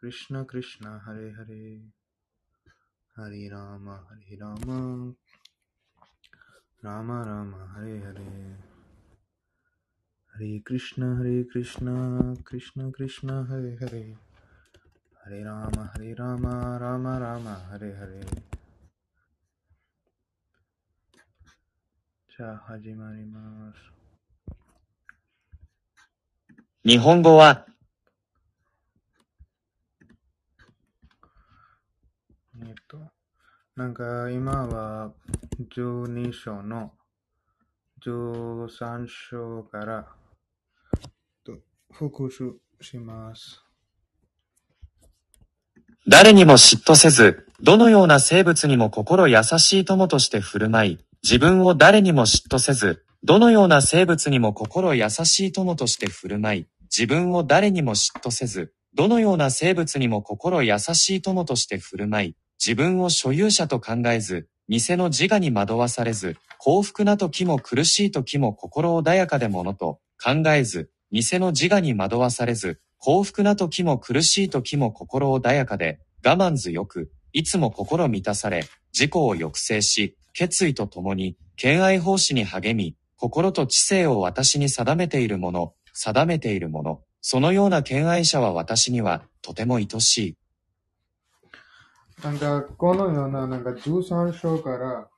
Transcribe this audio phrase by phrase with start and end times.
[0.00, 1.80] Krishna Krishna Hare Hare
[3.16, 5.12] Hare Rama Hare Rama
[6.84, 8.58] Rama Rama Hare Hare
[10.34, 14.16] Hare Krishna Hare Krishna Krishna Krishna Hare Hare
[15.24, 18.22] Hare Rama Hare Rama Rama Rama Hare Hare
[22.38, 23.78] じゃあ始まります。
[26.84, 27.66] 日本語は、
[32.62, 32.98] えっと、
[33.76, 35.12] なんか今は
[35.74, 36.92] 12章の
[38.04, 40.06] 13章から
[41.92, 43.62] 復習します。
[46.06, 90.36] 誰にも嫉妬せず、どのような生物にも心優しい友として振る舞い、自分を誰にも嫉妬せず、どのような生物にも心優しい友として振る舞い、自分を誰にも嫉妬せず、どのような生物にも心優しい友として振る舞い、自分を所有者と考えず、偽の自我に惑わされず、幸福な時も苦しい時も心穏やかでものと考えず、偽の自我に惑わされず、幸福な時も苦しい時も心穏やかで、我慢強く、いつも心満たされ、自己を抑制し、決意とともに、敬愛奉仕に励み、心と知性を私に定めているもの、定めているもの、そのような敬愛者は私にはとても愛しい。
[92.22, 95.08] なんかこのようななんか13章から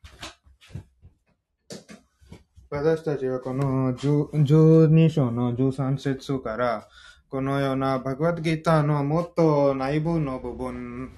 [2.70, 6.86] 私たちはこの12章の13節から
[7.30, 11.10] このようなバグワッドギターのもっと内部の部分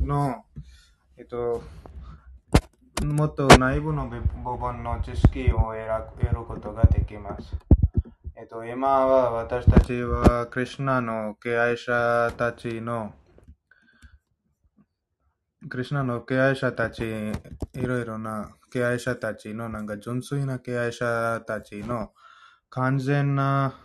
[0.00, 0.44] の、
[1.16, 1.62] えっと、
[3.04, 4.20] もっと内部の部
[4.58, 7.56] 分の知識を得ることができます。
[8.36, 13.12] えっと、今は私たちはクリュナの敬愛者たちの
[15.68, 22.12] クリュナの敬愛者たち、いろいろな敬愛者たちの、なんか純粋な敬愛者たちの
[22.68, 23.78] 完全な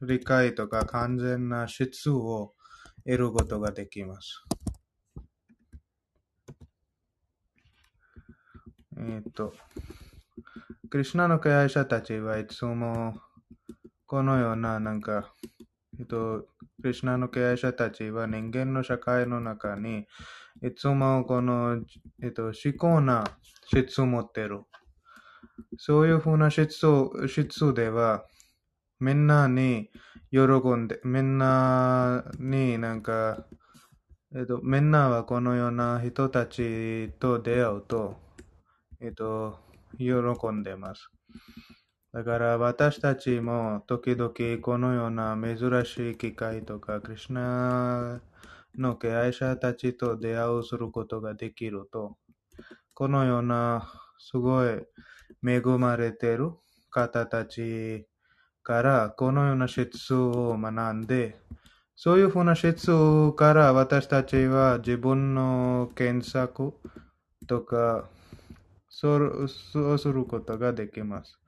[0.00, 2.54] 理解とか完全な質を
[3.04, 4.42] 得ることができます。
[8.98, 9.52] えっと、
[10.88, 13.20] クリュナの敬愛者たちはいつも
[14.06, 15.34] このような、なんか、
[15.98, 16.46] えっと、
[16.80, 20.06] クリュナの敬愛者たちは人間の社会の中に、
[20.62, 21.82] いつもこの、
[22.22, 23.24] えっと、思考な
[23.66, 24.62] 質を持ってる。
[25.78, 28.24] そういうふうな質を質では、
[28.98, 29.90] みんなに
[30.30, 30.40] 喜
[30.76, 33.46] んで、みんなになんか、
[34.34, 38.16] えっと、みんなはこのような人たちと出会うと、
[39.00, 39.58] えっと、
[39.98, 40.14] 喜
[40.52, 41.10] んでます。
[42.12, 48.22] だから私たちも時々このような珍しい機会とか、クリュナ
[48.78, 52.16] の敬愛者たちと出会うすることができると、
[52.94, 53.88] このような
[54.18, 54.82] すごい
[55.46, 56.52] 恵まれている
[56.90, 58.06] 方たち
[58.62, 61.36] からこのような質を学んで、
[61.94, 66.74] そういうふうな質から私たちは自分の検索
[67.46, 68.08] とか
[68.88, 69.48] そう
[69.98, 71.38] することができます。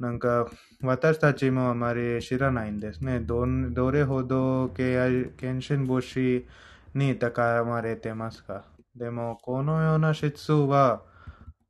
[0.00, 0.50] なんか
[0.80, 3.20] 私たちもあまり知らないんですね。
[3.20, 6.46] どどれほど敬愛献身母子
[6.94, 8.64] に高まれてますか？
[8.96, 11.02] でもこのような質は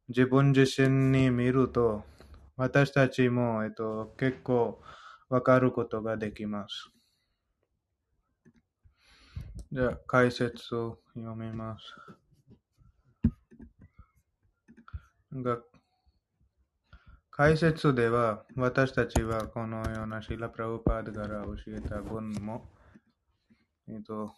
[0.09, 2.05] 自分自身に見ると
[2.57, 4.81] 私たちも、えっと、結構
[5.29, 6.91] わかることができます。
[9.73, 11.85] じゃあ解説を読みます。
[17.41, 22.69] 解説では、私たちはこのようなシーラ・プラウパードから教えた文も、
[23.89, 24.35] えっと、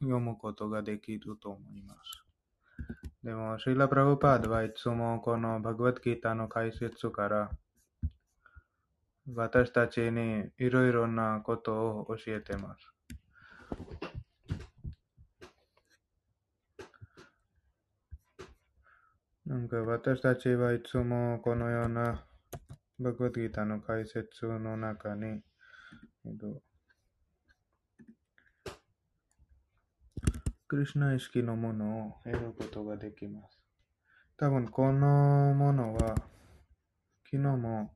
[0.00, 2.00] 読むことができると思います。
[3.22, 7.50] でも、シーラ・プラウパードはいつもこのバグワッドギーターの解説から、
[9.34, 12.96] 私たちにいろいろなことを教えています。
[19.44, 22.25] なんか私たちはいつもこのような
[22.98, 26.62] バグワッドギターの解説の中に、えっと、
[30.66, 33.58] クリュナ意識のものを得ることができます。
[34.38, 36.14] 多分このものは
[37.30, 37.90] 昨日も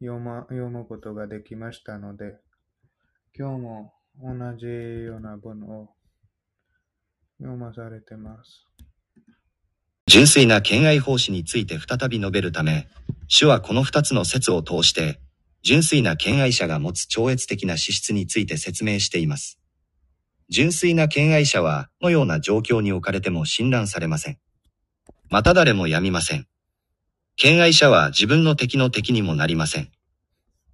[0.00, 2.38] 読,、ま、読むことができましたので、
[3.38, 5.90] 今日も同じような文を
[7.38, 8.71] 読まされてます。
[10.12, 12.86] 純粋な敬愛奉仕について再び述べるため、
[13.28, 15.18] 主はこの二つの説を通して、
[15.62, 19.58] 純粋な敬愛者が持つ超越的な資質について説明しています。
[20.50, 24.38] 純粋な敬愛者は、のような状況に置かれても侵乱されません。
[25.30, 26.46] また誰も病みません。
[27.36, 29.90] 敬愛者は自分の敵の敵にもなりません。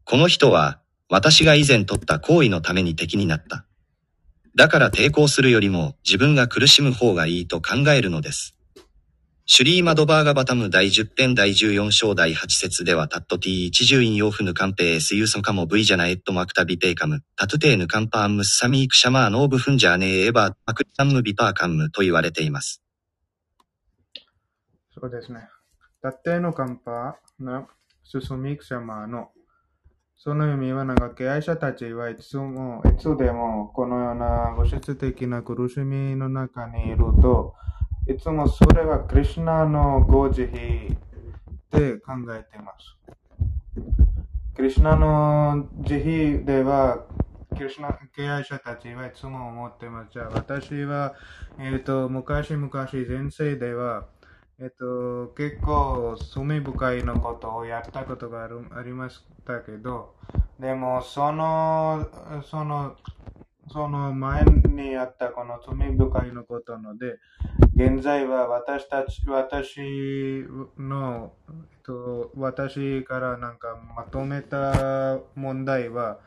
[0.03, 3.67] この人は、私が以前取った行為のために敵になった。
[4.57, 8.58] だから抵抗するよりも自分が苦しむ方がいいと考えるのです。
[9.51, 22.83] シュリーマドバーガバタム第10編第14章第8節ではタット T10 引用フヌカンペースユーソカモ V ジャナエットマクタビペーカム、タトゥテーヌカンパームスサミークシャマーノーブフンジャーネーエバーマクタンムビパーカムと言われています。
[24.91, 25.49] そうですね。
[26.03, 27.69] タテのカンパーの
[28.05, 29.31] ススミークシャマーの
[30.19, 37.55] その意味はなんか敬愛者たちはいつも、いつでもこのような物質的な苦しみの中にいると、
[38.09, 40.49] いつもそれはクリシュナのご慈悲
[41.71, 42.97] で考えています。
[44.57, 47.05] クリシュナの慈悲では、
[47.55, 50.13] クリシュナ敬愛者たちはいつも思ってます。
[50.15, 51.17] じゃあ私は、
[51.59, 54.07] えっ、と、昔々前世では、
[54.59, 60.15] えっと、結構、罪深いのことをやったことがありましたけど、
[60.59, 62.09] でも、その、
[62.43, 62.97] その、
[63.71, 67.19] その前にあったこの罪深いのことので、
[67.75, 70.47] 現在は私たち、私
[70.79, 71.33] の、
[71.83, 76.19] と、私からなんかまとめた問題は、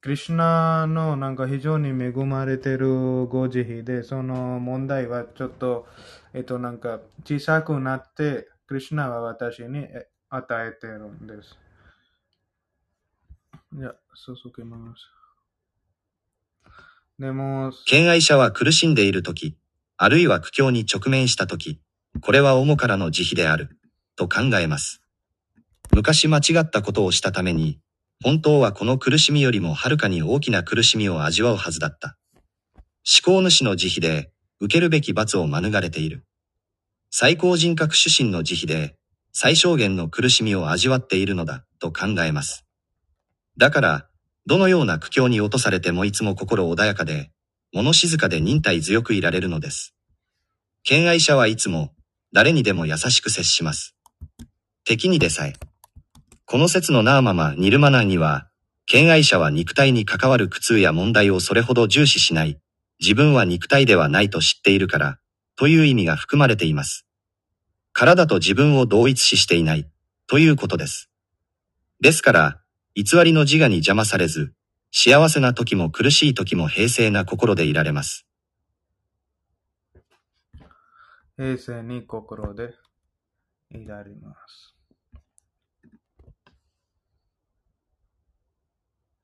[0.00, 5.86] クリシュナのなんか非常に恵まれてるご慈悲で、その問題はちょっと、
[6.34, 9.86] えっとなんか小さくなって、クリシュナは私に
[10.30, 11.58] 与えてるんです。
[13.72, 15.17] じゃあ、続けます。
[17.18, 19.56] でも、敬愛者は苦しんでいるとき、
[19.96, 21.80] あるいは苦境に直面したとき、
[22.20, 23.76] これは主からの慈悲である、
[24.14, 25.02] と考えます。
[25.92, 27.80] 昔間違ったことをしたために、
[28.22, 32.16] 本当はこの苦しみよりもはるかに大きな苦しみを味わうはずだった。
[32.76, 34.30] 思考主の慈悲で、
[34.60, 36.24] 受けるべき罰を免れている。
[37.10, 38.96] 最高人格主神の慈悲で、
[39.32, 42.64] 最小限の苦しみを味わっているのだ、と考えます。
[43.56, 44.07] だから、
[44.48, 47.30] どのような苦境に落とされてもいつも心穏やかで、
[47.74, 49.94] 物静かで忍耐強くいられるのです。
[50.84, 51.92] 敬愛者はいつも、
[52.32, 53.94] 誰にでも優しく接します。
[54.86, 55.52] 敵にでさえ。
[56.46, 58.48] この説のナーママ・ニルマナーには、
[58.86, 62.58] 敬愛者は肉体に関わる苦痛や問題をそれほど重視しない、
[63.00, 65.18] 自分は肉体ではないと知っているから、
[65.56, 67.04] という意味が含まれています。
[67.92, 69.86] 体と自分を同一視していない、
[70.26, 71.10] ということです。
[72.00, 72.60] ですから、
[72.94, 74.52] 偽りの自我に邪魔されず、
[74.90, 78.26] 幸せな時も苦しい時も平静な心でいられます。
[81.36, 82.74] 平静に心で
[83.70, 84.74] いられます。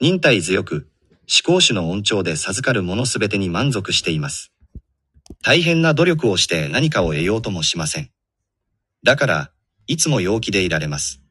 [0.00, 0.90] 忍耐強く、
[1.22, 4.52] 思考主の恩寵で授かるものすべてに満足しています。
[5.42, 8.10] 大変な努力をして何かを得ようともしません。
[9.02, 9.50] だから、
[9.86, 11.23] いつも陽気でいられます。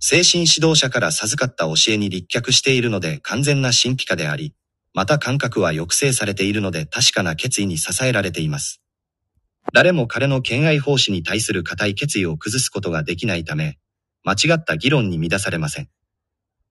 [0.00, 4.54] 精神指導者から授かった教えに立脚しているので完全な神秘家であり、
[4.94, 8.80] また感覚は抑制されているので確かな決意に支えられています。
[9.72, 13.78] 誰も彼の敬愛奉仕に対する固い決意を崩すことができないため、
[14.24, 15.88] 間違った議論に乱されません。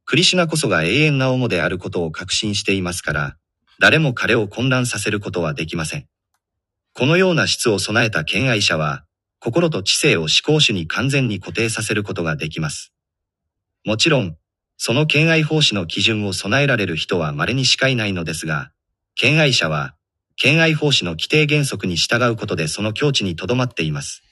[0.05, 3.37] クリシュナこそが永遠な主であることを確信していますから、
[3.79, 6.07] 誰も彼を混乱させることはできません。
[6.93, 9.05] このような質を備えた敬愛者は、
[9.39, 12.93] 心と知性を思考主に完全に固定させることができます。
[13.85, 14.35] もちろん、
[14.77, 18.71] その敬愛奉仕の基準を備えられる人は稀にしかいないのですが、
[19.13, 19.95] 敬愛者は、
[20.37, 24.23] 敬愛奉仕の規定原則に従うことでその境地にとどまっています。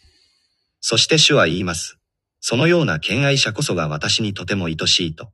[0.81, 1.99] そして主は言います。
[2.41, 5.31] そのような敬愛者こそが私にとても愛しいと。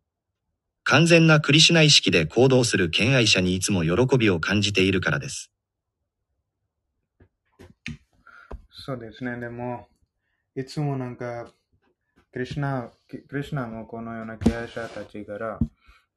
[0.83, 5.49] 完全なクリシュナ意識で行動する敬愛者にいつも喜びを感じているからです。
[8.71, 9.39] そうですね。
[9.39, 9.87] でも、
[10.55, 11.51] いつもなんか、
[12.31, 15.57] クリシナ、クリシナもこのような敬愛者たちから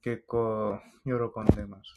[0.02, 1.96] 結構喜んでます。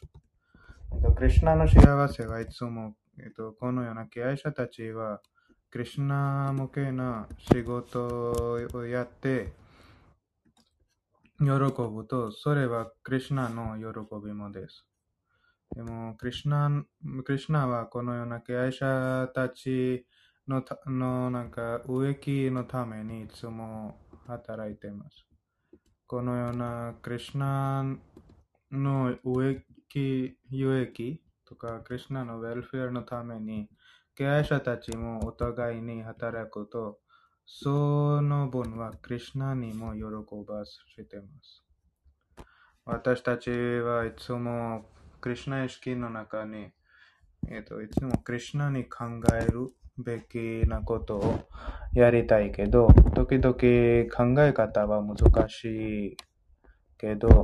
[0.94, 5.20] えっと、クリシナの幸せはいつも、えっと、このような敬愛者たちは、
[5.70, 9.52] クリシナ向けな仕事をやって、
[11.38, 13.86] 喜ぶと、それはクリシナの喜
[14.24, 14.86] びもです。
[15.74, 16.70] でも、クリシナ、
[17.22, 20.06] クリシナはこのような敬愛者たち
[20.48, 25.26] のたのなんか植木のためにいつも働いています。
[26.06, 27.84] このようなクリシナ
[28.70, 33.68] の植木、有益とかクリシナのウェルフェアのために
[34.14, 36.98] 敬愛者たちもお互いに働くと、
[37.44, 40.02] その分はクリシナにも喜
[40.46, 41.64] ばせています。
[42.84, 44.86] 私たちはいつも
[45.20, 46.70] クリシュナ意識の中に
[47.48, 49.04] えっ、と、いつもクリシュナに考
[49.34, 51.48] えるべきなことを
[51.94, 56.16] やりたいけど、時々考え方は難しい
[56.98, 57.42] けど、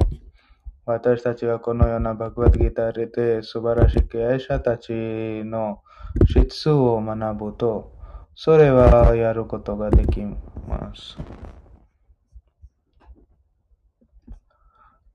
[0.84, 5.80] 私たちはこのようなバグワッドギターで素晴らしい経営者たちの
[6.26, 7.92] 質を学ぶと、
[8.34, 11.16] それはやることができます。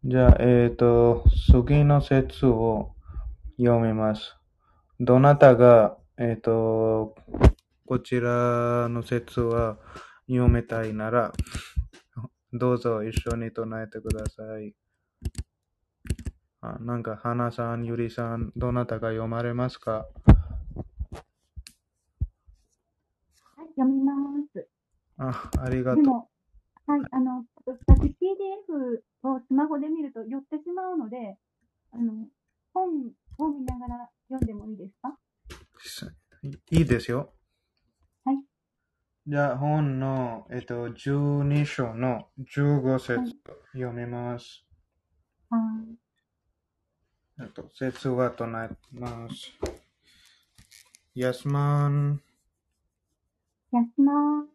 [0.05, 2.93] じゃあ、えっ、と、次の説を
[3.57, 4.37] 読みます。
[4.99, 7.15] どなたが、えっ、と、
[7.87, 9.77] こちらの説は
[10.27, 11.33] 読めたいなら、
[12.53, 14.75] どうぞ一緒に唱えてください。
[16.61, 20.07] あなんか、花さん、ゆりさん、どなたが読まれますか？
[23.55, 24.13] はい、読みま
[24.53, 24.67] す。
[25.17, 26.03] あ、ありがとう。
[26.03, 26.29] でも、
[26.87, 31.37] はい、あの、私 PDF をスマホで見ると寄ってしまうので、
[31.91, 32.27] あの、
[32.73, 32.89] 本
[33.39, 35.17] を見ながら読んでもいいですか？
[36.71, 37.33] いいですよ。
[38.23, 38.37] はい。
[39.27, 43.35] じゃあ、本の、えっと、12章の15節はい
[43.73, 44.63] 読みます。
[45.49, 45.57] は
[47.39, 47.41] い。
[47.41, 49.53] えっと、説は唱えます。
[51.13, 52.21] ヤスマン、
[53.71, 54.47] やすま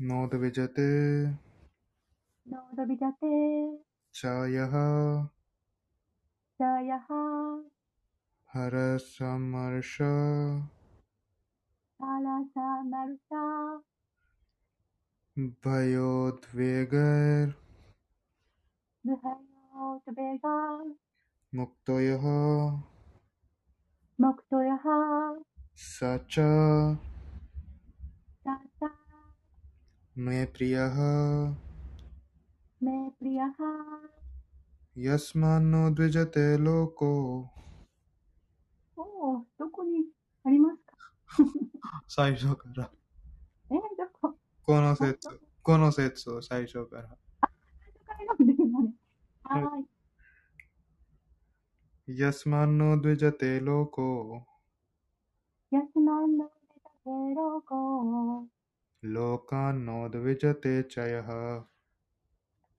[0.00, 0.80] ノードビジャテ、
[2.50, 3.26] のどびたて、
[30.15, 31.53] メプリヤハ、
[32.81, 33.51] めぷりやは、
[34.95, 37.49] ヤスマンノードビジャテロコ。
[38.95, 40.05] おお、どこに
[40.43, 40.95] ありますか
[42.07, 42.91] 最初から。
[43.71, 43.79] え、ど
[44.21, 45.29] ここの説、
[45.61, 47.17] この説を最初から。
[47.41, 48.93] 最初から読んでるのね。
[49.43, 49.85] はーい。
[52.09, 54.45] यस्मान्नोद्विजते लोको
[55.69, 56.21] やすま
[59.02, 61.30] लोकान्नोद्विजते च यः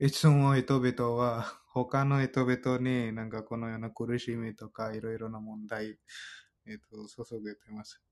[0.00, 5.98] いつも人々は他の人々になんかこのような苦しみとかいろいろな問題、
[6.66, 8.02] えっと、注げてます。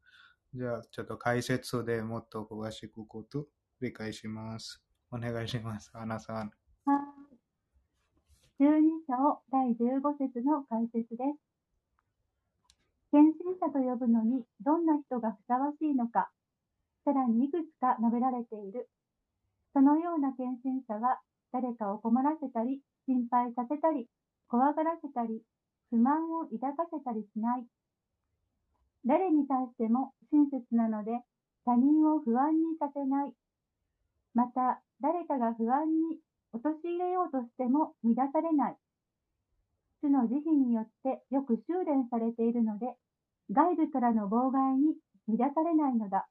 [0.55, 3.49] じゃあ、ちょっと解説でもっと詳しくこと
[3.81, 4.81] 理解します。
[5.11, 5.91] お願いします。
[5.95, 6.37] アナさん。
[6.37, 8.69] はーい。
[8.69, 11.51] 12章第15節の解説です。
[13.11, 16.31] 献身者と呼ぶのにどんな人がふさわしいのか、
[17.05, 18.89] さらにいくつか述べられている。
[19.73, 21.21] そのような献身者は
[21.53, 24.07] 誰かを困らせたり、心配させたり、
[24.49, 25.43] 怖がらせたり、
[25.91, 27.67] 不満を抱かせたりしない。
[29.07, 31.11] 誰に対しても親切なので
[31.65, 33.33] 他人を不安にさせない。
[34.35, 36.19] また、誰かが不安に
[36.53, 38.77] 陥れようとしても乱されない。
[40.03, 42.95] 主の慈悲によってよく修練されているので、
[43.51, 44.95] 外部からの妨害に
[45.29, 46.27] 乱されないのだ。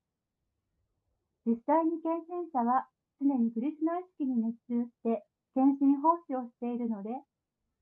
[1.50, 2.86] 実際に献身者は
[3.18, 5.26] 常にクリスナ意識に熱中して
[5.58, 7.10] 献身奉仕をしているので、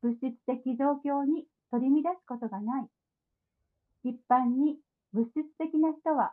[0.01, 2.87] 物質的状況に取り乱すことがない。
[4.05, 4.79] 一般に
[5.11, 6.31] 物質的な人は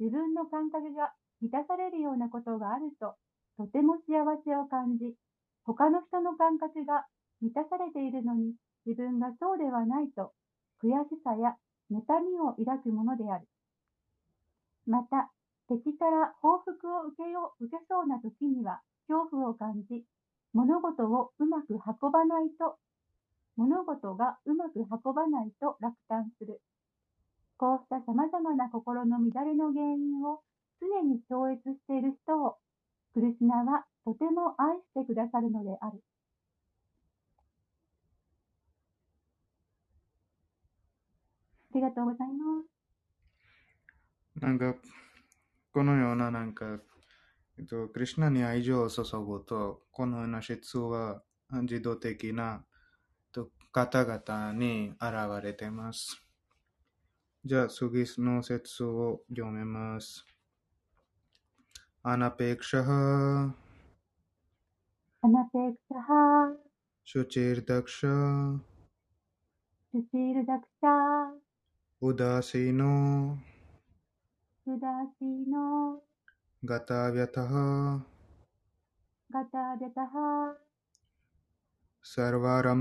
[0.00, 3.14] 自分の感覚が満たされるようなことがあると
[3.56, 5.14] とても幸せを感じ、
[5.62, 7.06] 他の人の感覚が
[7.40, 8.54] 満たされているのに
[8.86, 10.32] 自分がそうではないと
[10.82, 11.54] 悔しさや
[11.94, 13.46] 妬みを抱くものである。
[14.86, 15.30] また、
[15.68, 20.04] 敵から報復を受けよう受けそうな時には恐怖を感じ、
[20.52, 22.78] 物事をうまく運ばないと、
[23.56, 26.60] 物事がうまく運ばないと落胆する。
[27.56, 30.40] こうした様々な心の乱れの原因を
[30.80, 32.56] 常に超越している人を、
[33.14, 36.02] クリスナはとても愛してくださるのである。
[41.72, 44.40] ありがとうございます。
[44.40, 44.74] なんか、
[45.76, 46.80] このようななんか、
[47.58, 56.18] えっと、クリュナに愛情を注ぐと、このような質は自動的なえっと方々に現れています。
[57.44, 60.24] じゃあ、次の説を読めます。
[62.02, 63.54] アナペクシャハ、
[65.20, 66.56] アナペクシャハ。
[67.04, 68.58] シュチー、ルダクシャ。
[69.92, 70.88] シュチールダクシャ。
[70.88, 71.34] ハ
[72.00, 73.36] ウダー、シノ
[76.64, 77.28] ガタビャ
[79.76, 80.54] ビャタハ
[82.02, 82.74] サルワラ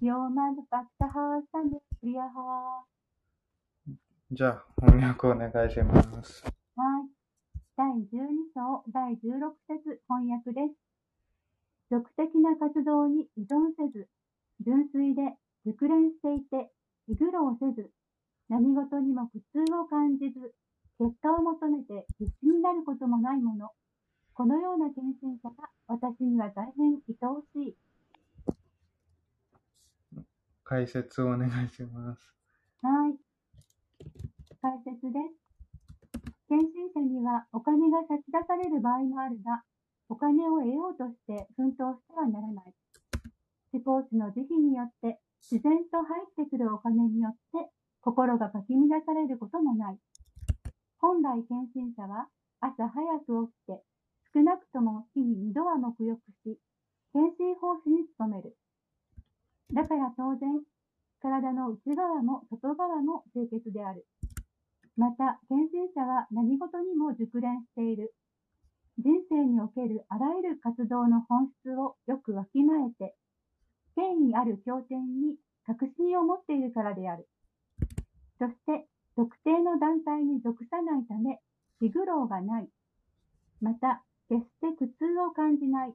[0.01, 2.83] ヨマッバクリヤハ、ーマルバク、リヤハ
[4.31, 6.43] じゃあ、翻訳お願いします。
[6.75, 7.09] はい。
[7.75, 10.75] 第12章第16節翻訳です。
[11.91, 14.07] 俗的な活動に依存せず、
[14.61, 15.35] 純粋で
[15.65, 16.71] 熟練していて、
[17.07, 17.91] 気苦労せず、
[18.47, 20.53] 何事にも苦痛を感じず、
[20.99, 23.71] 結果を求めて必死になることもないもの。
[24.33, 27.75] このような献身者が私には大変愛おしい。
[30.69, 32.21] 解説をお願いします。
[32.85, 33.17] はい。
[34.61, 36.29] 解説です。
[36.47, 39.63] 献身者にはお金が差し出される場合もあるが、
[40.09, 42.73] お金を得ようとして奮闘してはならない。
[43.73, 49.97] 思考地の慈悲によって自然と入ってくるお金によって心がかき乱されることもない。
[51.01, 52.29] 本来献身者は
[52.61, 53.81] 朝早く起きて
[54.37, 56.61] 少なくとも日に二度は沐浴し、
[57.13, 58.55] 献身奉仕に努める。
[59.73, 60.61] だから当然、
[61.21, 64.05] 体の内側も外側も清潔である。
[64.97, 68.13] また、献身者は何事にも熟練している。
[68.97, 73.15] 人生におけるあらゆる活動の本質をよくわきまえて、
[73.95, 77.27] 権威ある経典に確信を持っているからである。
[78.39, 81.39] そして、特定の団体に属さないため、
[81.79, 82.69] 気苦労がない。
[83.61, 85.93] また、決して苦痛を感じない。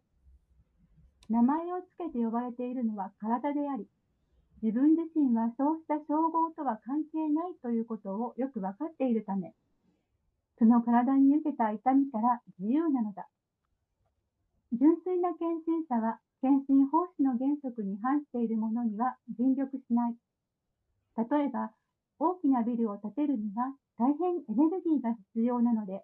[1.28, 3.88] 名前をつけて呼ばれているのは体であり、
[4.62, 9.54] 自分自身はそうした称号とは関係ないということをよくわかっているため、
[10.58, 13.28] その体に受けた痛みから自由なのだ。
[14.72, 20.16] 純粋な献身者は、献身奉仕の原則に反しているものには尽力しない。
[21.16, 21.72] 例えば、
[22.18, 26.02] 大きなビルを建てるには大変エネルギーが必要なので、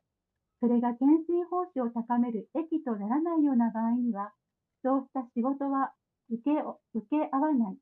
[0.61, 4.33] それが献身奉仕を高める益とならないような場合には、
[4.83, 5.93] そうした仕事は
[6.31, 6.51] 受け
[6.95, 7.77] 受け合わない。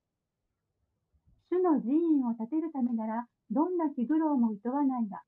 [1.50, 5.22] 主の寺院を建てるためなら、どんな気苦労も厭わないが、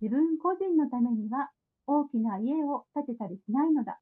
[0.00, 1.50] 自分個人のためには
[1.86, 3.92] 大きな家を建てたりしないのだ。
[3.92, 4.00] あ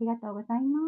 [0.00, 0.80] りがとうございま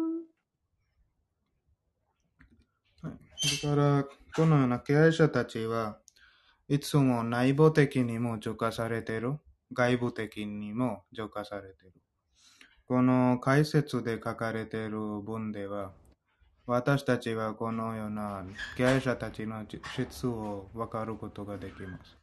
[3.01, 3.63] す。
[3.63, 5.99] だから、このような経営者たちは
[6.67, 9.39] いつも内部的にも除化されてる。
[9.71, 11.93] 外部的にも浄化されてる。
[12.89, 15.91] この解説で書かれている文では、
[16.65, 18.43] 私たちはこのような
[18.75, 19.63] 経営者たちの
[19.95, 22.17] 質を分かることができます。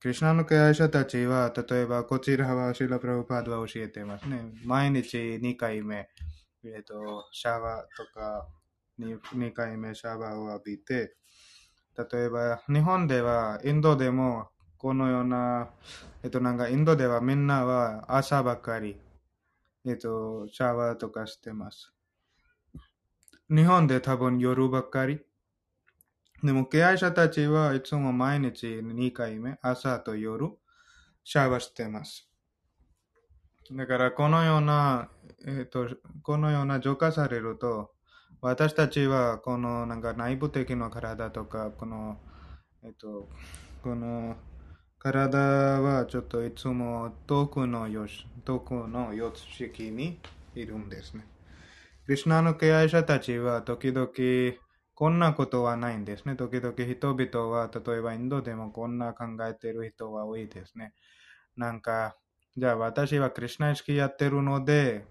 [0.00, 4.40] クリュナの敬愛者たちは、例えばこちらはシーラ・プラブパードは教えていますね。
[4.64, 6.08] 毎日2回目、
[6.64, 8.48] えっと、シャワーとか
[8.98, 11.14] 2, 2回目シャワーを浴びて、
[12.10, 15.68] 例えば日本では、インドでもこのような、
[16.22, 18.96] えっと、なんかインドではみんなは朝ばかり、
[19.84, 21.92] えっと、シャワーとかしてます。
[23.50, 25.20] 日本で多分夜ばっかり。
[26.42, 30.50] でも、敬愛者たちはいつも毎日2回目、朝と夜、
[31.24, 32.28] シャワーしてます。
[33.72, 35.08] だから、このような、
[35.46, 35.88] えっ、と、
[36.22, 37.92] このような浄化されると、
[38.40, 42.18] 私たちは、このなんか内部的な体とか、この、
[42.84, 43.28] えっ、と、
[43.82, 44.36] この
[45.02, 45.36] 体
[45.80, 50.20] はちょっといつも遠くのよし、遠くの様式に
[50.54, 51.24] いるんですね。
[52.06, 54.06] クリュナの敬愛者たちは時々
[54.94, 56.36] こんなことはないんですね。
[56.36, 60.92] 時々人々は、例えばインドでもこんな考えている人は多いですね。
[61.56, 62.14] なんか、
[62.56, 65.04] じゃあ私はクリュナ意識やってるので、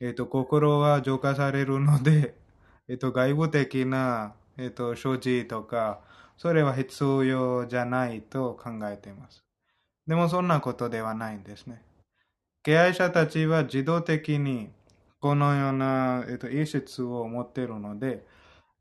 [0.00, 2.34] えっ、と、心は浄化されるので、
[2.88, 6.00] えっ、と、外部的な、えっ、と、所持とか、
[6.36, 9.44] それは必要じゃないと考えています。
[10.06, 11.82] でもそんなことではないんですね。
[12.62, 14.70] 敬愛者たちは自動的に
[15.20, 18.26] このような、えっと、意識を持っているので、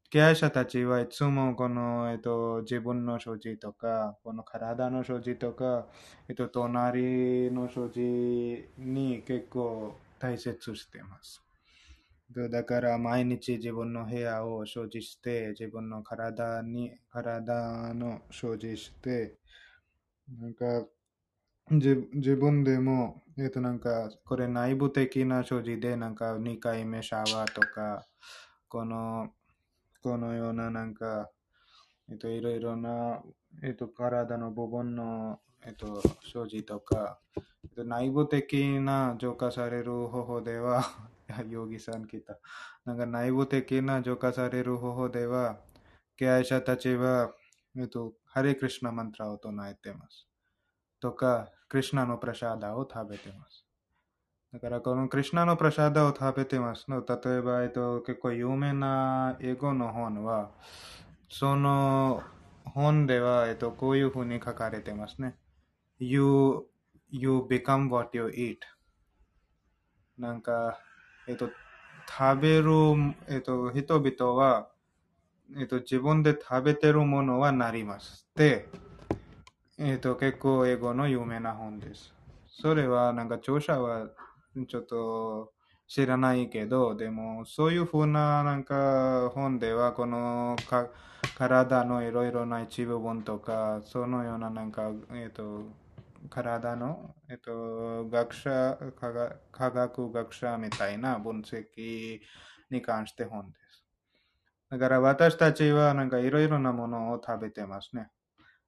[0.10, 5.88] 敬愛者たちはいつもこの、えっと、自分の所持とか、この体の所持とか、
[6.30, 11.45] えっと、隣の所持に結構大切しています。
[12.34, 19.38] だから毎日自分の部屋を掃除して、自分の体に、体の掃除して、
[20.40, 20.88] なんか、
[21.72, 28.08] 自自分でも、えっとなんか、これ内部的な所持で、なんか2回目シャワーとか、
[28.70, 29.34] この、
[30.02, 31.32] このようななんか、
[32.10, 33.24] えっと、いろいろな、
[33.64, 37.20] えっと、体の部分の、えっと、所持とか、
[37.64, 40.84] えっと、内部的な浄化される方法では、
[41.50, 42.38] ヨギさん来た。
[42.86, 45.60] なんか内部的な浄化される方法では、
[46.18, 47.34] 敬愛者たちは、
[47.76, 50.28] えっと、ハレクリシナマントラを唱えてます。
[51.00, 53.66] とか、クリシナのプラシャダを食べてます。
[54.54, 57.06] だから、このクリシナのプラシャダを食べてますの。
[57.06, 60.52] 例えば、えっと、結構有名な英語の本は、
[61.30, 62.24] その
[62.64, 65.36] 本では、えっと、こういうふうに書かれてますね。
[66.00, 66.68] You,
[67.10, 68.60] you become what you eat.
[70.18, 70.80] なんか、
[71.28, 71.50] えっと、
[72.08, 72.72] 食べる、
[73.28, 74.70] えっと、人々は、
[75.58, 78.28] えっと、自分で食べてるものはなります。
[78.36, 78.68] で、
[79.78, 82.14] えっと、結構英語の有名な本です。
[82.48, 84.10] それは、なんか著者は
[84.68, 85.52] ちょっと
[85.88, 90.90] 知らないけど、でも、そういうふうな、なんか本では、このか
[91.36, 95.64] 体のいろいろな一部分とか、そのような、なんか、えっと、
[96.30, 102.20] 体の、えっと、学者科学、学者みたいな分析
[102.70, 103.86] に関して本です。
[104.70, 108.10] だから私たちはなんかいろいろなものを食べてますね。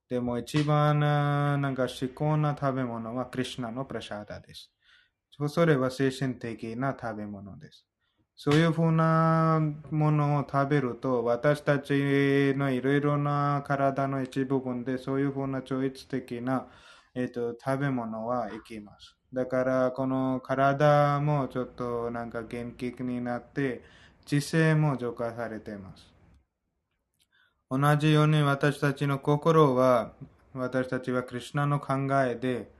[0.10, 4.72] でも一番なんか至高な食べ物はクリシナのプラシャーダです。
[5.48, 7.86] それは精神的な食べ物です。
[8.39, 16.67] そういうふうなものを食べると、私たちのいろいろな体の一部分で、そういうふうな超越的な、
[17.19, 19.17] えっと、食べ物は生きます。
[19.34, 23.84] だから、この体もちょっとなんか元気になって、
[24.23, 26.13] 知性も浄化されています。
[27.71, 30.13] 同じように私たちの心は、
[30.53, 32.71] 私たちはクリュナの考えで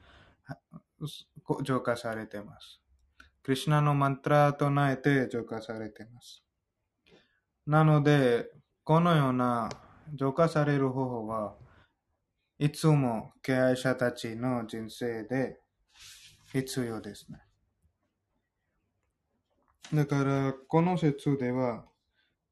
[1.64, 2.80] 浄化されています。
[3.42, 6.44] クリュナのマントラと唱えて浄化されています。
[7.66, 8.52] なので、
[8.84, 9.68] このような
[10.14, 11.56] 浄化される方法は
[12.60, 15.60] いつも敬愛者たちの人生で
[16.52, 17.40] 必要ですね。
[19.94, 21.86] だから、この説では、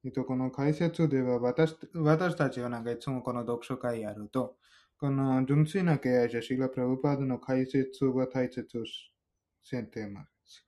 [0.05, 4.55] えっと、この解説では私、私たちはなんかいつもこの読書会やると、
[4.99, 10.65] この純粋な敬愛者、シーラ・プラブパードの解説は大切しています。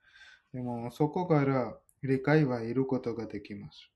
[0.51, 3.91] でも、そこから理解はいることができます。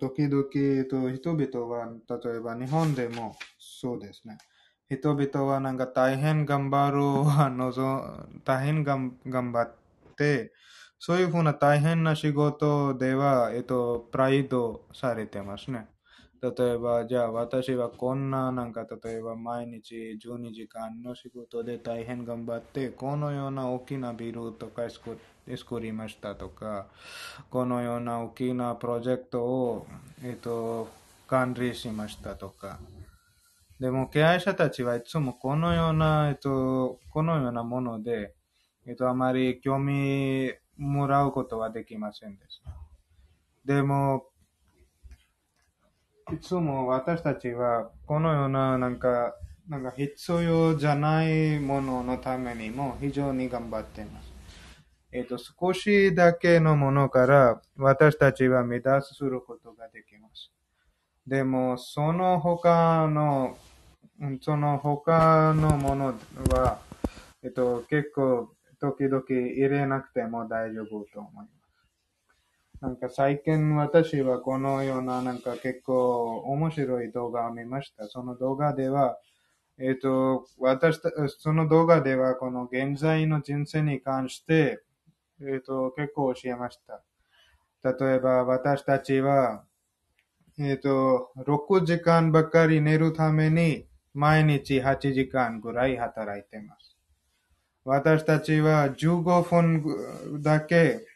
[0.00, 0.44] 時々、
[0.88, 4.38] と、人々は、例えば日本でもそうですね。
[4.90, 9.74] 人々はなんか大変頑張るは望、大変頑張っ
[10.16, 10.52] て、
[10.98, 15.86] そういうふうな大変な仕事では、えっと、プライドされてますね。
[16.40, 26.86] 例えば、じゃあ私はこんな、なんか例えば毎日12時間の仕事で大変頑張って、このような大きなビルとか作って作りましたとか、
[27.50, 29.86] このような大きなプロジェクトを、
[30.22, 30.88] えっと、
[31.26, 32.78] 管理しましたとか。
[33.80, 38.34] でも、敬愛者たちはいつもこのような、えっと、このようなもので、
[38.86, 42.72] えっと、あまり興味もらうことはできませんでした。
[43.64, 44.24] でも、
[46.32, 49.34] いつも私たちは、このような、なんか、
[49.68, 54.27] なんか必要じゃないもののためにも非常に頑張っています。
[55.10, 60.52] えっ、と、少しだけのものから私たちは目指することができます。
[61.26, 63.56] でも、その他の、
[64.40, 66.14] その他のもの
[66.50, 66.78] は、
[67.42, 71.58] えっと、結構、時々入れなくても大丈夫と思います。
[72.80, 78.06] なんか最近私はこのようななんか結構面白い動画を見ました。
[78.06, 79.18] その動画では、
[79.80, 84.80] えっ、と、私た、その動画ではこの現在の人生に関して、
[85.40, 87.02] えっ、と、結構教えました。
[87.84, 89.64] 例えば私たちは、
[90.58, 96.96] えっ、と、6時間ばかり寝るために毎日8時間ぐらい働いてます。
[97.84, 101.06] 私たちは15分だけ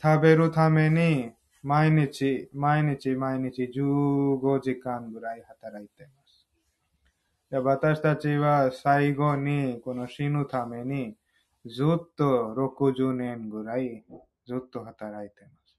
[0.00, 1.32] 食べるために
[1.62, 6.46] 毎日、毎日、毎日15時間ぐらい働いてます。
[7.50, 11.16] 私たちは最後にこの死ぬために
[11.66, 14.04] ずっと60年ぐらい
[14.46, 15.76] ずっと働いてます。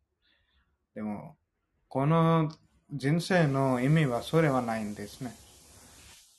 [0.96, 1.36] でも、
[1.88, 2.52] この
[2.94, 5.34] 人生の意味はそれはないんですね。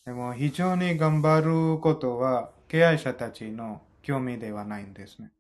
[0.05, 5.33] でも非常に頑張ることは敬愛者たちの興味ではないんですね。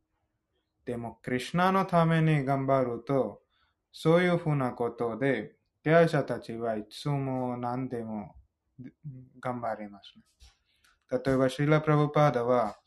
[0.84, 3.42] でも、クリュナのために頑張ると、
[3.92, 5.52] そういうふうなことで、
[5.84, 8.34] 敬愛者たちはいつも何でも
[9.40, 11.20] 頑張りますね。
[11.24, 12.78] 例えば、シーラ・プラブパーダは、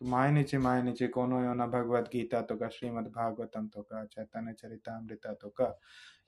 [0.00, 5.74] 毎日毎日このようなバグワッドギータとか、シーマッド・バーガタンとか、チャタネ・チャリタ・ムリタとか、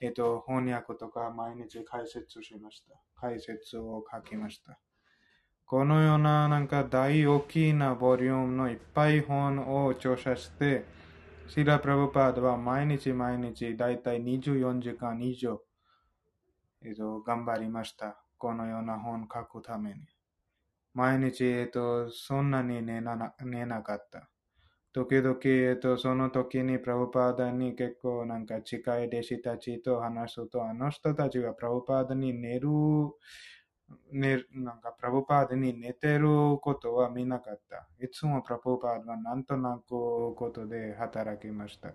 [0.00, 2.94] えっと、翻訳とか毎日解説しました。
[3.20, 4.78] 解説を書きました。
[5.66, 10.86] このようななんか大大きなボリュームのいっぱい本を著者して、
[11.48, 15.60] シーラ・プラブパードは毎日毎日だいたい24時間以上、
[16.82, 18.18] えっと、頑張りました。
[18.38, 20.17] このような本を書くために。
[20.98, 24.28] 毎日、えっと、そんなに寝な寝なかった。
[24.92, 32.68] 時々、えっと、その時にプラブパーダに結構なんか近い弟子たちと話すと、あの人たちがプラブパーダに寝る、
[34.10, 37.88] ね、なんかプラブパーダに寝てることは見なかった。
[38.04, 41.94] いつもプラブパーダはなんとなくことで働きました。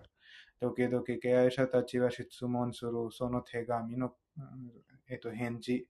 [0.62, 4.14] 時々敬愛者たちは質問するその手紙の、
[5.10, 5.86] えっと、返事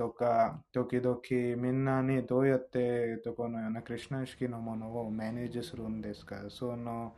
[0.00, 1.20] とか、時々
[1.60, 7.14] みんなにどうやって、このようなクリュナ意識のものをマネージするんですかその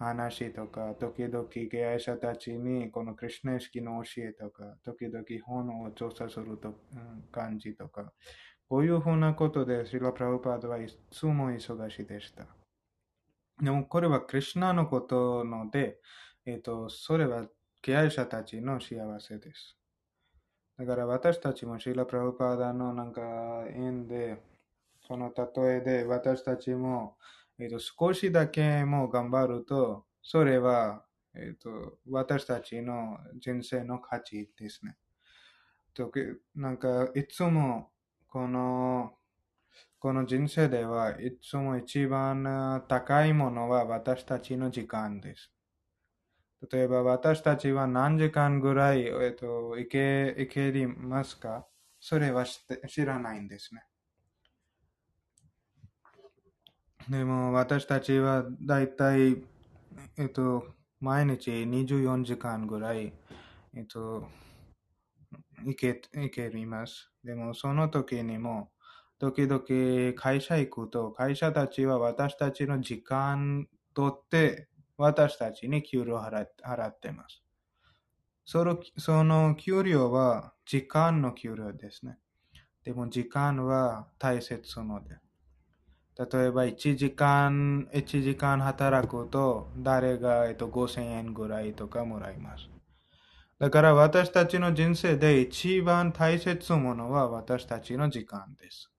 [0.00, 8.12] 話とか、時々敬愛者たちにこのクリュナ意識の教えとか、時々本を調査すると、うん感じとか、
[8.68, 12.48] こういうふうなことでシラ・プラブパードはいつも忙しいでした。
[13.62, 16.00] でもこれはクリュナのことので、
[16.46, 17.46] えっと、それは
[17.80, 19.77] 敬愛者たちの幸せです。
[20.78, 23.20] だから私たちもシーラ・プラブパーダのなんか
[23.68, 24.40] 縁で、
[25.06, 27.16] その例えで私たちも、
[27.58, 34.96] えっと、少しだけも頑張ると、それは、えっと、私たちの人生の価値ですね。
[35.94, 36.12] と
[36.54, 37.90] なんか、いつも、
[38.28, 39.14] この、
[39.98, 45.50] この人生ではいつも一番高いものは私たちの時間です。
[46.70, 51.66] 例えば私たちは何時間ぐらい、えっと、生け、生けりますか？
[52.00, 53.82] それは知って知らないんですね。
[57.08, 59.42] でも私たちはだいたい、
[60.18, 60.66] えっと、
[61.00, 63.14] 毎日24時間ぐらい、
[63.74, 64.28] えっと、
[65.64, 67.12] 生け、生けります。
[67.24, 68.72] でもその時にも、
[69.18, 77.42] 時々会社行くと、会社たちは私たちの時間とって、私たちに給料払っ払っています。
[78.44, 82.18] そのその給料は時間の給料ですね。
[82.84, 85.16] でも時間は大切なので。
[86.18, 92.68] 例えば1時間、1時間働くと誰が、えっと、5000円ぐらいとかもらいます。
[93.60, 98.90] だから私たちの人生で一番大切なものは私たちの時間です。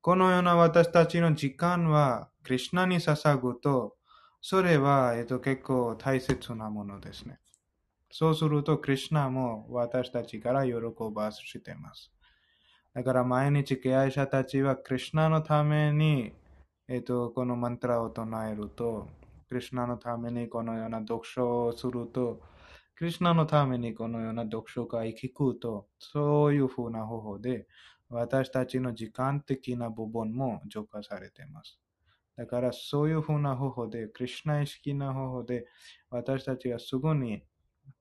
[0.00, 3.96] このような私たちの時間はクリュナに捧ぐと、
[4.42, 7.38] それは、えっと、結構大切なものですね。
[8.10, 10.74] そうすると、クリュナも私たちから喜
[11.14, 12.10] ばしています。
[12.94, 16.32] だから毎日敬愛者たちはクリュナのために、
[16.88, 19.08] えっと、このマントラを唱えると、
[19.48, 22.40] クリュナのためにこのような読書をすると、
[22.96, 27.66] クリュナのためにこのような読書会聞くと、そういうふうな方法で、
[28.08, 31.78] 私たちの時間的な部分も浄化されています。
[32.40, 35.66] だからそういうふうな方法で、クリュナ意識な方法で、
[36.08, 37.42] 私たちがすぐに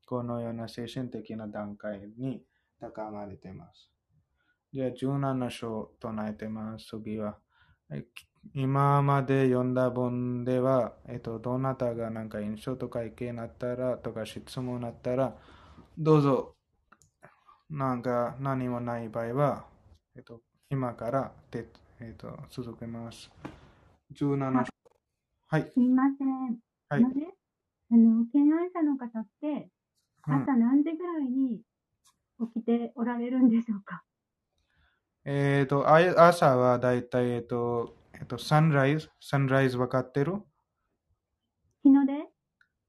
[0.06, 2.42] このような精神的な段階に
[2.80, 3.92] 高まれています。
[4.72, 6.86] じゃあ17章唱えてます。
[6.86, 7.38] 次は。
[8.54, 15.36] 今まで読んだ本では、えっと、どなたがなんか印象とか意見あったらとか質問あったら、
[15.98, 16.56] どうぞ、
[17.70, 19.66] なんか何もない場合は、
[20.16, 23.30] えっと、今から、えっと、続けます。
[24.12, 24.72] 17章。
[25.48, 25.72] はい。
[25.72, 26.28] すみません。
[26.90, 27.28] はいあのね、
[27.92, 29.70] あの、敬愛者の方って、
[30.28, 31.62] うん朝何時ぐらいに
[32.54, 34.04] 起きておられるんでしょうか、
[35.26, 40.42] えっと、あい朝はだいたい、えっと、えっと、サンライズ、サンライズ分かってる？
[41.84, 42.14] 日の出？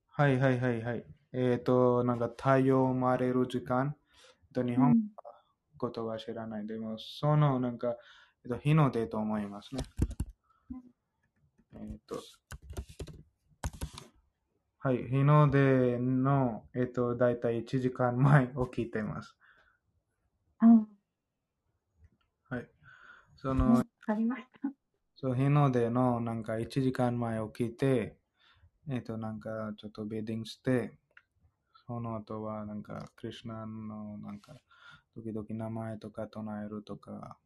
[0.08, 1.04] はいはいはいはい。
[1.32, 3.96] えっと、なんか太陽生まれる時間？
[4.44, 5.10] えっと、日本うん
[5.78, 6.66] ことは知らない。
[6.66, 7.96] でも、そのなんか、
[8.44, 9.82] えっと、日の出と思いますね。
[11.74, 12.22] えっと、
[14.80, 19.36] はい、日の出の、えっと、だいたい1時間前起きてます。
[20.60, 20.66] あ
[22.48, 22.68] はい。
[23.36, 24.72] そあ、の、わかりました。
[25.16, 28.16] そう、日の出のなんか1時間前起きて、
[28.90, 30.92] えっと、なんかちょっとベーディングして、
[31.86, 34.54] その後はなんか、クリュナのなんか、
[35.14, 37.38] 時々名前とか唱えるとか、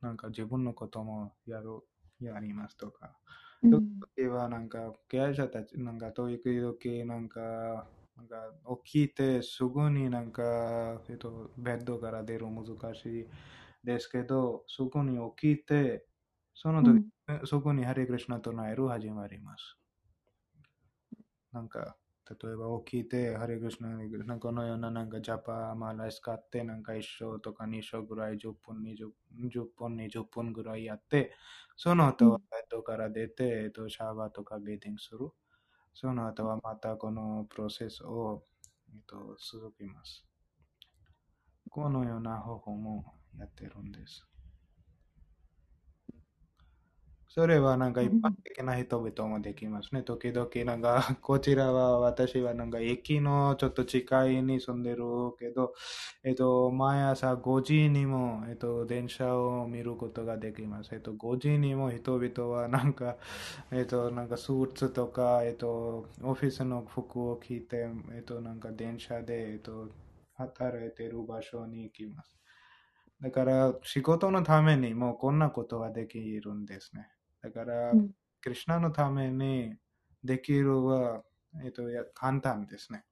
[0.00, 1.80] なんか自分のこともやる、
[2.20, 3.18] やりますとか。
[3.62, 8.52] うん時はなんか、経営者たち、なんか、時々なんか、なんか
[8.84, 13.26] 起きてすぐになんか、えっと、ベッドから出る難しい
[13.84, 16.06] ですけど、すぐに起きて、
[16.54, 17.00] その時、
[17.44, 19.76] そこにハレクリシナ唱える始まります。
[21.52, 21.96] なんか、
[22.28, 29.10] 例えば起きて、ハレクリシナ、なんかこのようななんかジャパマラ使って、なんか1章とか2章ぐらい10分、20,
[29.48, 31.32] 10分、20分ぐらいやって、
[31.76, 35.30] その後はベッドから出て、えっと、シャワーとかベーディングする。
[35.94, 38.44] その後はまたこのプロセスを、
[38.92, 40.26] えっと、続きます。
[41.70, 44.26] このような方法もやってるんです。
[47.36, 50.02] それはなんか一般的な人々もできますね。
[50.02, 55.04] 時々なんか、こちらは私はなんか駅のちょっと近いに住んでる
[55.38, 55.74] けど、
[56.24, 60.94] えっと、毎朝5時にも、えっと、電車を見ることができます。
[60.94, 63.16] えっと、5時にも人々はなんか、
[63.70, 69.90] えっと、なんかスーツとか、えっと、オフィスの服を着て、えっと、なんか電車で、えっと、
[70.34, 72.38] 働いてる場所に行きます。
[73.22, 77.08] だから、仕事のためにもこんなことができるんですね。
[77.50, 78.10] だから、うん
[78.42, 79.74] クリュナのために
[80.22, 81.24] できるは、
[81.64, 83.04] えっと、や簡単ですね。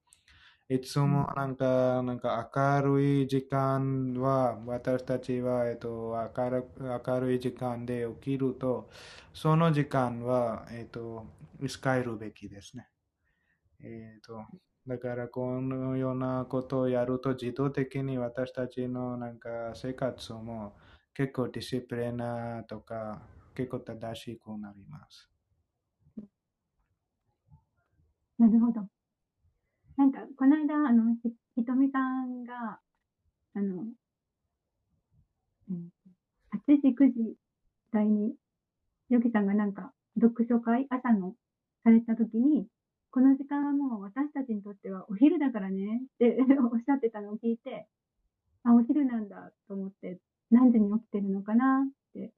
[0.69, 6.65] いつもなんか、なんか明るい時間は、私たちは、えっと、明る
[7.07, 8.89] 明るい時間で起きると、
[9.35, 11.27] その時間は、えっと、
[11.69, 12.89] 使えるべきですね。
[13.81, 14.45] えっと、
[14.87, 20.75] だから、このようなことをやると、自動的に私たちのなんか生活も
[21.15, 23.23] 結構ディシプリナーとか、
[23.55, 25.31] 結構正しくなります。
[28.39, 28.89] なるほど。
[29.97, 32.81] なんか、この間、あの、ひひとみさんが、
[33.55, 33.85] あの、
[35.71, 35.89] うん
[36.51, 37.37] 8時、9時
[37.93, 38.35] 台に、
[39.09, 41.35] ヨギさんがなんか、読書会、朝の、
[41.85, 42.67] された時に、
[43.11, 46.37] この時間はもう私たちにとってはお昼だからねって
[46.73, 47.87] おっしゃってたのを聞いて、
[48.65, 50.19] あ、お昼なんだと思って、
[50.51, 52.33] 何時に起きてるのかなって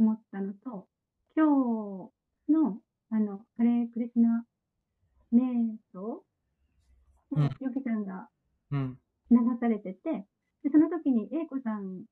[0.00, 0.88] 思ったのと、
[1.36, 2.10] 今
[2.48, 2.78] 日の、
[3.10, 4.46] あの、ハレークリシナ
[5.32, 6.24] 瞑想を
[7.32, 8.28] うんヨギさんが
[8.72, 8.98] うん。
[9.30, 10.26] 流されてて、
[10.64, 12.04] でその時に英子さん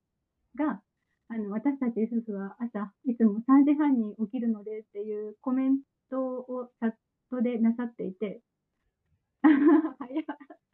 [0.55, 0.81] が、
[1.29, 5.79] あの、私たち夫婦は朝、いつも3時半に起きるのでっていうコメン
[6.11, 6.91] トをチャッ
[7.31, 8.41] トでなさっていて、
[9.41, 10.25] 早い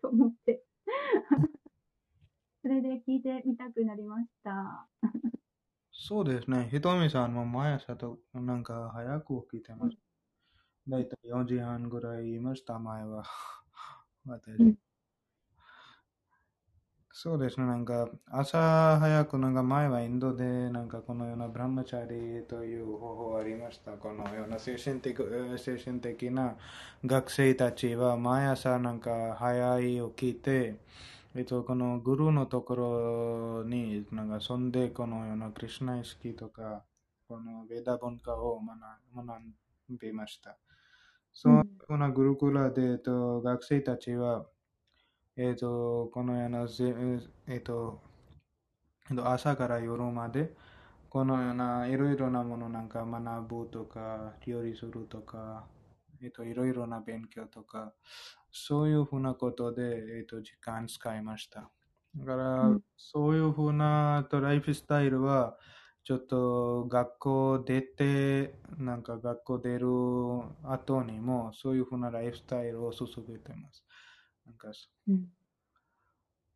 [0.02, 0.64] と思って、
[2.62, 4.88] それで聞いてみたくなりました。
[5.98, 6.68] そうですね。
[6.70, 9.98] ひとみさんも毎朝となんか早く起きてます。
[10.88, 13.24] だいたい4時半ぐらいいました、前は。
[14.26, 14.52] 私。
[14.60, 14.78] うん
[17.18, 17.66] そうですね。
[17.66, 23.94] なんか朝早く、なんか前はインドでなんかこのようなブランマチャリという方法ありました。
[23.94, 26.58] このような精神的えー精神的な
[27.06, 30.76] 学生たちは毎朝なんか早い起きて、
[31.36, 36.84] えっと、このグルーのところになんかそんでこのようなクリュナ意識とか
[37.28, 39.40] このベーダ文化を学学
[39.94, 40.58] んでいました。
[41.34, 44.46] そのようなグルクラで、えっと、学生たちは、
[45.38, 46.94] えっと、このようなぜ、
[47.48, 48.02] えっと、
[49.10, 50.54] えっと朝から夜まで、
[51.10, 55.66] このようないろいろなものなんか学ぶとか、料理するとか、
[56.22, 57.94] えっと、いろいろな勉強とか、
[58.58, 61.72] そういうふうなことで、えっと、時間使いました。
[62.16, 65.58] だから、うんそういうふうなとライフスタイルは、
[66.04, 69.88] ちょっと学校出て、なんか学校出る
[70.64, 73.84] 後にも、そういうふうなライフスタイルを進めてます。
[74.46, 74.72] なんか
[75.08, 75.30] うん。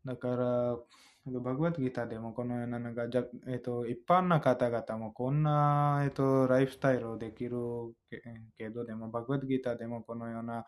[0.06, 0.78] だから、
[1.41, 7.58] バグワッドギターでもこのような、なんかじゃ、えっと、一般な方々もこんな、えっと、ライフスタイルをできる
[8.10, 8.22] け
[8.58, 10.66] けど、でもバグワッドギターでもこのような、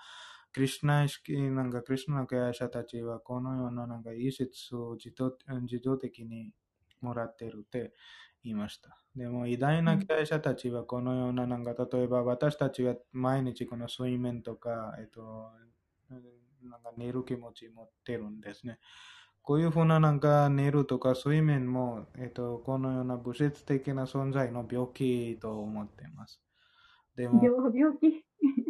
[0.53, 6.51] クリシュナ意識、なんかクリシュナの敬愛者たちはこのような、なんかいい説を自動自動的に
[7.01, 7.93] もらっているって
[8.43, 8.97] 言いました。
[9.15, 15.51] でも偉大な敬愛者たちはこのような、なんか例えば私たちは毎日この睡眠とか、えっと、
[16.09, 18.79] なんか寝る気持ち持ってるんですね。
[19.43, 26.41] こういうふうななんか寝るとか睡眠も、えっと、このような物質的な存在の病気と思っています。
[27.15, 28.23] でも、病病気。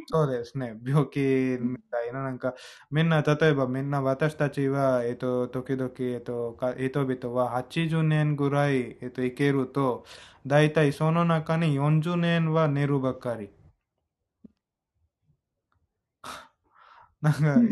[0.07, 0.75] そうですね。
[0.85, 1.19] 病気
[1.59, 2.53] みたいな、なんか、
[2.91, 10.05] みんな、例えばみんな私たちは、えっと、時々、えっと、か人々は80年ぐらい、えっと、生きると、
[10.45, 13.49] 大体その中に40年は寝るばかり。
[17.21, 17.63] なんか、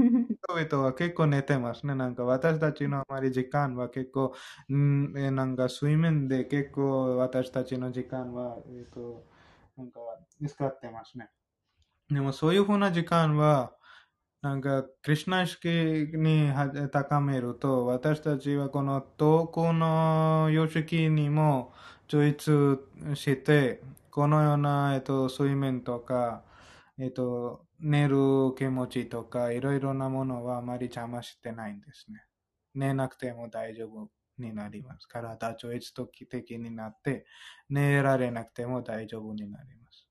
[0.60, 1.96] 人々は結構寝てますね。
[1.96, 4.34] なんか私たちのあまり時間は結構、
[4.72, 9.26] んえなんか睡眠で結構私たちの時間は、えっと、
[9.78, 10.00] なんか
[10.48, 11.30] 使ってますね。
[12.10, 13.76] でもそういうふうな時間は、
[14.42, 15.70] なんか、クリュナ意識
[16.18, 16.52] に
[16.92, 21.74] 高めると、私たちはこの遠くの様式にも
[22.08, 22.80] 超越
[23.16, 23.82] して、
[24.12, 26.44] このような、えっと、睡眠とか、
[27.00, 28.18] えっと、寝る
[28.58, 32.24] 気持ちとか、いろいろなものはあまり邪魔してないんですね。
[32.76, 35.08] 寝なくても大丈夫になります。
[35.08, 35.94] 体超越
[36.28, 37.26] 的になって、
[37.70, 40.08] 寝られなくても大丈夫になります。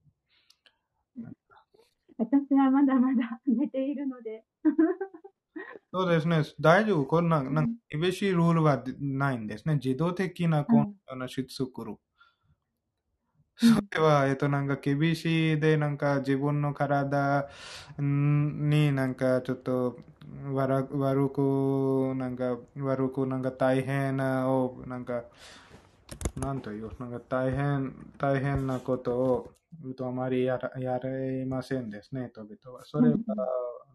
[2.19, 4.45] 私はまだまだ 寝ているので。
[5.93, 6.43] そうですね。
[6.61, 7.07] 大丈夫？
[7.07, 9.77] こんな、なんか厳しいルールはないんですね。
[9.77, 11.99] 自動的なこのような出力。
[13.57, 17.49] それは、えっと、なんか厳しいで、なんか自分の体
[17.99, 19.99] になんかちょっと
[20.53, 25.25] 悪悪く、なんか悪く、なんか大変なを、なんか、
[26.37, 29.58] なんという、なんか大変、大変なことを、
[29.97, 32.85] とあまりやらやれませんですね、人々は。
[32.85, 33.17] それは、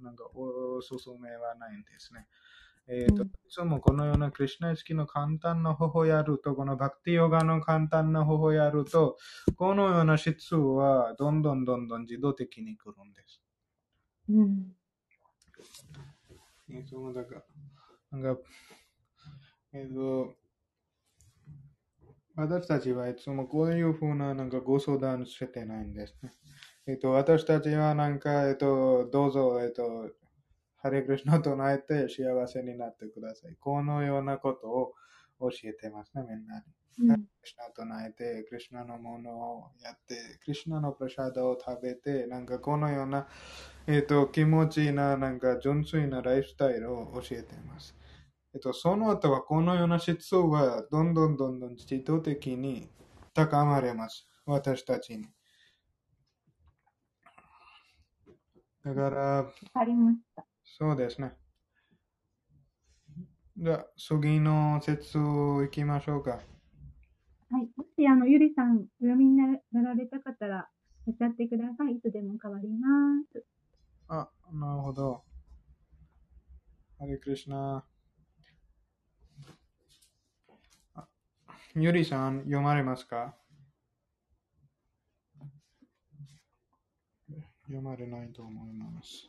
[0.02, 2.28] なんかおすすめはないんですね。
[2.88, 9.18] えっ、と、いつもこのようなクリュナ意識の簡単な方法をやると、このバクティヨガの簡単な方法をやると、
[9.56, 13.42] このような質はどんどんどんどん自動的に来るんです。
[14.30, 14.76] うん。
[16.70, 18.42] いつもだから、なんか、
[19.72, 20.36] えっ、と、
[22.36, 26.32] 私たちはいつもこういうふうななんかご相談してないんですね。
[26.88, 30.10] えっ、と、私たちはなんか、えっ、と、どうぞ、えっ、と、
[30.78, 33.56] ハレクリシナを唱えて幸せになってください。
[33.60, 34.94] このようなことを
[35.40, 36.64] 教えてますね、みんなに。
[37.00, 37.16] うん。
[37.16, 43.28] クリシナを唱えて、クリシナのものをやって、クリシナのプラシャダを食べて、なんかこのような、
[43.88, 47.96] えっ、と、気持ちいいな、なんか純粋なライフスタイルを教えています。
[48.54, 52.88] えっと、その後はこのような質はどんどんどんどん自動的に
[53.34, 54.28] 高まれます。
[54.46, 55.26] 私たちに。
[58.86, 60.46] だから、わかりました。
[60.64, 61.34] そうですね。
[63.58, 66.32] じゃあ、次の説行きましょうか。
[66.32, 66.40] は
[67.60, 67.70] い。
[67.76, 70.70] もし、あの、ゆりさん、お読みになられた方ら、
[71.08, 71.94] おっしゃってください。
[71.94, 72.88] いつでも変わりま
[73.32, 73.46] す。
[74.10, 75.24] あ、なるほど。
[77.00, 77.84] ハレクリシナ。
[81.75, 83.35] ゆりさん、読まれますか
[87.67, 89.29] 読まれないと思います。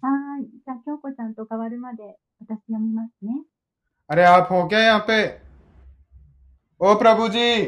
[0.00, 0.48] はーい。
[0.64, 3.44] じゃあ、京子ちゃんと変わるまで、私読みますね。
[4.10, 5.16] अरे आप हो क्या यहाँ पे
[6.80, 7.64] ओ प्रभु जी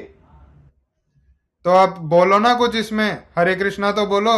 [1.64, 4.35] तो आप बोलो ना कुछ इसमें हरे कृष्णा तो बोलो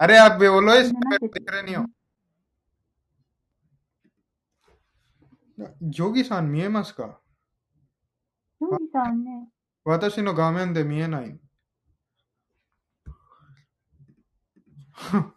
[0.00, 1.84] अरे आप भी बोलो इसमें7 दिख रहे नहीं हो
[5.90, 7.18] ヨギさん見えますか
[8.61, 9.49] ヨギさんね、
[9.83, 11.39] 私の画面で見えない。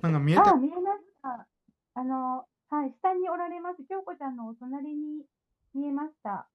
[0.00, 1.48] なんか見えてあ、見えました。
[1.94, 3.82] あの、はい、下におられます。
[3.88, 5.26] 京子ちゃんのお隣に
[5.74, 6.48] 見えました。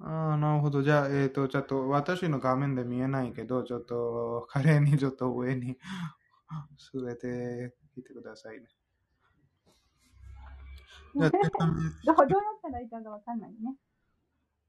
[0.00, 0.82] ああ、なるほど。
[0.82, 5.78] じゃあ、えっ、と、ちょっと私の画面で見えないけど、ちょっと彼にちょっと上に
[6.92, 8.66] 据えてきてくださいね。
[11.14, 11.32] どうやっ
[12.62, 13.76] たらいいかがわかんないね。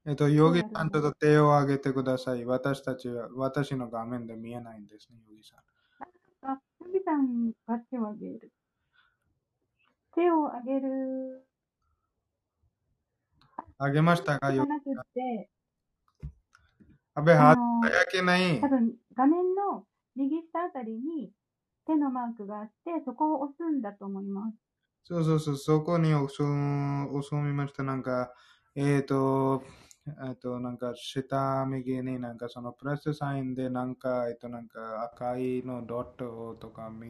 [0.04, 2.44] えっと、ヨギさんちょっと手を挙げてください。
[2.44, 6.50] 私たちは、私の画面で見えないんですね、ヨギさん。
[6.50, 8.52] あ、ヨギさんが手を挙げる。
[10.14, 11.46] 手を挙げる
[13.78, 15.48] 挙げましたか、ヨギじゃなくて、
[17.14, 18.68] アベハ、あの早けない多。
[18.68, 19.84] 分画面の
[20.16, 21.32] 右下あたりに
[21.86, 24.56] 手のマークがあって、そこを押すんだと思います。
[25.04, 27.82] そうそうそう、そこに押す押すみました。
[27.82, 28.32] なんか、
[28.74, 29.62] えっ、と、
[30.04, 37.08] えっと、なんか、下右になんかそのプラスサインでなんか、えっと、なんか赤いのドットとか見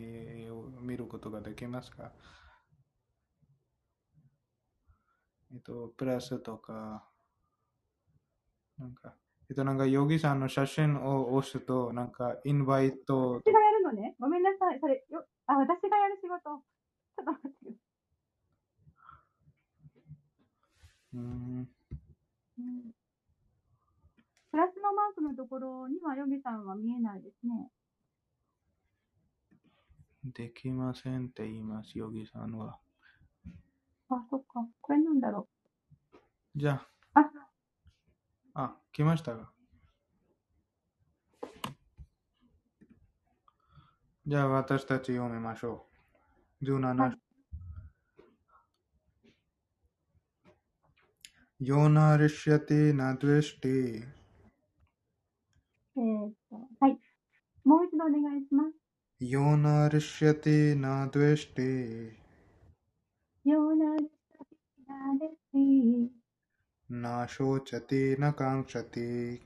[0.80, 2.12] 見ることができますか？
[5.53, 7.09] えっと、プラスとか、
[8.78, 9.14] なんか、
[9.51, 14.16] えっと、なんか、ヨギさんの写真を押すと、なんか、インバイト私がやるのね？
[14.18, 14.80] ごめんなさい。
[14.80, 16.40] それ、よあ、私がやる仕事。
[17.16, 17.78] ちょっと待ってくださ
[21.14, 21.82] うーん、い。
[22.59, 22.92] うん
[24.53, 27.70] プラスのマークのところにはヨギさんは見えないですね。
[30.24, 32.78] できませんって言います、ヨギさんは。
[34.11, 34.68] あ、そっか。
[34.82, 35.48] これなんだろ
[36.55, 36.80] じゃう。
[37.14, 39.50] あ、あ、あ、来ましたが。
[44.26, 45.86] じゃあ私たち読みましょ
[46.61, 46.64] う。
[46.66, 47.16] 17は
[51.62, 54.03] いयो न हृष्यति न द्वेष्टि。
[55.96, 56.98] えーっと、はい。
[57.64, 58.74] もう一度お願いします。
[59.20, 62.11] यो न हृष्यति न द्वेष्टि。
[63.44, 64.57] यो न हृष्यति
[64.88, 66.11] न द्वेष्टि
[66.90, 69.40] न शोचति न काङ्क्षति。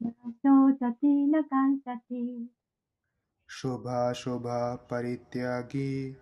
[0.00, 2.46] ナショチャティナカンシャティ
[3.46, 6.16] シュバシュバパリティアギ。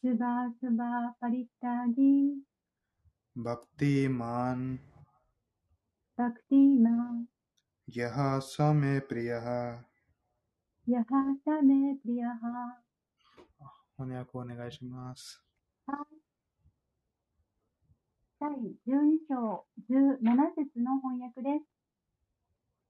[0.00, 2.49] シュバシュバパリタギ
[3.42, 4.78] バクティマン。
[6.14, 7.24] バクティマン
[7.88, 9.78] ヤハサメプリヤハ。
[10.86, 11.06] ヤハ
[11.42, 12.76] サメプリヤハ
[13.96, 15.42] 翻訳お願いします。
[18.38, 20.18] 第12章17
[20.56, 21.64] 節の翻訳で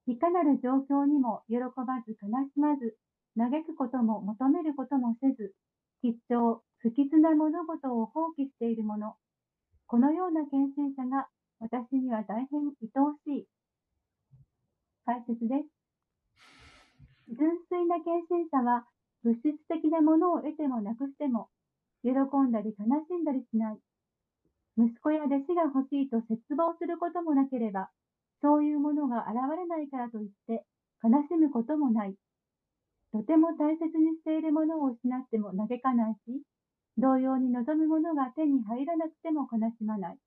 [0.07, 0.11] す。
[0.11, 2.97] いかなる状況にも喜ばず悲しまず、
[3.39, 5.55] 嘆くことも求めることもせず、
[6.03, 9.15] 吉祥、不吉な物事を放棄している者、
[9.91, 11.27] このような献身者が
[11.59, 13.47] 私には大変愛おしい。
[15.05, 17.35] 解説です。
[17.35, 18.87] 純粋な献身者は、
[19.25, 21.49] 物質的なものを得てもなくしても、
[22.05, 23.79] 喜んだり悲しんだりしない。
[24.79, 27.91] 息子や弟子が欲しいと絶望することもなければ、
[28.43, 30.63] そういうものが現れないからといって
[31.03, 32.15] 悲しむこともない。
[33.11, 36.43] とても大切にしているものを失っても嘆かないし、
[36.99, 40.19] 同様に望むものが手に入らなくても悲しまない。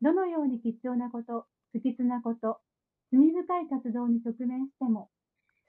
[0.00, 2.58] どのように貴重なこと、不吉なこと、
[3.12, 5.08] 罪深い活動に直面しても、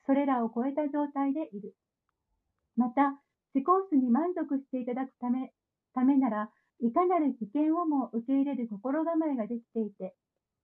[0.05, 1.75] それらを超えた状態でいる。
[2.75, 3.19] また、
[3.53, 5.53] 思考室に満足していただくため、
[5.93, 6.49] ためなら、
[6.79, 10.15] いかなる危険をも受け入れる心構えができていて、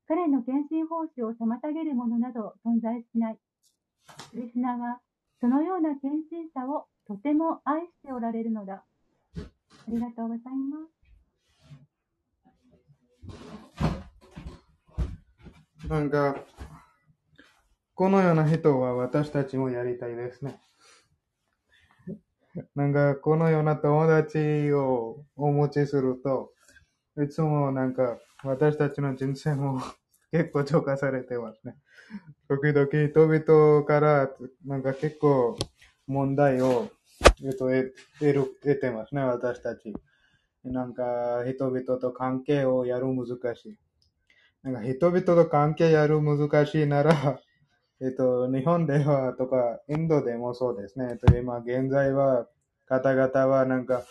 [0.07, 3.37] 彼の献身奉仕を妨げるものなど存在しない。
[4.31, 4.99] クリスナは、
[5.39, 8.83] そのような献身者をとても愛しておられるのだ。
[9.89, 10.77] ありがとうございま
[15.81, 15.87] す。
[15.87, 16.35] なんか、
[17.95, 20.61] このような人は私たちもやりたいですね。
[22.75, 26.53] なんか、このような友達をお持ちすると、
[27.19, 29.81] いつもなんか、私たちの人生も
[30.31, 31.75] 結構浄化されてますね。
[32.47, 34.29] 時々人々から
[34.65, 35.57] なんか結構
[36.05, 39.93] 問題を、と、得得る得てますね、私たち。
[40.63, 43.77] なんか、人々と関係をやる難しい。
[44.63, 47.39] なんか人々と関係やる難しいなら、
[48.01, 51.09] えっと、日本ではとか、インドでもそうですね。
[51.11, 52.47] えっと、今現在は、
[52.85, 54.03] 方々はなんか、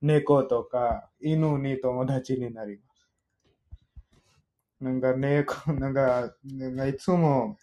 [0.00, 3.08] 猫とか犬に友達になります。
[4.80, 7.58] なんか猫、なんか、なんかいつも、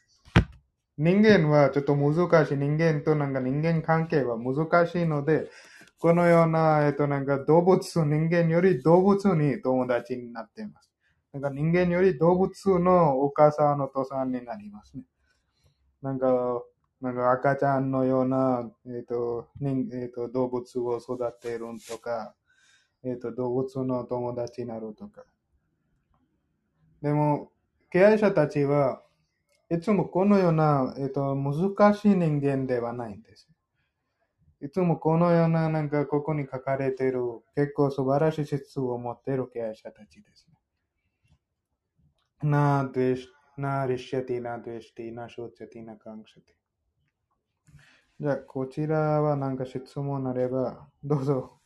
[0.97, 2.57] 人間はちょっと難しい。
[2.57, 5.49] 人間となんか人間関係は難しいので、
[5.99, 10.91] このような、えっと、なんか動物、人間より動物に友達になっています。
[11.33, 15.03] なんか人間より動物のお母さん、お父さんになりますね。
[16.01, 16.27] なんか、
[16.99, 22.33] なんか赤ちゃんのような、えっ、と、人えっ、と、動物を育てるとか、
[23.03, 25.23] えっ、と、動物の友達になるとか。
[27.03, 27.51] でも、
[27.91, 29.03] 経営者たちは
[29.69, 33.49] いつもこのような、えっ、と、難しい人間ではないんです。
[34.61, 37.21] いつもこのようななんかここに書かれている
[37.55, 40.47] 結構素晴らしい質を持っている経営者たちです
[42.41, 42.49] ね。
[42.49, 48.23] な、ドゥエシ、な、リシャティ、な、ドゥエシティ、な、ショチャティ、な、カンクシャティ。
[48.23, 51.56] じゃあ、こちらはなんか質問あれば、どうぞ。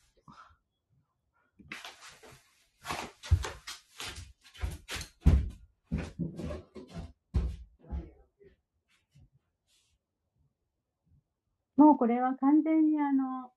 [11.81, 13.53] もうこれは完全にあの、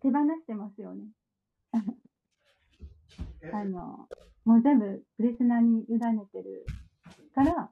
[0.00, 1.04] 手放してますよね。
[3.52, 4.08] あの、
[4.44, 6.66] もう全部クリスナに委ねてる
[7.34, 7.70] から、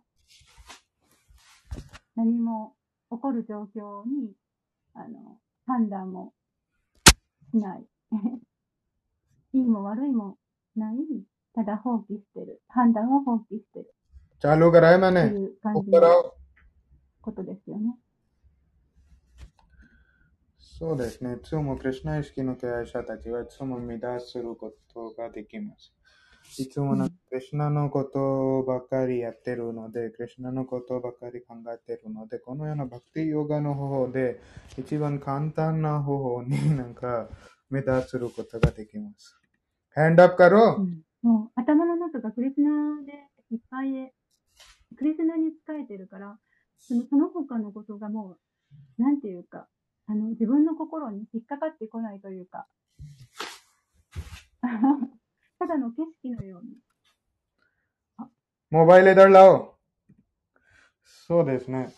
[2.16, 2.76] 何も
[3.10, 4.32] 起こる状況に、
[4.94, 6.32] あの、判断も
[7.50, 7.86] しない。
[9.52, 10.38] いいも悪いも
[10.76, 10.96] ない。
[11.54, 12.62] ただ放棄してる。
[12.68, 13.94] 判断を放棄してる。
[14.40, 16.32] चालू कराए と मैंने いう感じ ऊपर の आओ
[17.20, 17.94] ことですよね。
[20.77, 21.35] そうですね。
[21.35, 25.93] いつもクリシナ意識の経営者たちはいつも乱することができます。
[26.61, 34.41] いつもなんかクリシナのことばかりやってるので、クリシナのことばかり考えてるので、このようなバクティヨガの方法で
[34.77, 37.29] 一番簡単な方法になんか
[37.71, 39.37] 乱することができます。
[39.93, 43.13] ハンドアップかろうんもう頭の中がクリスナで
[43.49, 44.13] いっぱいで、
[44.97, 46.37] クリスナに仕えてるから、
[46.77, 48.35] そのその他のことがも
[48.99, 49.69] う、なんていうか、
[50.07, 52.67] あの、自分の心に引っかかってこないというか、
[55.59, 56.77] ただの景色のように。
[58.69, 59.77] モバイルでラオ
[61.03, 61.93] そうですね。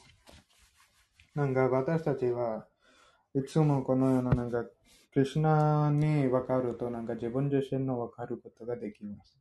[1.34, 2.68] なんか私たちは
[3.34, 4.64] いつもこのようななんか
[5.14, 9.40] クリシナに分かるとなんか自分自身の分かることができます。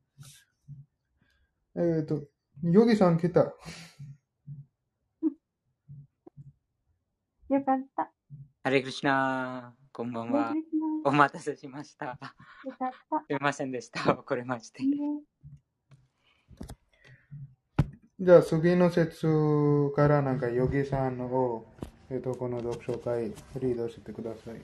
[1.77, 2.23] えっ、と、
[2.63, 3.41] ヨギさん来た。
[7.49, 8.16] よかった。
[8.67, 10.53] ハレクリシナ、こんばんは
[11.05, 12.19] お待たせしました。
[13.29, 14.19] すいませんでした。
[14.19, 14.83] 遅れまして
[18.19, 19.29] じゃあ次の説
[19.95, 21.65] からなんかヨギさんを、
[22.11, 23.27] えっ、と、この読書会
[23.61, 24.61] リードしてください。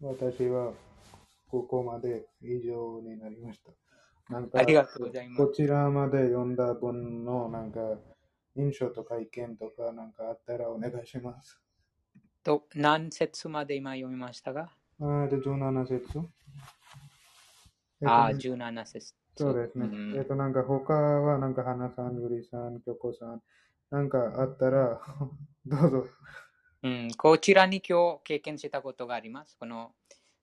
[0.00, 0.72] 私は
[1.50, 3.72] ここまで以上になりました。
[4.32, 7.80] なんかありがとうございますこちらまで読んだ文のなんか
[8.54, 11.60] 印象とか意見とかなんかあったらお願いします。
[12.46, 14.70] と、何節まで今読みましたが？
[15.00, 15.98] あーで、17節。
[18.00, 19.14] えっとああ、17節。
[19.36, 19.86] そうですね。
[19.86, 23.42] んえっと、なんか他はなんか花さん、ゆりさん、きょこさん、
[23.90, 25.00] なんかあったら
[25.66, 26.06] どうぞ。
[26.84, 29.56] うん、こちらに今日経験したことがあります。
[29.58, 29.92] この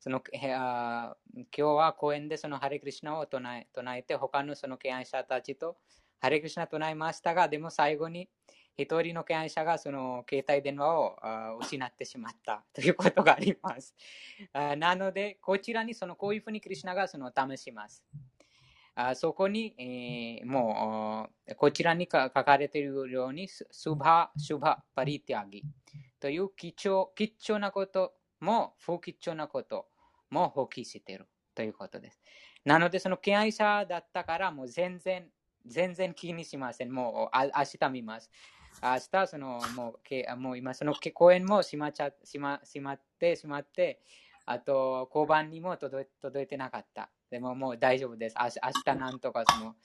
[0.02, 5.78] そのへあー今日は公園でそのハレクリシナを唱え唱えて、他のその敬愛者たちと
[6.20, 8.30] ハレクリシナ唱えましたが、でも最後に
[8.76, 11.16] 一人の敬愛者がその携帯電話を
[11.62, 13.96] 失ってしまった ということがあります。
[14.54, 18.04] なので、こちらにそのこういうふうにクリシナがその試します。
[18.96, 25.64] あそこに、えーもうこちらに書かれているように、ススバ、シュバ、パリティアギ
[26.20, 29.88] という貴重貴重なことも不貴重なこと
[30.30, 32.22] も放棄しているということです。
[32.66, 35.30] なので、その敬愛者だったからもう全然、
[35.66, 36.92] 全然気にしません。
[36.92, 38.30] もう明日見ます。
[38.82, 44.02] 明日、そのもうけもう今、その公園も閉まっちゃ閉ま閉まってしまって、
[44.46, 47.10] あと、交番にも届い届いてなかった。
[47.30, 48.36] でももう大丈夫です。
[48.40, 49.76] 明日明日なんとかその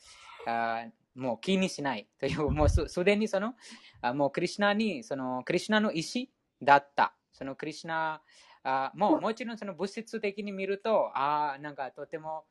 [0.47, 3.55] あもう気にしないという、もうすすでにその
[4.01, 6.26] あもうクリシナに、そのクリシナの意思
[6.62, 7.14] だった。
[7.32, 8.20] そのクリシナ、
[8.64, 12.45] あもうもちろんその物質的に見ると、ああ、なんかとても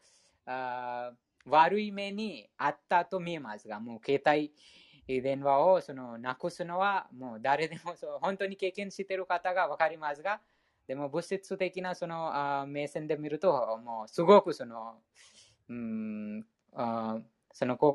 [0.46, 1.12] あ
[1.46, 4.54] 悪い目にあったと見えますが、もう携帯
[5.08, 10.41] 電話をそのなくすのはもう誰でもそう本当に経験している方が分かりますが、
[10.88, 14.95] でも物質的なそのあ目線で見ると、もうすごくその、
[15.70, 17.18] うん、あ
[17.53, 17.88] そのこ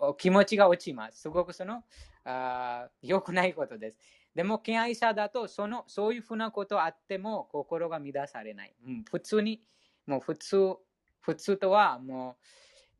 [0.00, 1.22] おお気持ちが落ちます。
[1.22, 1.82] すごくその
[2.24, 3.98] あ良くないことです。
[4.34, 8.74] でも、敬愛者だとその、そういうふうなことあっても心が乱されない。
[8.86, 9.60] うん、普通に、
[10.06, 10.76] もう普通、
[11.20, 12.36] 普通とはも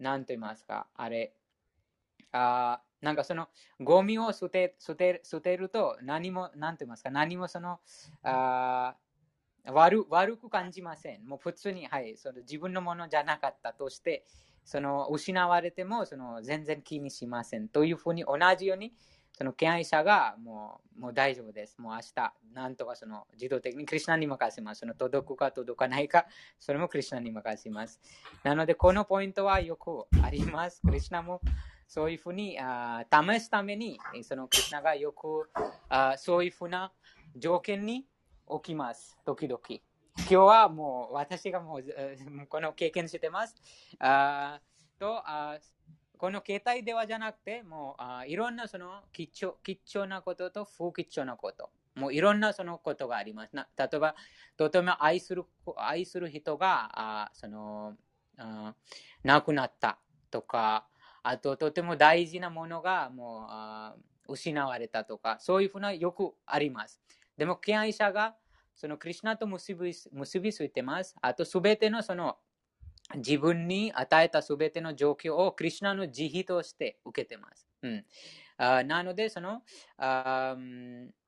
[0.01, 1.33] う、なんと言いますか、あれ、
[2.33, 3.49] あなんかその
[3.81, 7.81] ゴミを捨て捨て捨てると何も、なんと言いますか、何もその、
[8.23, 8.97] あ
[9.67, 11.27] 悪悪く感じません。
[11.27, 14.25] もう普通に、はい、その自分のものじゃなかったとして、
[14.65, 17.69] その失われてもその全然気にしません。
[17.69, 18.93] というふうに同じように、
[19.33, 21.79] その敬愛者がもうもう大丈夫です。
[21.79, 24.81] もう明日、なんとかその自動的にクリスナに任せます。
[24.81, 26.27] その届くか届かないか、
[26.59, 28.01] それもクリスナに任せます。
[28.43, 30.81] なので、このポイントはよくあります。
[30.83, 31.41] クリスナも
[31.91, 35.51] そういうふうにあ試すために、そのクリスナがよく
[35.89, 36.93] あそういうふうな
[37.35, 38.07] 条件に
[38.49, 39.19] 起きます。
[39.27, 39.61] 時々。
[39.69, 43.57] 今日はもう私がもうこの経験してます。
[43.99, 44.61] あ
[45.01, 45.59] とあ
[46.17, 51.71] この携帯電話じゃなくて、もうあいろんなその貴重貴重なことと不貴重なこと。
[51.97, 53.57] もういろんなそのことがあります。
[53.57, 54.15] な例えば、
[54.57, 55.43] とても愛する
[55.77, 56.89] 愛する人が
[57.25, 57.97] あその
[58.39, 58.77] あ
[59.25, 59.99] 亡くなった
[60.31, 60.87] とか、
[61.23, 63.49] あととても大事なものがも
[64.29, 67.01] う失われたとか、そういうふうなよくあります。
[67.37, 68.37] でも、敬愛者が
[68.75, 71.17] そのクリュナと結び結びついてます。
[71.21, 72.39] あと、すべてのその
[73.17, 77.67] 自分に与えたすべての状況をクリュナの慈悲として受けてます。
[77.83, 78.05] うん、
[78.57, 79.63] あなので、その、
[79.97, 80.57] あ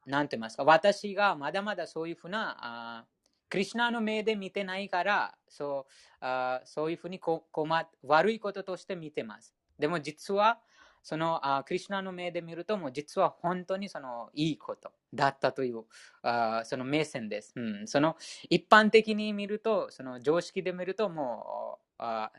[0.06, 2.56] なんて言いますか、私がまだまだそういうふうな、
[3.00, 3.06] あ
[3.48, 9.54] クリュナの目で見てないから、そうあそういうふうにこ困悪いこととして見てます。
[9.82, 10.60] でも実は、
[11.02, 15.82] そのあクリュナの目で見ると、もう実は本当にそのいいことだったという
[16.22, 17.88] あその目線です、うん。
[17.88, 18.16] その
[18.48, 22.30] 一般的に見ると、その常識で見ると、もうあ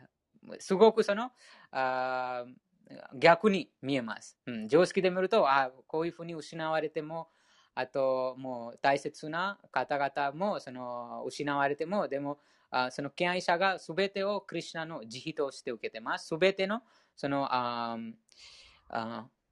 [0.59, 1.31] すごくその
[1.71, 2.45] あ
[3.19, 4.67] 逆に見えます、うん。
[4.69, 7.27] 常識で見るとあ、こういうふうに失われても、
[7.75, 12.39] あともう大切な方々もその失われても、でも
[12.71, 16.27] あその敬愛者がすべてをクリュナの慈悲として受けてます。
[16.27, 16.81] すべての
[17.15, 17.97] そのあ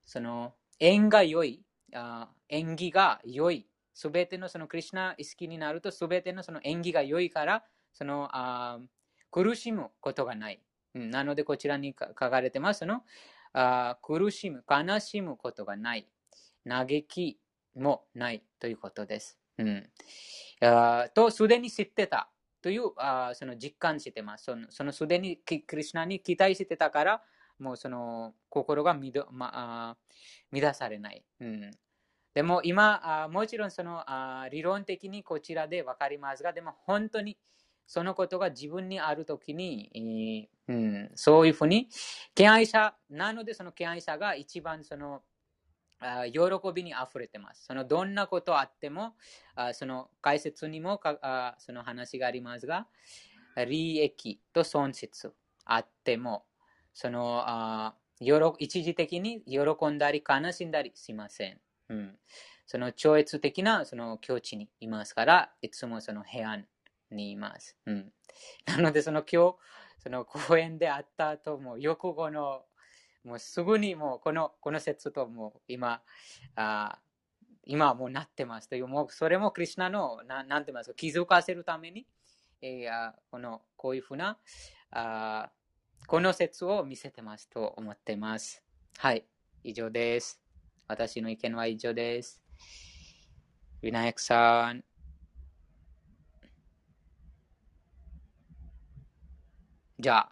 [0.05, 8.79] その縁が良い、あ縁起が良い、すべてのそのクリュナ意識になるとすべてのその縁起が良いから、そのあ
[9.29, 10.61] 苦しむことがない。
[10.95, 13.03] うんなのでこちらに書かれてますその
[13.53, 16.07] あ苦しむ、悲しむことがない。
[16.67, 17.39] 嘆き
[17.75, 19.39] もないということです。
[19.57, 19.89] うん、
[20.61, 22.29] あと、すでに知ってた
[22.61, 24.51] というあその実感してます。
[24.69, 27.23] そのすでにクリシナに期待してたから、
[27.61, 29.97] もうその心がみど、まあ、
[30.51, 31.23] 乱されない。
[31.39, 31.71] うん、
[32.33, 37.37] でも今あ、もちろんそのあ理論的にこちらで分かりますが、でも本当に
[37.85, 41.89] そのことが自分にあるときに、うん、そういうふうに、
[42.33, 45.21] 敬愛者なので、その敬愛者が一番その
[45.99, 46.39] あ喜
[46.73, 47.65] びにあふれてます。
[47.65, 49.13] そのどんなことあっても、
[49.55, 52.87] あその解説にもかあその話がありますが、
[53.67, 55.33] 利益と損失
[55.65, 56.45] あっても、
[56.93, 61.59] そのあよろ一時的に喜んだり悲しんだりしません。
[61.89, 62.19] うん、
[62.67, 66.67] その超越的なその境地にいますから、いつもその平安
[67.09, 67.75] にいます。
[67.85, 68.13] うん、
[68.65, 69.57] なので、その今日、
[70.03, 72.65] その公園で会った後も、翌後の、
[73.23, 76.01] もうすぐにもうこのこの説ともう今、
[76.55, 76.99] あ
[77.63, 82.07] 今はもうなってますという、もうそれもクリュナの、ななんて言いますか、気づかせるために、
[82.61, 84.39] えーあこのこういうふうな
[84.91, 85.51] あ
[86.07, 88.61] この説を見せてますと思っています。
[88.97, 89.25] はい、
[89.63, 90.41] 以上です。
[90.87, 92.41] 私の意見は以上です。
[93.81, 94.83] ウィナヤクさん。
[99.97, 100.31] じゃあ、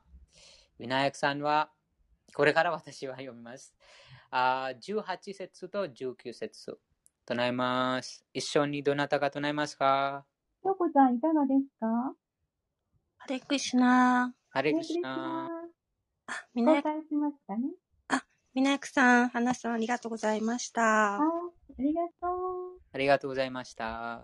[0.79, 1.71] ウィナヤクさんは、
[2.35, 3.73] これから私は読みます。
[4.31, 6.77] あー18節と19節
[7.25, 8.25] 唱えます。
[8.33, 10.25] 一緒にどなたが唱えますか？
[10.61, 11.85] 京子さんいかがですか？
[13.17, 15.47] ハレクリシュナハレクシナ
[16.29, 16.47] ナ。
[16.53, 17.69] みなや交代しましたね。
[18.55, 20.81] みなやくさん、花さんありがとうございました。
[20.81, 21.19] は
[21.69, 22.79] い、ありがとう。
[22.91, 24.23] ありがとうございました。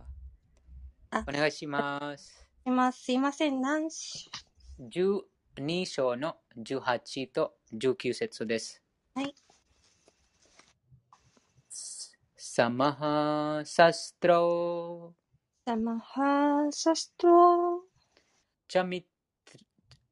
[1.12, 2.48] あお願いします。
[2.64, 4.30] すいません、すいません、何し、
[4.80, 8.82] 12章の18と19節です。
[9.14, 9.36] はい。
[12.36, 15.14] サマハサストロ
[15.66, 17.84] サマハサストロ、
[18.68, 19.06] チャミッ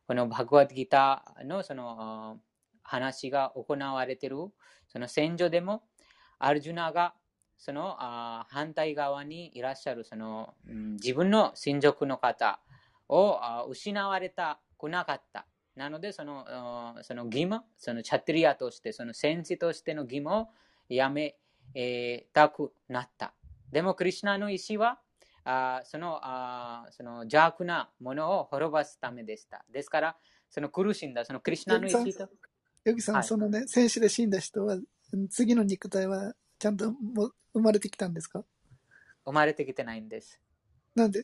[0.07, 2.35] このバグワッドギターのそのあ
[2.83, 4.37] 話が行われている
[4.87, 5.83] その戦場でも、
[6.45, 7.13] アルジュナが
[7.57, 12.59] そのあ反対側にいらっしゃるその、うん自分の親族の方
[13.07, 15.45] をあ失われたくなかった。
[15.75, 20.47] なので、そのあその義務、そのチャトリアとして、その戦士としての義務を
[20.89, 21.37] やめ、
[21.73, 23.33] えーたくなった。
[23.71, 24.99] でも、クリシュナの意思は、
[25.45, 29.65] あーそのあーその邪悪なものを滅ばすためでした。
[29.71, 30.17] ですから、
[30.49, 32.29] その苦しんだ、そのクリシュナの意思と、
[32.85, 34.83] ヨギさん、はいそのね、戦死で死んだ人は、うん
[35.29, 38.43] 次の肉体はちゃんとも生まれてきたんですか？
[39.25, 40.39] 生まれてきてないんです。
[40.95, 41.23] なんで？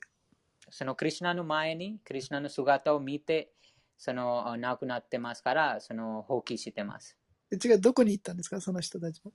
[0.69, 3.51] そのクリシュナの前に、クリシュナの姿を見て、
[3.97, 7.17] そのあ亡くなってますから、その放棄してます。
[7.51, 8.61] 違う、どこに行ったんですか？
[8.61, 9.31] その人たちは。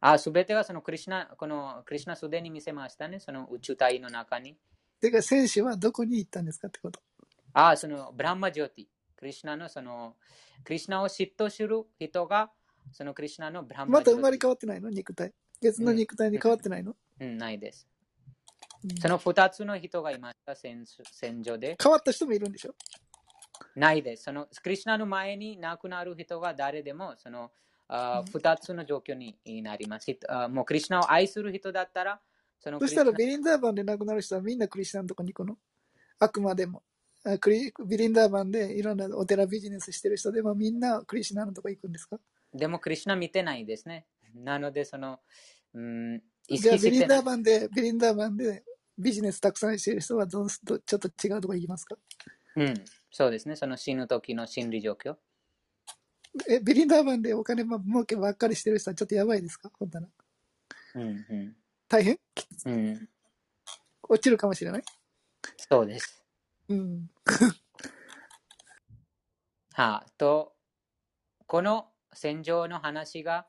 [0.00, 4.56] あ、すべてがそのクリシュナ、このクリシュナすでに見せましたね、その宇宙体の中に。
[5.00, 7.00] てか、戦死はどこに行ったんですかってこと？
[7.52, 8.84] あ、そのブランマジョーティ、
[9.16, 10.16] クリシュナのその、
[10.64, 12.50] クリシュナを嫉妬する人が、
[12.92, 14.10] そのクリシュナのブランマまた。
[14.10, 14.90] 生まれ変わってないの？
[14.90, 15.32] 肉体。
[15.60, 17.86] 別の肉体に変わってないの、うん、ないです。
[17.86, 21.76] うんその二つの人がいました、戦戦場で。
[21.82, 22.74] 変わった人もいるんでしょ？
[23.76, 24.24] ないです。
[24.24, 27.50] そのクリシュナの前に亡くなる人が誰でも、その
[27.88, 30.06] あ二つの状況になります。
[30.30, 32.20] あもうクリシュナを愛する人だったら、
[32.58, 35.58] そのクそしたらビリンダーバンで亡くなる人はみんなクリスチャンのとこに行くの？
[36.18, 36.82] あくまでも。
[37.22, 42.16] あクリビリンダーバンでいろんなお寺ビジネスしてる人でもみんなクリスチャンのとこ行くんですか？
[42.52, 44.06] でもクリシュナ見てないですね。
[44.34, 45.20] なので、その、
[45.74, 47.22] うん、意じゃあビリンダー識してない。
[47.22, 48.64] バンで、ビリンダーバンで
[48.98, 51.96] ビジネスたくさんしてる人はどうすどちょっと違うとこ行きますか？
[52.56, 52.74] うん、
[53.10, 53.56] そうですね。
[53.56, 55.16] その死ぬ時の心理状況。
[56.48, 59.70] え、ビリンダーバンでお金も儲けばっかりしてる人はちょっとやばいですか？
[59.78, 60.08] 本当な。
[60.94, 61.56] うん、う
[61.88, 62.14] 大変？
[62.14, 62.18] ん、
[62.66, 63.08] うん。
[64.08, 64.82] 落ちるかもしれない？
[65.56, 66.22] そうです。
[66.68, 67.10] うん。
[69.72, 70.52] はあ、と、
[71.46, 73.46] この戦場の話が、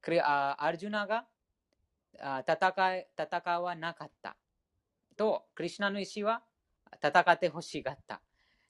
[0.00, 1.26] クリあアルジュナが
[2.20, 4.36] あ戦い戦わなかった。
[5.16, 6.42] と、クリシュナの意思は
[7.02, 8.20] 戦ってほしがった。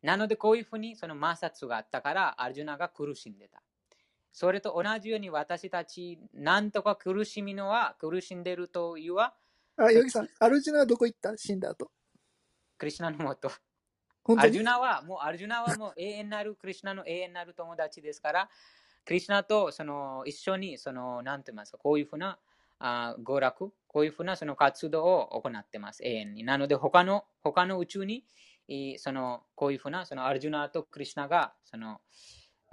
[0.02, 3.62] なので、こういうふうにその摩擦があったから、アルジュナが苦しんでた。
[4.32, 9.34] それと同じように私たち、なんとか苦しみのは苦しんでるというは、
[9.76, 11.36] あ、ヨギさん、アルジュナはどこ行った？
[11.36, 11.90] 死んだ後。
[12.76, 13.50] クリシュナのもと。
[14.36, 18.50] アルジュナはもうアルジュナはもう永遠なるクリシュナの永遠なる友達ですから、
[19.04, 22.38] クリシュナとその一緒にそのなんて言いますかこういうふうな
[22.78, 26.42] あ娯楽、こういうふうなその活動を行ってます、永遠に。
[26.44, 28.24] なので他の他の宇宙に
[28.66, 32.00] いそのこういうふうなそのアルジュナとクリシュナがその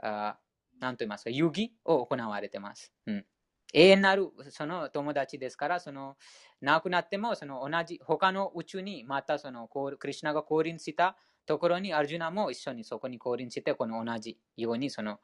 [0.01, 0.39] あ
[0.79, 2.93] なんと言いますか遊戯を行われてます。
[3.05, 3.25] うん
[3.71, 6.17] 永遠なるその友達ですから、その
[6.59, 11.17] 亡くなってもその同じ他の宇宙にまたそのこうクリシュナが降臨した
[11.49, 15.19] ところにアルジュナも一緒にそこに降臨して、この同じようにその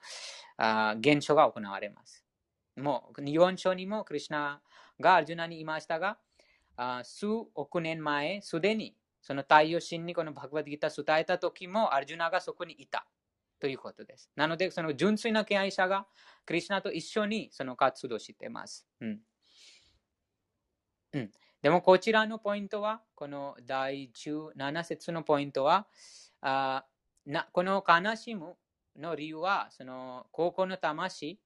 [0.58, 2.26] あ現象が行われます。
[2.76, 4.60] もう4章にもクリシュナ
[5.00, 6.18] がアルジュナにいましたが、
[6.78, 13.06] あ数億年前、すでにその太陽神にこのバグバディギターを伝えた時もアルジュナがそこにいた
[13.60, 14.32] ということです。
[14.36, 16.08] なので、その純粋な敬愛者が
[16.44, 18.88] クリシュナと一緒にその活動しています。
[19.00, 19.20] うん
[21.14, 21.32] うん、
[21.66, 25.88] でもこちらのポイントは、この第17節のポイントは、
[26.40, 26.86] あ
[27.26, 28.54] なこの悲しむ
[28.96, 31.40] の理由は、その高校の魂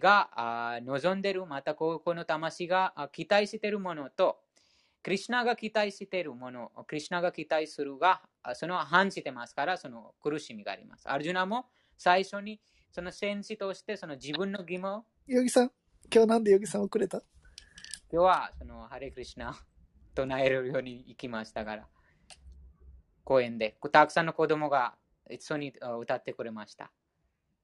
[0.00, 4.38] があ望んでる、また高校の魂が期待しているものと、
[5.02, 8.22] クリシュナが期待しているもの、クリシュナが期待するが、
[8.54, 11.06] その反してますから、その苦しみがあります。
[11.10, 11.66] アルジュナも
[11.98, 12.58] 最初に
[12.90, 15.72] その戦士としてその自分の義務を、ヨギさん、
[16.10, 17.22] 今日なんでヨギさん遅れた？
[18.14, 19.54] 今日はそのハレクリシュナを
[20.14, 21.86] 唱えるように行きましたから、
[23.24, 24.92] 公園でたくさんの子供が
[25.30, 26.92] 一緒にあ歌ってくれました。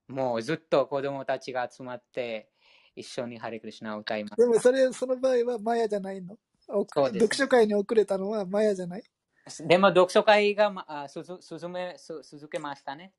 [0.09, 2.49] もうずっと子供たちが集まって
[2.97, 6.39] 一緒にハレクリシュナを歌いましでもそれ、その場合はマヤじゃないの？
[6.67, 9.03] 読書会に遅れたのはマヤじゃない？
[9.03, 9.65] た。
[9.65, 13.13] でも読書会が、ま、あすずすずめす続けましたね。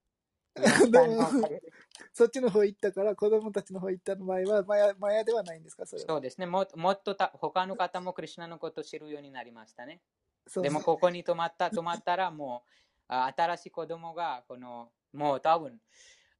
[0.56, 1.30] でも
[2.14, 5.86] そっちの方行ったから、子供たちの方行った場合はマヤマヤではないんですか？
[5.86, 6.08] それは。
[6.08, 6.46] そうですね。
[6.46, 10.02] ももっとた他の方もクリシュナのことを知るようになりましたね。
[10.48, 12.72] そうでもここに泊まった、泊まったらもう、
[13.08, 15.80] あ新しい子供が、この、もう多分、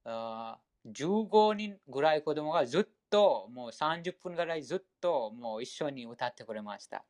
[0.04, 7.04] あ15人ぐらい子供がずっと、もう30分ぐらいずっと、もう一緒に歌ってくれました。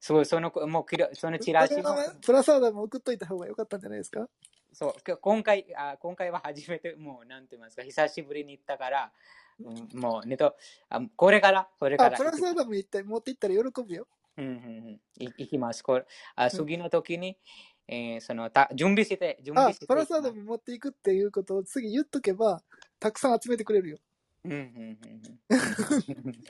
[0.00, 4.28] そう、その、もうそのチラシも、プラサーダも送っといた方が良かったんじゃないですか？
[4.74, 9.12] そう、今回あ、今回は初めて、もう、なんて言いますか、久しぶりに行ったから、
[9.60, 10.56] うんもう、ねと、
[10.88, 14.06] あこれから、これかあ、らプラスアダム行った持って行ったら喜ぶよ。
[14.36, 14.56] うんうんう
[14.90, 15.82] ん、い行きます。
[15.84, 16.04] これ
[16.34, 17.38] あ次の時に、
[17.86, 19.86] えーそのた準備して、準備あし、て。
[19.86, 22.62] プラスアダム持っていくっていうことを次言っとけば、
[22.98, 23.98] たくさん集めてくれるよ。
[24.44, 26.32] うんうんうんうん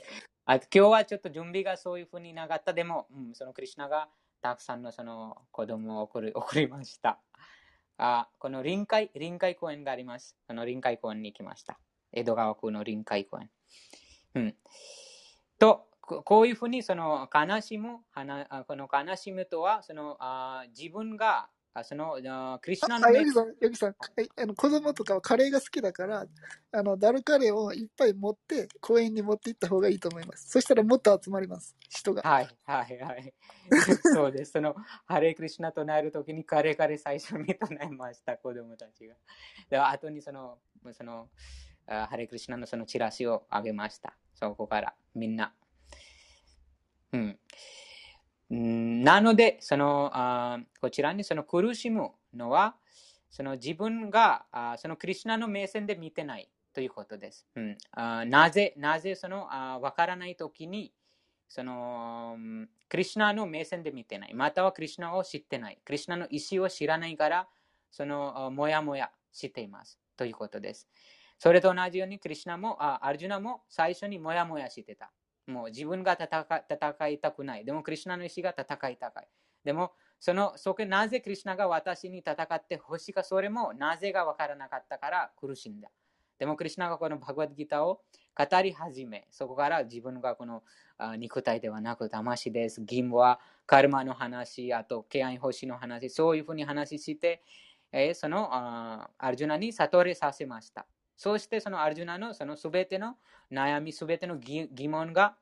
[0.47, 2.73] あ今日はちょっと準備がそういうふうになかった。
[2.73, 4.09] でも、うん、そのクリュナが
[4.41, 7.19] たくさんのその子供を送り送りました。
[7.97, 10.35] あこの臨海、臨海公園があります。
[10.47, 11.79] あの臨海公園に行きました。
[12.11, 13.49] 江戸川区の臨海公園。
[14.35, 14.55] うん。
[15.59, 26.25] と、ここういうふうにその悲しむ、はなあこの悲しむとは、そのあ自分が、あそのあクリュナのあ、ギさん、ヨギさん、はいあの子供とかはカレーが好きだから、
[26.71, 30.51] あの、ダルカレーをいっぱい持って、公園に持って行った方がいいと思います。
[30.51, 32.21] そしたらもっと集まります、人が。
[32.21, 33.33] はいはいはい。
[34.15, 34.53] そうです。
[34.53, 34.73] その、
[35.05, 39.15] ハレークリシナ唱えるときにカレーカレー最初に唱えました、子供たちが。
[39.69, 40.59] で、後にその、
[40.93, 41.29] その、
[41.87, 44.15] あハレークリシナのそのチラシをあげました。
[44.33, 45.53] そこから、みんな。
[47.11, 47.39] うん。
[48.49, 52.75] なので、その、あこちらにその苦しむのは、
[53.31, 57.45] その自分があそのクリシナの目線で見てないということです。
[57.55, 60.93] うん、あなぜ、なぜそのわからないときに、
[61.47, 62.37] その、
[62.89, 64.33] クリシナの目線で見てない。
[64.33, 65.79] またはクリシナを知ってない。
[65.85, 67.47] クリシナの意思を知らないから、
[67.91, 69.99] その、あもやもやしています。
[70.17, 70.87] ということです。
[71.39, 75.11] それと同じように、クリシナも、あアルジュナも最初にもやもやしてた。
[75.47, 77.65] もう自分が戦戦いたくない。
[77.65, 79.11] でも、クリシナの意思が戦いたい。
[79.63, 85.89] でも、その、そこなぜクリシナが私に戦ってほしいか、それもなぜがわからなかったから苦しんだ。
[86.37, 88.01] でも、クリシナがこのバグワッドギターを
[88.37, 90.63] 語り始め、そこから自分がこの
[90.97, 92.81] あ肉体ではなく魂です。
[92.81, 97.41] 義務はカルマの話、あと敬愛星の話、そういうふうに話して、
[97.91, 100.85] えーそのアルジュナに悟りさせました。
[101.17, 103.15] そしてそのアルジュナのそのすべての
[103.51, 105.37] 悩み、すべての疑問が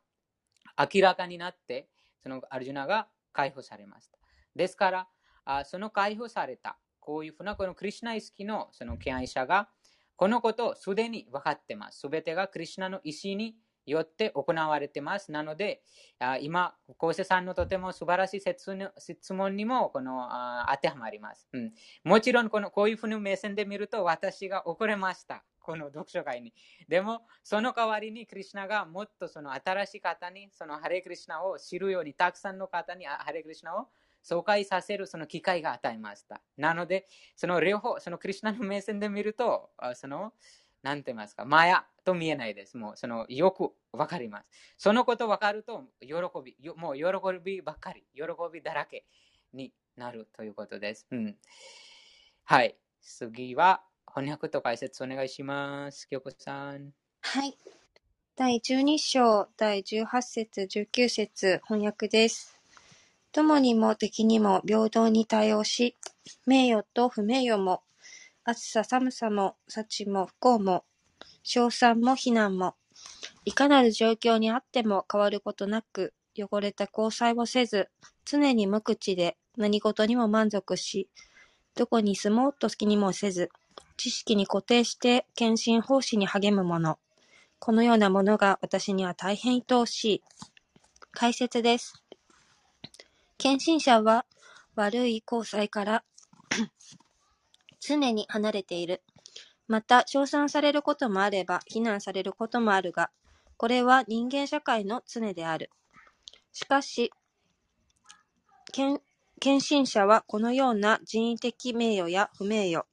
[0.78, 1.89] 明らかになって、
[2.21, 4.17] そのアルジュナが解放されました。
[4.55, 5.07] ですから、
[5.45, 9.69] あその解放された、こういうふうなこのクリシナ意識のその敬愛者が、
[10.15, 11.99] このことをすでに分かってます。
[12.01, 15.32] すべてがクリシナの意思によって行われてます。
[15.32, 15.82] なので、
[16.19, 21.74] あ今、昴生さんのとても素晴らしい質の質問にもこのあ当てはまります、うん。
[22.03, 25.43] もちろんこの、こういうふうに目線で見ると私が遅れました。
[25.64, 26.53] この 読書会に。
[26.88, 33.88] でも、その代わりにクリシナがもっとその新しい方に、そのハレクリシナを知るように、たくさんの方にハレクリシナを
[34.24, 36.41] 紹介させるその機会が与えました。
[36.57, 40.34] なので、その両方、そのクリシナの目線で見ると、あその、
[40.82, 42.78] なんて言いますか、マヤと見えないです。
[42.78, 44.49] もう、その、よくわかります。
[44.78, 46.07] そのことわかると、喜
[46.43, 47.03] び、もう喜
[47.41, 49.05] びばっかり、喜びだらけ
[49.53, 51.07] になるということです。
[51.11, 51.38] うん。
[52.43, 52.78] はい。
[53.01, 53.86] 次は、
[54.16, 56.07] 翻訳と解説お願いします。
[56.07, 56.91] 京子さん。
[57.22, 57.57] はい。
[58.36, 62.55] 第12章第18節19節翻訳です。
[63.32, 65.97] 友にも敵にも平等に対応し、
[66.45, 67.82] 名誉と不名誉も、
[68.43, 70.84] 暑さ寒さも幸も不幸も、
[71.41, 72.76] 称賛も非難も、
[73.45, 77.89] いかなる状況にあっても変わることなく、汚れた交際をせず、
[78.26, 81.09] 常に無口で何事にも満足し、
[81.74, 83.49] どこに住もうと気にもせず、
[83.97, 86.99] 知識に固定して献身奉仕に励む者。
[87.59, 90.23] このようなものが私には大変愛おしい。
[91.11, 92.03] 解説です。
[93.37, 94.25] 献身者は
[94.75, 96.03] 悪い交際から
[97.79, 99.01] 常に離れている。
[99.67, 103.11] また、称賛されることもあれば、非難されることもあるが、
[103.57, 105.69] これは人間社会の常である。
[106.51, 107.11] しかし、
[108.71, 109.01] 献
[109.39, 112.85] 献身者はこのような人為的名誉や不名誉、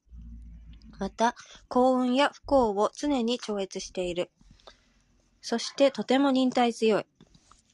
[1.01, 1.33] また
[1.67, 4.29] 幸運や不幸を常に超越している。
[5.41, 7.05] そしてとても忍耐強い。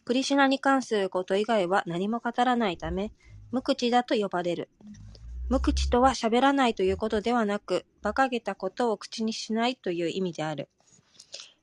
[0.06, 3.12] クリシュナに関すること以外は何も語らないため、
[3.52, 4.70] 無口だと呼ばれる。
[5.50, 10.70] 無口とは喋らないということではなく、馬鹿げたことを口にしないという意味である。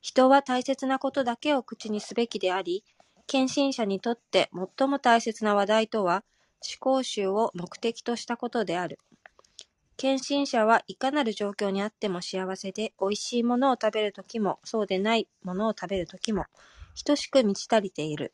[0.02, 2.84] 人は大切なことだけを口にすべきであり、
[3.26, 6.24] 献身者にとって最も大切な話題とは、
[6.60, 8.98] 思考集を目的としたことである。
[9.96, 16.46] 献身者はいかなる状況にあっても幸せで、美味しいものを食べるときも、そうでないものを食べるときも、
[17.06, 18.32] 等しく満ち足りている。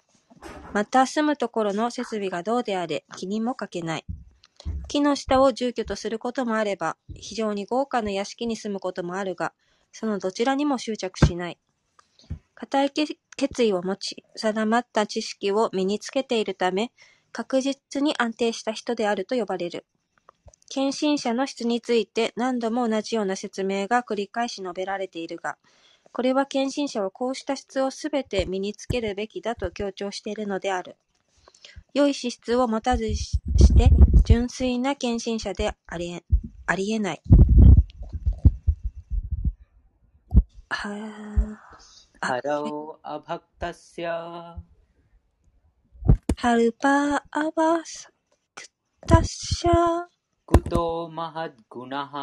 [0.72, 4.04] また、住むところの設備がどうであれ、気にもかけない。
[4.88, 9.52] 木の下を住居とすることもあれば、非常に豪華な屋敷に住むこともあるが、
[9.92, 11.58] そのどちらにも執着しない。
[12.54, 16.92] 固い決意を持ち、定まった知識を身につけているため、
[17.32, 19.86] 確実に安定した人であると呼ばれる。
[20.70, 25.58] 献身者の質について何度も同じような説明が繰り返し述べられているが、
[26.12, 30.96] これは献身者はこうした質をすべて身につけるべきだと強調しているのである。
[31.92, 33.38] 良い資質を持たずし
[33.76, 33.90] て
[34.24, 36.22] 純粋な献身者でありえ
[36.66, 37.22] ありえない。
[40.68, 41.58] は
[42.20, 44.54] ハローアバクタシャ
[46.36, 47.82] ハルパーアバ
[48.54, 48.64] ク
[49.08, 50.19] タシャ
[50.49, 52.13] कुतो महद्गुणः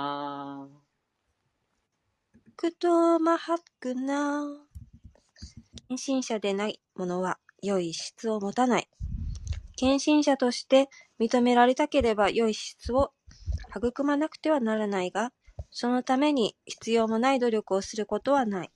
[2.56, 4.44] クトマハックナ
[5.88, 8.88] 献身者でない者は良い質を持たない。
[9.76, 10.88] 献身者として
[11.18, 13.12] 認められたければ良い質を
[13.74, 15.32] 育まなくてはならないが、
[15.70, 18.70] そのために必要もない努力をすることはない。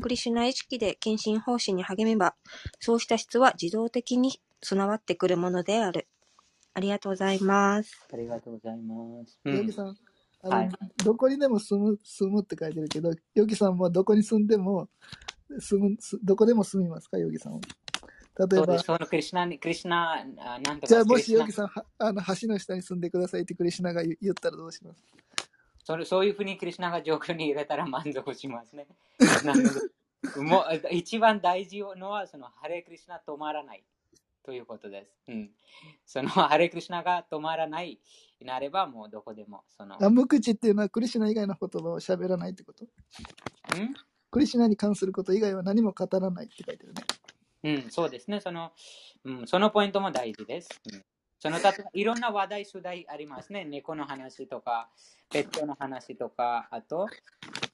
[0.00, 2.34] クリシュナ意識で献身奉仕に励めば、
[2.78, 6.08] そうした質は自動的に備わってくるものである。
[6.75, 8.05] ありがとうございます。
[8.13, 9.39] ありがとうございます。
[9.45, 9.57] うん。
[9.57, 9.97] ヨギさん、
[10.43, 10.69] あの、はい。
[11.03, 14.89] どこにでも住む、住むって書いてるけど、ヨギさんはどこに住んでも、
[15.59, 17.59] 住む、すどこでも住みますか、ヨギさんは。
[18.37, 25.01] 例えばそうです。、そのクリシュナに、クリシュナ、あなんとじゃあもしヨギさん、はあの橋の下に住んでくださいってクリシュナが言言ったらどうします？
[25.85, 28.87] それそういうふうにクリシュナが状況に入れたら満足しますね。
[30.37, 33.83] もう一番大事のは、そのハレクリシュナ止まらない
[34.45, 35.17] ということです。
[35.27, 35.51] うん。
[36.05, 37.99] その ハレクリシュナが止まらない
[38.41, 42.85] なれば、もうどこでも、その、あ無口っていうのはクリシュナ以外の言葉を喋らないってこと？
[42.85, 43.93] うん？
[44.29, 47.03] クリシュナに関すること以外は何も語らないって書いてるね。
[47.63, 48.39] うん、そうですね。
[48.41, 48.71] その、
[49.23, 50.69] うん、そのポイントも大事です。
[50.93, 51.05] うん、
[51.39, 51.57] その
[51.93, 53.65] いろんな話題、主題ありますね。
[53.65, 54.89] 猫の話とか、
[55.31, 57.07] ペットの話とか、あと、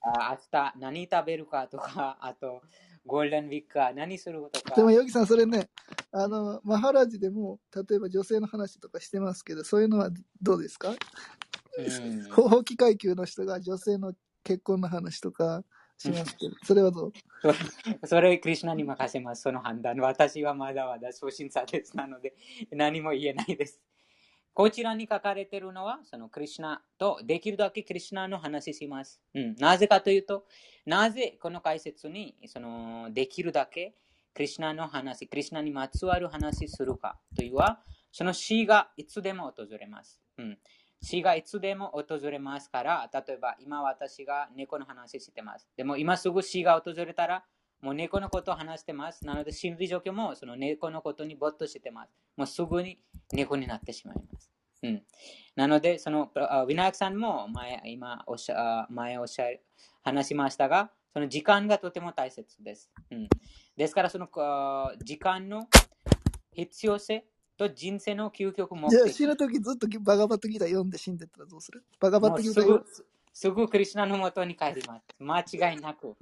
[0.01, 2.61] あ明日何食べるかとか、あと、
[3.06, 5.70] ゴールデンウィークか何するとか、でもヨギさん、それね、
[6.12, 10.10] あの、マハラジでも、例えば女性の話とかしてますけど、そういうのは
[10.41, 10.95] どうですか？
[11.78, 15.64] うん、法規階級の人が女性の結婚の話とか
[15.97, 17.12] しますけど、それはどう？
[18.08, 19.95] それクリシュナに任せます、その判断。
[19.97, 21.95] 私はまだまだ初心者です。
[21.95, 22.36] なので、
[22.72, 23.80] 何も言えないです。
[24.54, 29.22] こちらに書かれているのは、そのクリシュナとできるだけクリシュナの話します。
[29.34, 30.45] うん、なぜかというと、
[30.86, 33.95] なぜこの解説にそのできるだけ
[34.34, 37.82] クリシュナの話、クリシュナにまつわる話するかというは、
[38.12, 40.22] その死がいつでも訪れます。
[40.38, 40.58] うん、
[41.02, 45.68] 死がいつでも訪れますから、例えば今私が猫の話してます。
[45.76, 47.45] でも今すぐ死が訪れたら、
[47.82, 49.25] もう猫のことを話してます。
[49.25, 52.11] なので心理状況もその猫のことに没頭してます。
[52.38, 52.99] もうすぐに
[53.34, 54.51] 猫になってしまいます。
[54.84, 55.03] うん、
[55.55, 59.45] なので、そのあウィナークさんも前今おっしゃあ前おっしゃ
[60.03, 62.89] 話しましたが、その時間がとても大切です。
[63.11, 63.29] うん、
[63.77, 65.67] ですから、そのあ時間の
[66.53, 67.25] 必要性
[67.57, 69.13] と人生の究極目じゃあ的。
[69.13, 71.84] 死ぬ時ずっとバガバットギター読んで死んでったらどうする？
[71.99, 75.05] バガバットギター読すぐ、すぐクリシュナのもとに帰ります。
[75.19, 76.15] 間違いなく。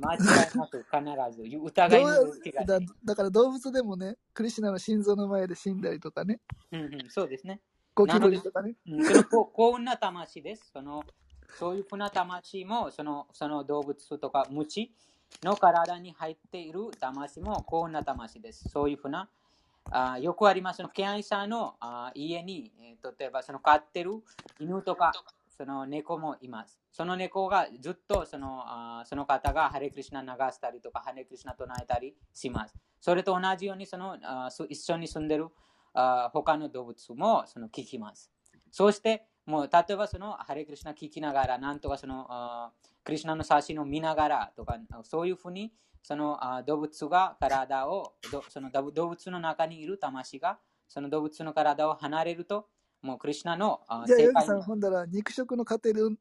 [0.00, 1.56] 間違いなく必ず。
[1.56, 2.80] 疑いのだ。
[3.04, 6.40] だから動物でもね、クリシュナの心臓の前で死んだりとかね、
[6.72, 7.60] うんうん、そうですね。
[7.94, 8.74] ゴキブリとかね。
[8.86, 10.70] うんそ 幸運な魂です。
[10.72, 11.04] その
[11.58, 14.92] そういうふうな魂もそのその動物とか虫
[15.42, 18.68] の体に入っている魂も幸運な魂です。
[18.68, 19.28] そういうふうな
[19.90, 20.78] あよくあります。
[20.78, 22.88] その敬愛者のあ家に、えー
[23.18, 24.22] 例えばその飼ってる
[24.58, 25.12] 犬とか
[25.58, 26.78] その猫もいます。
[26.92, 32.76] その猫がずっとそのあその方がハレクリシナ流したりとかハレクリシナ唱えたりします。
[33.00, 35.48] それと同じようにそのあ一緒に住んでる
[35.94, 38.30] あ他の動物もその聞きます。
[38.70, 42.70] そして、もう例えばそのハレクリシナ聞きながら、なんとかそのあ
[43.02, 45.72] クリシナの写真を見ながらとか、そういうふうに
[46.04, 52.68] そのあ動物が体を、どその動物の中にいる魂がその動物の体を離れると、
[53.00, 56.16] もうクリシナのあじゃあ、ヨギさん、ほんだら、肉食の家庭で、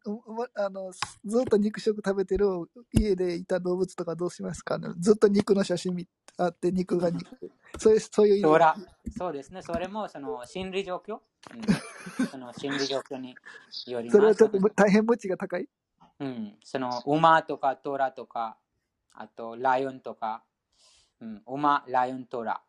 [0.55, 0.91] あの、
[1.25, 2.45] ずっと肉食食べてる
[2.93, 7.25] 家でいた動物とかどうしますか、ね、ずっと肉の写真見あって、肉が肉。
[7.79, 8.41] そういう、そういう意味。
[8.43, 8.75] そら
[9.17, 11.19] そうですね、それもその心理状況、
[12.19, 13.35] うん、 その心理状況に
[13.87, 14.17] よります。
[14.17, 15.67] それはちょっと大変持ちが高い？
[16.19, 18.57] うん、その馬とかトラとか、
[19.13, 20.43] あとライオンとか、
[21.19, 22.61] うん、馬、ライオン、トラ、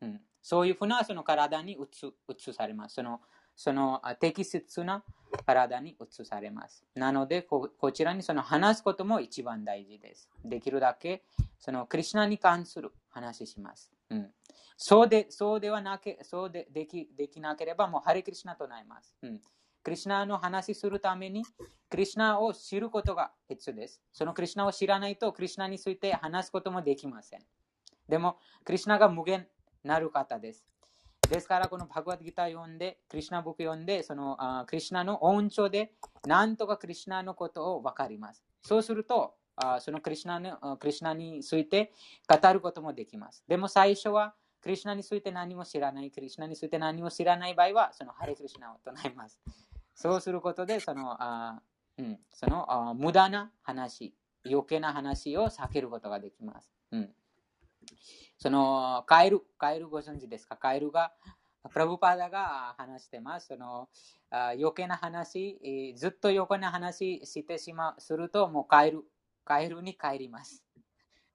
[0.00, 2.94] うん、そういうふうなその体に移移されます。
[2.94, 3.20] その
[3.54, 5.04] その適切な
[5.44, 6.86] 体に移されます。
[6.94, 10.30] なのでこ、こちらにその話すことも一番大事です。
[10.42, 11.22] できるだけ
[11.58, 13.92] そのクリシュナに関する話します。
[14.08, 14.30] うん、
[14.78, 19.14] そうでそうではなけそうでできできなければもうハレクリシュナとなります。
[19.22, 19.42] うん
[19.82, 21.44] クリシュナの話するために、
[21.88, 24.02] クリシュナを知ることが必要です。
[24.12, 27.40] そのクリシュナを知らないと、クリシュナについて話すこともできません。
[28.08, 29.46] でも、クリシュナが無限
[29.88, 30.64] なる方です。
[31.28, 35.92] ですから、このバグワッドギター読んで、クリュナブック読んで、そのあクリュナの音調で、
[36.26, 38.44] なんとかクリュナのことを分かります。
[38.62, 41.92] そうすると、あそのクリュナのクリュナについて
[42.28, 43.44] 語ることもできます。
[43.48, 49.40] でも最初は、クリュナについて何も知らない、クリュナについて何も知らない場合は、そのハレクリュナを唱えます。
[49.94, 51.62] そうすることで、その、あ
[51.98, 54.14] うん、そのあ無駄な話、
[54.46, 56.72] 余計な話を避けることができます。
[56.92, 57.10] うん、
[58.38, 60.56] そのカエル、カエルご存知ですか？
[60.56, 61.12] カエルが、
[61.70, 63.48] プラブパーダが話してます。
[63.48, 63.88] その
[64.30, 69.04] あ余計な話、えずっと余計な話してしまう、すると、もうカエル、
[69.44, 70.62] カエルに帰ります。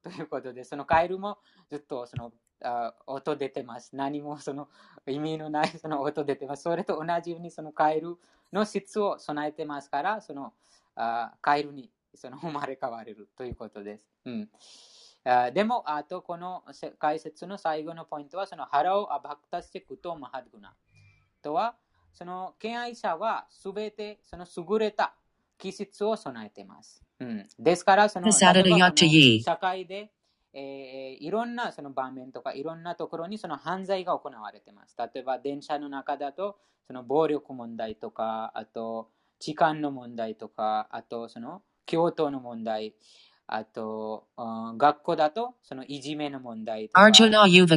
[0.02, 1.38] ということで、そのカエルも
[1.70, 2.32] ずっとその
[2.62, 3.94] あ音出てます。
[3.94, 4.68] 何もその
[5.06, 6.62] 意味のないその音出てます。
[6.62, 8.16] それと同じようにそのカエル
[8.52, 10.52] の質を備えてますから、その
[10.94, 14.06] あカエルにその生まれ変われるということです。
[14.24, 14.48] うん、
[15.52, 20.74] でも、あとこのせ解説の最後のポイントは、その腹をアバクタステクトマハドグナ
[21.42, 21.76] とは、
[22.12, 25.14] その敬愛者はすべてその優れた
[25.58, 27.02] 気質を備えています。
[27.20, 28.26] うん、ですから、その
[29.42, 30.10] 社会で、
[30.52, 34.94] えーいろんなその場面とかいろんなところにその犯罪が行われています。
[34.98, 42.94] 例えば電車の中だとその暴力問題とか、あと痴漢の問題とか、あとその教頭の問題、
[43.46, 47.02] あとうん学校だとそのいじめの問題とか、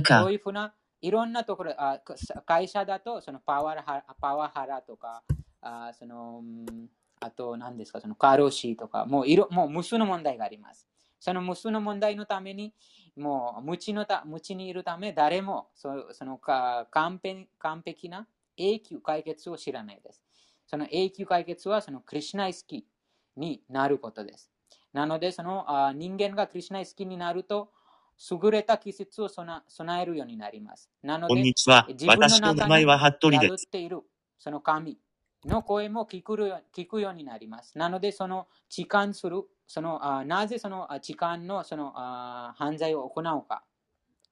[0.01, 2.15] そう.いうふうないろんなところ、あか
[2.45, 5.23] 会社だとそのパワハラパワハラとか、
[5.61, 6.89] あそのうん
[7.19, 10.87] あと何ですか、その過労死とか、もういろもう無数の問題があります。
[11.19, 12.73] その無数の問題のために、
[13.15, 20.23] もう無知のた無知にいるため、誰もそそのか完璧完璧な永久解決を知らないです。
[20.67, 22.85] その永久解決はそのクリシュナイスキ
[23.35, 24.51] になることです。
[24.97, 27.69] なので、そのあ人間がクリシュナイスキになると、
[28.31, 30.89] 優れた気質を備備えるようになります。
[31.03, 31.85] なのこんで、にちは。
[31.87, 33.69] 自分の私の名前は服部です。
[33.69, 34.01] ている
[34.39, 34.97] その神
[35.45, 37.77] の声も聞くよ聞くようになります。
[37.77, 43.63] なので、その痴漢する、そのあなぜそのあ痴漢のそのあ犯罪を行うか。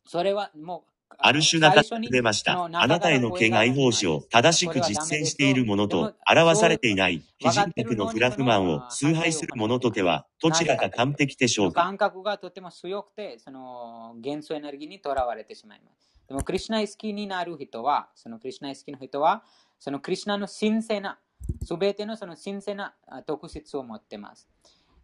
[0.07, 2.65] それはもう、アルシュナが出ました。
[2.65, 11.83] あなたへの敬愛奉仕を正しく実践している者と表されていない非人格のフラフマンを崇拝する者とてはどちらが完璧でしょうか？
[11.83, 16.13] 感覚がとても強くて、その元素エネルギーにとらわれてしまいます。
[16.27, 19.43] でも、クリュナイ好きになる人は、そのクリュナイ好きの人は、
[19.79, 21.19] そのクリュナの神聖な、
[21.63, 24.47] すべてのその神聖なあ特質を持っています。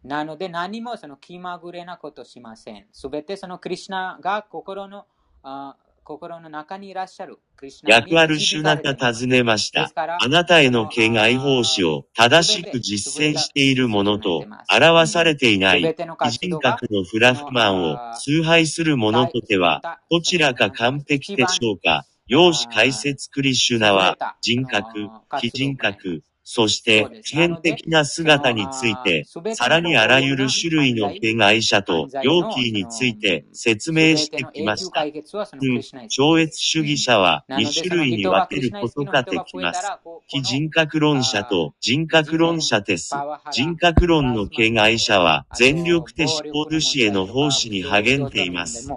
[0.04, 2.86] なので、何もその気まぐれなことしません。
[2.92, 5.06] すべてそのクリュナが心の
[5.44, 7.38] あ心の中にいらっしゃる。
[7.56, 9.90] クリュナに役あるシュナが尋ねました。
[9.96, 25.08] あなたへの敬愛奉仕を正しく実践している者と表されていない非人格のフラフマンを崇拝する者とてはどちらが完璧でしょうか容姿解説クリシュナは人格、
[25.40, 29.24] 非人格、そして普遍的な姿について、
[29.54, 35.02] さらにあらゆる種類の敬愛者と容器について説明してきました。
[35.02, 35.12] うん
[36.08, 39.86] 超越主義者は2種類に分けることができます。
[40.26, 43.14] 非人格論者と人格論者です。
[43.52, 48.88] 人格論の敬愛者は全力で思考主への奉仕に励んでいます。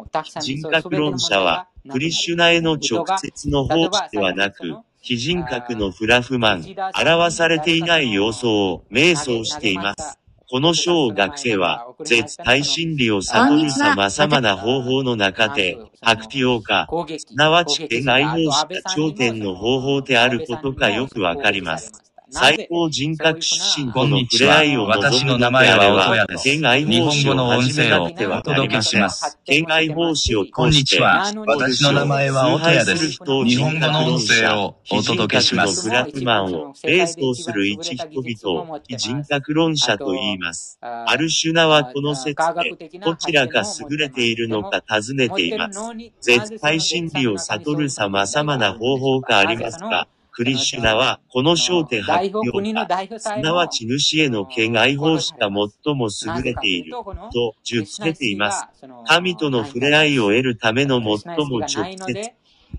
[0.41, 4.77] 人格論者はクリシュナへの直接の奉仕ではなく、
[5.07, 6.65] 非人格のフラフマン、
[6.99, 10.17] 表されていない様相を瞑想しています。
[10.49, 16.87] この章を学生は、絶対真理を悟る様々な方法の中で、ハクティオーカ、
[17.19, 22.04] すなわち敬愛奉仕が頂点の方法であることがよくわかります。
[22.29, 29.09] 最高人格出身との触れ合いを望むのであれば、敬愛奉仕を始めなくてはなりません。
[29.45, 33.19] 敬愛奉仕を通して、私の名前は音谷です。
[33.45, 35.87] 日本語の音声をお届けします。
[35.87, 40.79] フラフマンを瞑想する一人々を非人格論者と言います。
[40.81, 42.35] アルシュナはこの説
[42.79, 45.79] で、どちらが優れているのか尋ねています。
[46.21, 56.91] 絶対真理を悟る様々な方法がありますが、クリシュナはこの焦点発表が、すなわち主への敬愛奉仕が最も優れている
[57.31, 58.67] と述つけています。
[59.05, 62.31] 神との触れ合いを得るための最も直接。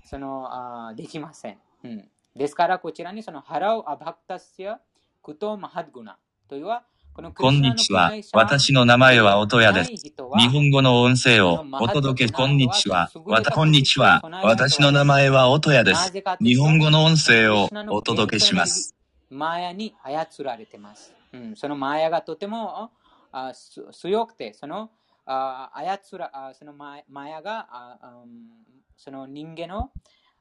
[0.05, 0.47] その
[0.89, 2.07] あできません、うん。
[2.35, 4.79] ですから、こちらにその腹をアバクタスヤ
[5.23, 6.83] クトマハドグナというは、
[7.17, 8.11] こんにちは。
[8.31, 9.91] 私の名前は音谷です。
[10.37, 13.09] 日本語の音声をお届け、こんにちは。
[13.25, 14.21] わた、こんにちは。
[14.43, 16.13] 私の名前は音谷です。
[16.39, 18.95] 日本語の音声をお届けします。
[19.31, 21.11] マヤに操られています。
[21.33, 22.91] うん、そのマヤがとても
[23.31, 24.91] あす強くて、その
[25.25, 28.47] あ操らあそのマヤマヤがあ、うん、
[28.95, 29.89] その人間の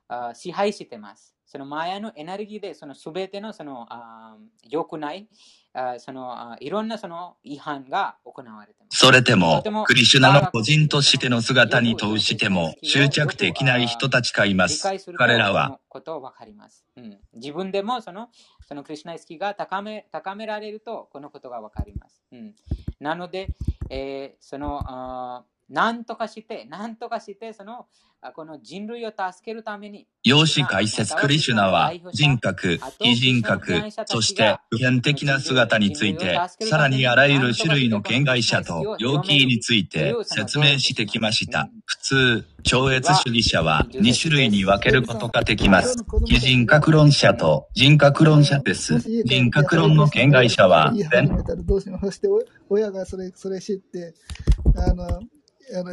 [0.08, 1.36] あ支配してます。
[1.46, 4.36] そのマヤのエネルギーでその全てのそのあ
[4.68, 5.28] 良くない
[5.74, 8.98] あそのあいろんなその違反が行われてます。
[8.98, 14.82] それでも、クリシュナの個人としての姿に通しても執着できない人たちがいます。
[15.16, 15.78] 彼らは。
[15.88, 17.18] ことわかります、うん。
[17.34, 18.28] 自分でもその
[18.66, 22.22] そのクリシュナ意識が高め高められるとこのことがわかります。
[22.32, 22.54] うん、
[23.00, 23.54] なので、
[23.88, 27.86] えー、そのあ何とかして、何とかして、その、
[28.34, 30.06] この人類を助けるために。
[30.24, 36.38] 養子解説クリシュナは人格、非人格、そして普遍的な姿について、
[36.68, 41.68] さらにあらゆる種類の権害者と陽気について説明してきました。
[41.84, 45.96] 普通、超越主義者は2種類に分けることができます。
[46.24, 48.98] 非人格論者と人格論者です。
[49.24, 50.92] 人格論の権害者は、
[52.68, 54.14] 親がそれ、それ知って、
[54.76, 55.20] あの、
[55.74, 55.92] あの、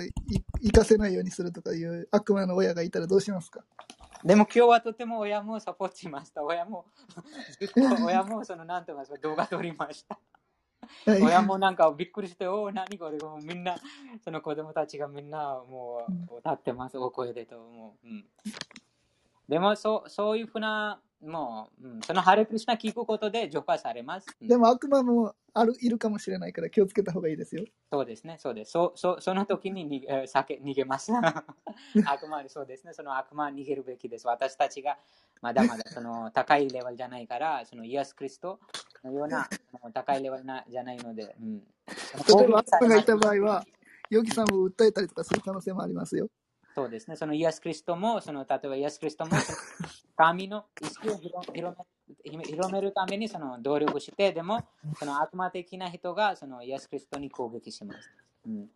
[0.62, 3.64] 行かせないようにするとかいう悪魔の親がいたらどうしますか？
[4.24, 6.44] でも今日はとても親もサポートしました。
[6.46, 6.86] 親も、
[7.60, 10.20] ずっと親もその、なんて言いますか、動画撮りました。
[11.08, 13.76] 親もなんかびっくりして、おお、何これ、もうみんな、
[14.24, 17.58] その子供たちがみんなもう歌ってます、大声でと。
[17.58, 18.26] もううん、
[19.48, 24.28] でもそう、そういうふうなもう、うん、そのハレクリシナ聞くことで除化されます。
[24.42, 27.64] でも悪魔もあるいるかもしれないから気をつけた方がいいですよ。
[27.92, 28.72] そうですね、そうです。
[28.72, 31.12] そそその時にに、えー、避け逃げます。
[32.06, 34.28] 悪魔そうですね、その悪魔逃げるべきです。
[34.28, 34.98] 私たちが
[35.42, 38.60] まだまだその高いレベルじゃないから、そのイエス・クリスト
[39.04, 39.48] のような
[39.94, 41.36] 高いレベルなじゃないので。
[41.40, 43.66] うん、例えば悪魔がいた場合は、
[44.10, 46.30] ヨギさんを訴えたりとかする可能性もありますよ。
[46.76, 47.16] そうですね。
[47.16, 49.32] そのイエス・クリストも、その例えばイエス・クリストも、
[50.16, 54.66] 神の意識を広め広めるためにその努力して、でも、
[54.98, 58.10] その悪魔的な人がそのイエス・クリストに攻撃します。
[58.46, 58.70] うん、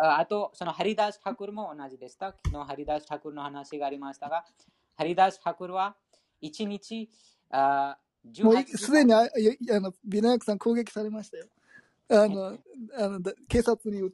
[0.00, 2.34] あと、そのハリダース・ハクルも同じでした。
[2.44, 4.44] 昨日ハリダース・ハクルの話がありましたが、
[4.96, 5.96] ハリダース・ハクルは
[6.42, 7.08] 1日
[7.50, 7.98] あ
[8.42, 11.46] もうすでにああのビナヤクさん攻撃されましたよ。
[12.10, 12.58] あの
[12.96, 14.10] あの警察に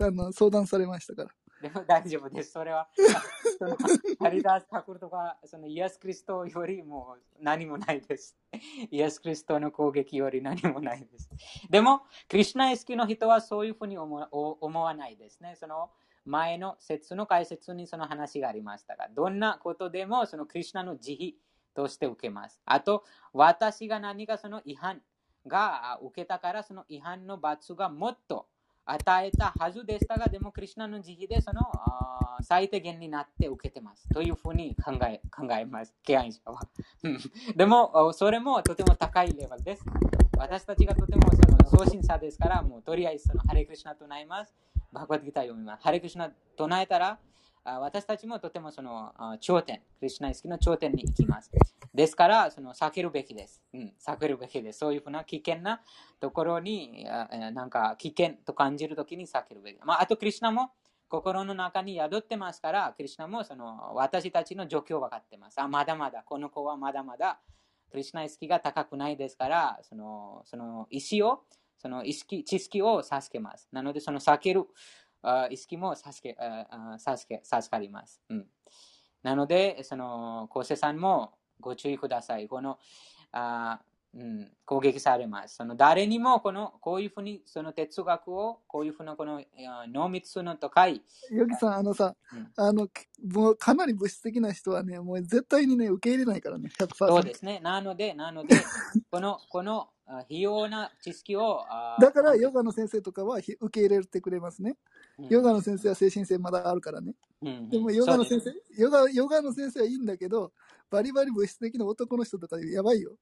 [0.00, 1.30] あの相談されましたから。
[1.60, 2.52] で も大丈夫です。
[2.52, 2.88] それは、
[3.58, 3.76] その
[4.20, 8.36] ハリダース・タクルとか、そのイエス・クリストよりも何もないです。
[8.90, 11.30] イエス・クリストの攻撃より何もないです。
[11.70, 14.16] でも、クリュナイスキの人はそういうふうに思
[14.60, 15.56] 思わないですね。
[15.56, 15.90] その
[16.24, 21.32] 前の説の解説にその話がありましたが、どんなことでもそのクリュナの慈悲
[21.74, 22.60] として受けます。
[22.66, 25.02] あと、私が何かその違反
[25.46, 28.48] が受けたから、その違反の罰がもっと
[28.86, 31.60] 与えたはずでしたが、でも、クリュナの慈悲でその
[32.42, 34.08] 最低限になって受けてます。
[34.10, 36.60] というふうに考え考えます、敬愛者は。
[37.56, 39.84] でも、それもとても高いレベルです。
[40.38, 44.54] 私たちがとてもその送信者ですから、もうとりあえずそのハレクリシナ唱えます。
[44.92, 45.82] バグバッドギター読みます。
[45.82, 47.18] ハレクリシナ唱えたら、
[47.66, 51.50] 私たちもとてもその頂点、クリュナ意識の頂点に行きます。
[51.92, 53.62] ですから、その避けるべきです。
[53.74, 54.78] うん、避けるべきです。
[54.78, 55.80] そういうふうな危険な
[56.20, 59.80] ところに、なんか危険と感じるときに避けるべき。
[59.84, 60.70] まあ、あと、クリュナも
[61.08, 65.60] 心の中に宿ってますから、クリュナもその私たちの状況を分かってます。
[65.60, 67.40] あ、まだまだ、この子はまだまだ、
[67.90, 71.42] クリュナ意識が高くないですから、そのその意思を、
[71.78, 73.68] その意識、知識を授けます。
[73.70, 74.66] なので、その避ける
[75.50, 76.36] 意識も授け
[76.98, 78.20] 授け授かります。
[78.28, 78.46] うん、
[79.22, 82.48] なので、その、昴生さんもご注意ください。
[82.48, 82.78] この、
[83.32, 83.80] あ
[84.16, 85.56] うん、攻撃されます。
[85.56, 89.42] その誰にもこのこういうふうにその哲学をこういうふうなこの
[89.92, 91.02] 濃密の高い。
[91.30, 92.88] ヨギさん、あのさ、うん、あの
[93.30, 97.06] もうかなり物質的な人はね、もう絶対にね、受け入れないからね、100%。
[97.06, 97.60] そうですね。
[97.60, 98.56] なので、なので、
[99.10, 101.66] この、この費用な知識を。
[102.00, 104.76] だから、ヨガの先生とかは受け入れてくれますね。
[105.18, 107.14] ヨガの先生は精神性まだあるからね。
[107.42, 110.52] うん、でもヨガの先生、ヨガ、ヨガの先生はいいんだけど、
[110.90, 113.16] バリバリ物質的な男の人とかやばいよ。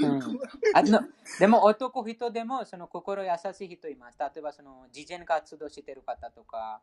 [0.00, 0.20] うん、
[0.74, 1.00] あの
[1.38, 4.18] でも男人でもその心優しい人います。
[4.18, 6.82] 例えばその慈善活動してる方とか、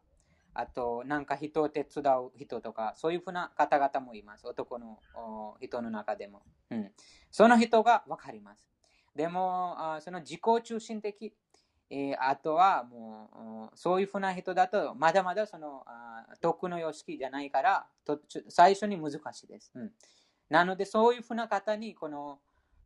[0.53, 4.47] あとなんか人を手伝う人とか、そういうふうな方々もいます。
[4.47, 4.99] 男の
[5.59, 6.41] 人の中でも。
[6.71, 6.91] うん、
[7.29, 8.67] その人がわかります。
[9.15, 11.33] でも、あその自己中心的、
[11.89, 19.71] えー、あとはもう、そういうふうな人だと、まだまだその、あ徳の様式じゃないからと、最初に難しいです。
[19.75, 19.91] うん
[20.49, 22.39] なので、そういうふうな方に、この、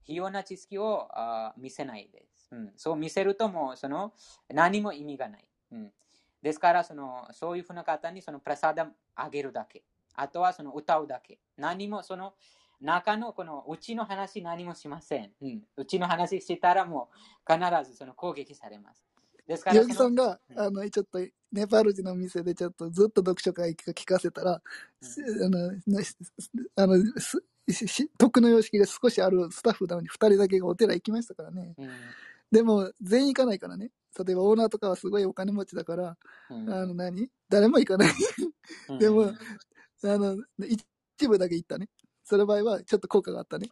[0.03, 2.71] 非要な知識をあ見せないです、うん。
[2.75, 4.13] そう見せるともう、その、
[4.49, 5.45] 何も意味がない。
[5.71, 5.91] うん、
[6.41, 9.83] ですから、その、そういうふうな方に、その、プラサダあげるだけ。
[10.15, 11.39] あとは、その、歌うだけ。
[11.57, 12.33] 何も、その、
[12.81, 15.31] 中のこのうちの話何もしません。
[15.41, 17.09] うん、うちの話したらも
[17.47, 19.03] う必ずその攻撃されます。
[19.47, 19.77] ですから。
[19.77, 21.19] ヨギさんが、うん、あのちょっと
[21.51, 24.61] ネパール人の店でちょっとずっと読書会聞かせたら、
[25.01, 25.71] うん、あの、
[26.75, 27.03] あの、
[28.17, 31.73] 徳の様式で少しあるスタッフなのに2人だけがお寺行きましたからね。
[31.77, 31.89] うん、
[32.51, 33.89] でも、全員行かないからね。
[34.25, 36.17] 例えばオーナーとかはすごいお金持ちだから、
[36.49, 37.29] うん、あの何？
[37.47, 38.09] 誰も行かない
[38.99, 39.31] でも、
[40.03, 41.89] あの、一部だけ行ったね。
[42.29, 43.69] その場合はちょっと効果があったね。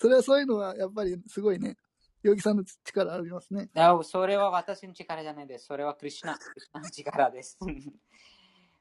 [0.00, 1.76] それはそういうのはやっぱりすごいね。
[2.22, 3.68] ヨギさんの力ありますね。
[4.02, 5.66] それは私の力じゃないです。
[5.66, 6.38] それはクリュナ
[6.80, 7.58] の力です。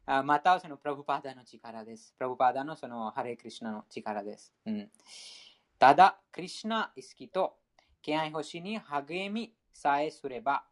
[0.06, 2.14] またそのプラブパーダの力です。
[2.18, 4.54] プラブパーダのそのハレクリシナの力です。
[4.66, 4.90] うん、
[5.78, 7.58] ただ、クリシナ意識と
[8.02, 10.64] 敬愛星に励みさえすれば、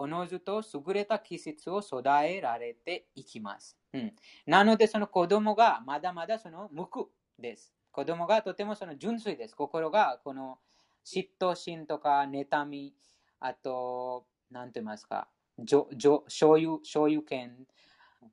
[0.00, 3.76] おのずと優れた季節を育えられていきます。
[3.92, 4.12] うん、
[4.46, 7.08] なので、その子供がまだまだその無垢
[7.38, 7.74] です。
[7.92, 9.54] 子供がとてもその純粋です。
[9.54, 10.58] 心がこの
[11.04, 12.94] 嫉妬心とか妬み、
[13.40, 15.28] あと、なんて言いますか、
[15.66, 17.66] 所有所有権、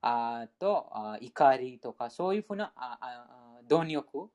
[0.02, 4.30] あとあ怒りとか、そういうふうなああ貪欲、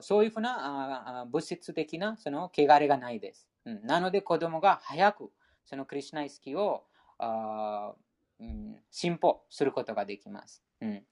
[0.00, 3.46] そういうふうなあ物質的なその汚れがないです。
[3.66, 5.30] うん、なので子供が早く
[5.70, 6.82] そのクリュナ意識を
[7.18, 7.94] あ、
[8.40, 10.64] うん、進歩することができます。
[10.80, 11.04] うん、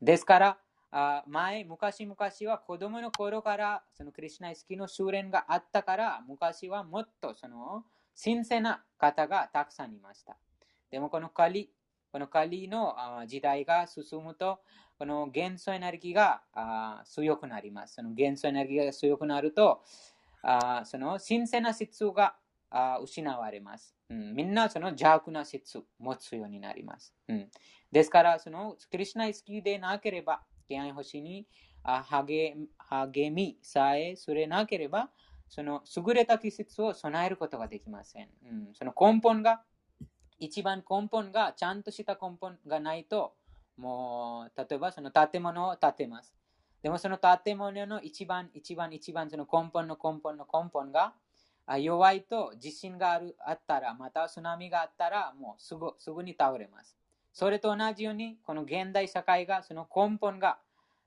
[0.00, 0.58] ですから、
[0.92, 2.16] あ前、昔々
[2.48, 7.84] は子供の頃からそのクリュナ意識の修練があったから、昔はもっとその
[8.14, 10.36] 新鮮な方がたくさんいました。
[10.92, 11.72] でもこのカリ、
[12.12, 12.94] このカリの
[13.26, 14.60] 時代が進むと、
[14.96, 17.94] この元素エネルギーが強くなります。
[17.94, 19.82] その元素エネルギーが強くなると、
[20.44, 22.36] あその新鮮な質が
[22.76, 23.94] あ失われます。
[24.10, 27.14] うん、みんなその邪悪な質を持つようになります。
[27.28, 27.48] うん、
[27.92, 31.46] ですから、そのクリュナ意識でなければ、敬愛星に
[31.84, 35.10] 励みさえすれなければ、
[35.48, 38.28] その優れた季節を備えることができません。
[38.44, 39.62] うん、その根本が、
[40.40, 43.34] 一番根本がちゃんとした根本がないと、
[43.76, 46.34] もう、例えばその建物を建てます。
[46.82, 51.14] でもその建物の一番一番一番その根本の根本の根本が
[51.78, 56.96] 弱いと地震があるあったら、また津波があったら、もうすぐすぐに倒れます。
[57.32, 60.58] それと同じように、この現代社会がその根本が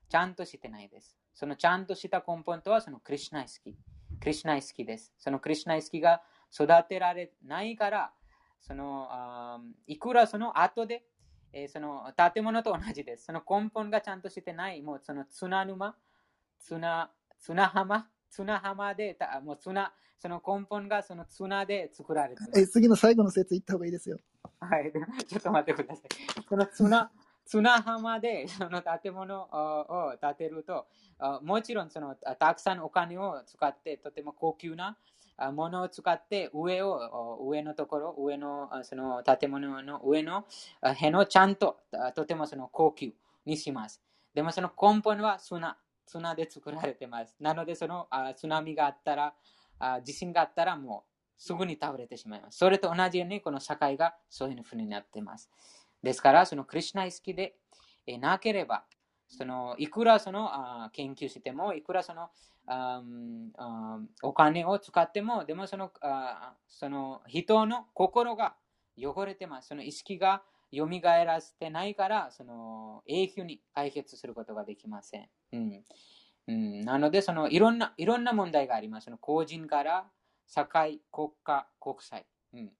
[0.08, 1.16] ちゃんとしてないです。
[1.34, 3.76] そのちゃんとした根本とはそのクリュナ意識。
[4.20, 5.14] クリュナ意識です。
[5.18, 6.22] そのクリュナ意識が
[6.52, 8.12] 育てられないから、
[8.60, 11.04] そのあいくらその後で、
[11.52, 13.26] えー、その建物と同じです。
[13.26, 15.96] その根本がちゃんとしてない、もうその綱沼、
[16.58, 24.18] 綱、綱浜、綱浜で、もう綱、その根本がその綱で作られてえ次の最後の説言った方がいいですよ。
[24.60, 24.92] はい、
[25.26, 26.42] ちょっと待ってください。
[26.48, 27.10] その綱、
[27.46, 30.86] 綱浜でその建物を建てると、
[31.42, 34.96] もちろんそのたくさんお金を使ってとても高級な
[35.52, 40.44] ものを使って上を、上のところ、上のその建物の上の
[40.82, 41.78] 辺をちゃんと
[42.14, 43.12] とてもその高級
[43.46, 44.02] にします。
[44.34, 47.36] でもその根本は砂、砂で作られてます。
[47.40, 49.34] なのでそのあ津波があったら
[49.78, 52.58] あ、地震があったらもうすぐに倒れてしまいます。
[52.58, 55.48] それと同じようにこの社会がそういうふうになっています。
[56.02, 57.56] ですから、そのクリュナ意識で
[58.06, 58.84] えなければ、
[59.28, 62.30] そのいくらそのあ研究しても、いくらその
[62.66, 63.02] あ
[63.56, 68.56] あお金を使っても、でもそのあその人の心が
[68.96, 69.68] 汚れてます。
[69.68, 75.28] その意識が蘇らせてないから、その永久に解決することができません。
[75.51, 75.83] うん
[76.47, 79.05] うん、なので、そのいろんな、いろんな問題があります。
[79.05, 80.05] その個人から
[80.47, 82.25] 社会、国家、国際。
[82.53, 82.71] うん、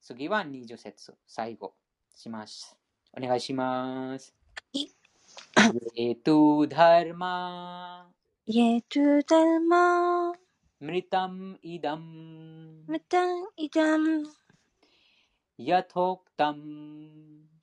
[0.00, 1.74] 次は20節、最後
[2.14, 2.76] します。
[3.16, 4.34] お願いします。
[5.94, 7.34] ये तु धर्मा
[8.48, 9.82] ये तु धर्मा
[10.82, 12.08] मृतम् इदम्
[12.90, 14.08] मृतम् इदम्
[15.60, 16.64] यथोक्तम्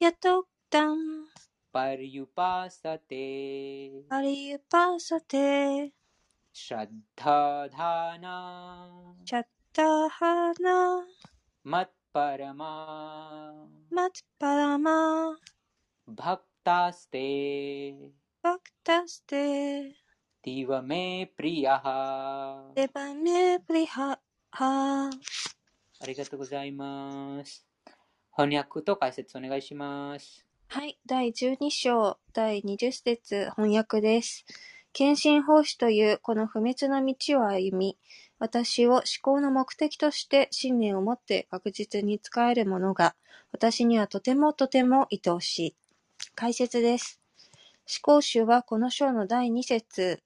[0.02, 1.06] यथोक्तम्
[1.74, 3.26] पर्युपासते
[4.12, 5.48] पर्युपासते
[6.56, 8.38] श्रद्धाधाना
[9.30, 10.78] श्रद्धाहाना
[11.68, 12.72] मत्परमा
[13.94, 14.98] मत्परमा
[16.10, 17.28] भक्तास्ते
[18.44, 19.46] भक्तास्ते
[20.44, 21.04] तीव मे
[21.38, 21.84] प्रियः
[22.76, 24.10] देव मे प्रियः
[26.02, 27.68] ありがとうございます。
[28.32, 30.46] 翻訳と解説お願いします。
[30.75, 30.99] はい。
[31.07, 34.45] 第12章、第20節翻訳です。
[34.93, 37.97] 献身奉仕というこの不滅の道を歩み、
[38.41, 43.15] 私を思考の目的として信念を持って確実に使えるものが、
[43.53, 45.77] 私にはとてもとても愛おしい。
[46.35, 47.21] 解説です。
[47.87, 50.25] 思考集はこの章の第2節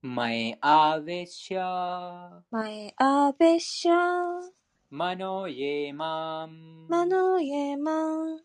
[0.00, 4.58] 前アベシャ前アベシャ
[4.90, 6.88] マノイエマン。
[6.88, 8.38] マノイエマン。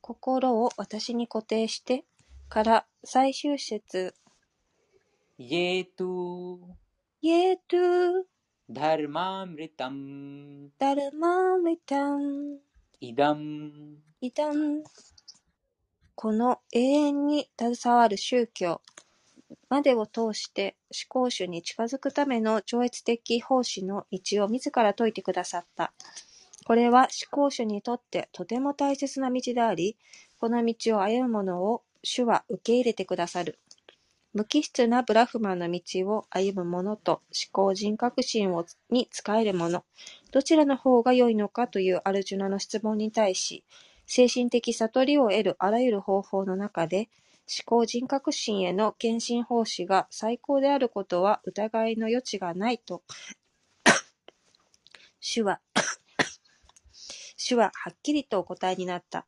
[0.00, 2.04] 心を私に固定して
[2.48, 4.14] から最終節。
[5.38, 6.58] イエトゥ。
[7.22, 8.22] イエトゥ。
[8.70, 10.70] ダルマムリタム。
[10.78, 12.60] ダルマムリタム。
[13.00, 13.72] イダム。
[14.20, 14.84] イダム。
[16.14, 18.80] この永遠に携わる宗教
[19.70, 25.92] までを通して思考主に近づくための超越的奉仕の道を自ら説いてくださった。
[26.64, 29.96] これは思考主にとってとても大切な道であり、
[30.40, 33.58] この道を歩む者を主は受け入れてくださる。
[34.32, 39.84] 無機質なブラフマンの道を歩む者と思考人格心をに仕える者、
[40.30, 43.64] どちらの方が良いのかというアルジュナの質問に対し、
[44.06, 47.08] 精神的悟りを得るあらゆる方法の中で、
[47.52, 53.02] 思考人格心への献身奉仕が最高であることは疑いの余地がないと、
[55.18, 55.60] 主は
[57.36, 59.26] 主ははっきりとお答えになった。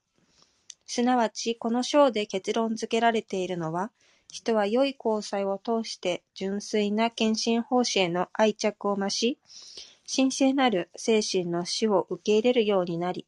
[0.86, 3.90] すなわち、この章で結論付けられているのは、
[4.30, 9.38] 人は良い交際を通して純粋な献身奉仕への愛着を増し、
[10.14, 13.26] 神聖なる精神の死を受け入れるようになり、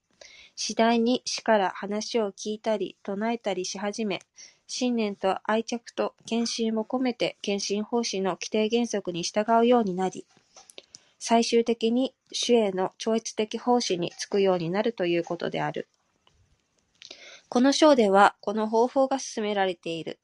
[0.55, 4.21] 次第に死から話を聞いたり唱えたりし始め、
[4.67, 10.27] 信念と愛着と献身を込めて献身奉仕の規定原則に従うようになり、
[11.19, 15.89] 最終的に主への超越的奉仕に就くようになるということである。
[17.49, 20.19] この章では、この方法が進められている。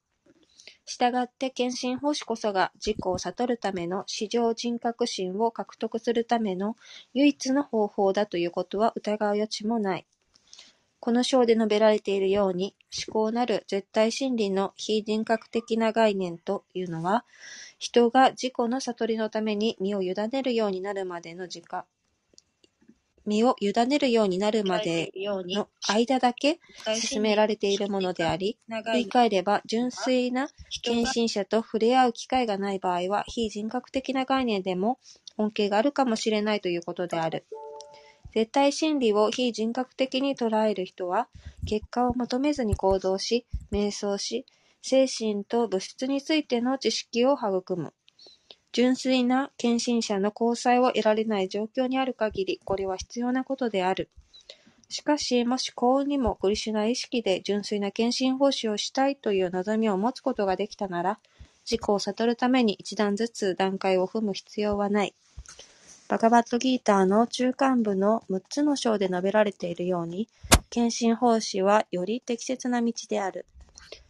[0.85, 6.77] したがって献身奉仕こそが自己を悟るための至上人格心を獲得するための
[7.15, 10.07] 唯一の方法だということは疑う余地もない。
[11.01, 17.25] この章で述べられているように、思考なる絶対真理の非人格的な概念というのは、
[17.79, 21.85] 人が自己の悟りのために身を委ねるようになるまでの時間、
[23.25, 26.61] 身を委ねるようになるまでの間だけ
[26.97, 28.59] 進められているものであり、
[28.93, 30.49] 言い換えれば純粋な
[30.83, 34.99] 献身者と触れ合う機会がない場合は、非人格的な概念でも
[35.39, 37.47] 恩恵があるかもしれないということである。
[38.35, 41.29] 絶対真理を非人格的に捉える人は、
[41.67, 44.47] 結果を求めずに行動し、瞑想し、
[44.83, 47.93] 精神と物質についての知識を育む。
[48.73, 54.09] 純粋な献身者の交際を得られない状況にある限り、これは必要なことである。
[54.89, 61.19] しかし、もし幸運にもクリシュナ意識で純粋な献身奉仕をしたいという望みを持つことができたなら、
[61.65, 65.15] 自己を悟るために一段ずつ段階を踏む必要はない。
[66.11, 70.29] バガバットギーターの中間部の6つの章で述べられているように、
[70.69, 73.47] 献身奉仕はより適切な道である。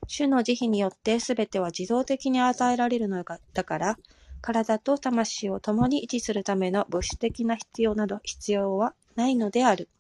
[0.07, 3.23] 主の慈悲によって全ては自動的に与えられるの
[3.53, 3.99] だから、
[4.41, 9.91] 体と魂を共に維持するための物質的な必要など必要はないのである。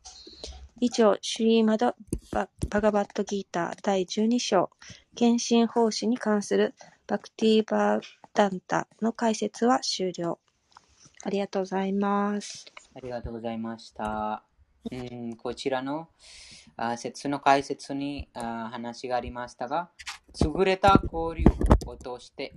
[0.80, 1.94] 以上、シュリーマド・
[2.32, 2.48] バ
[2.80, 4.70] ガバットギーター第12章、
[5.16, 6.74] 献身奉仕に関する
[7.06, 8.02] バクティーバー
[8.32, 10.38] ダンタの解説は終了。
[11.22, 12.64] ありがとうございます。
[12.94, 14.42] ありがとうございました。
[14.90, 16.08] うん、こちらの
[16.76, 19.90] あ説の解説にあ話がありましたが、
[20.42, 21.44] 優れた交流
[21.86, 22.54] を通して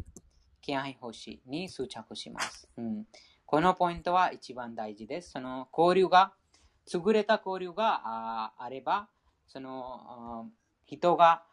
[0.62, 3.06] 気配欲しに執着します、うん。
[3.46, 5.32] このポイントは一番大事です。
[5.32, 6.32] その交流が、
[6.94, 9.10] 優れた交流がああれば、
[9.48, 10.50] その
[10.86, 11.44] 人が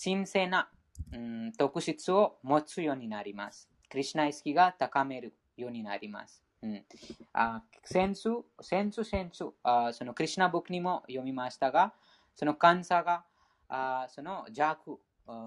[0.00, 0.68] 神聖な、
[1.12, 3.68] うん、特質を持つようになります。
[3.90, 6.41] クリュナ意識が高めるようになります。
[6.62, 6.84] うん、
[7.32, 8.30] あ先週、
[8.60, 11.92] 先週、先週あ、そのクリュナブックにも読みましたが、
[12.34, 13.24] その監査が
[13.68, 14.98] あその弱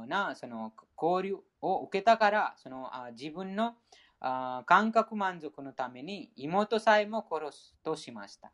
[0.07, 3.75] なその交流を受けたから、そのあ自分の
[4.19, 8.51] あ感覚満足のために妹さえも殺すとしました。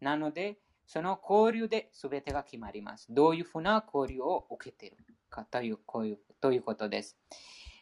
[0.00, 3.06] なので、その交流で全てが決まります。
[3.10, 4.96] どういうふうな交流を受けている
[5.30, 7.16] かというこういうということです。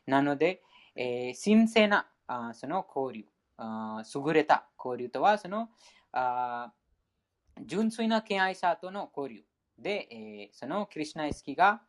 [0.07, 0.63] なので、
[0.97, 3.27] えー、神聖なあその交流、
[3.59, 5.69] 優れた交流とは、その
[7.61, 9.45] 純粋な敬愛者との交流
[9.79, 11.83] で、えー、そのクリュナ意識が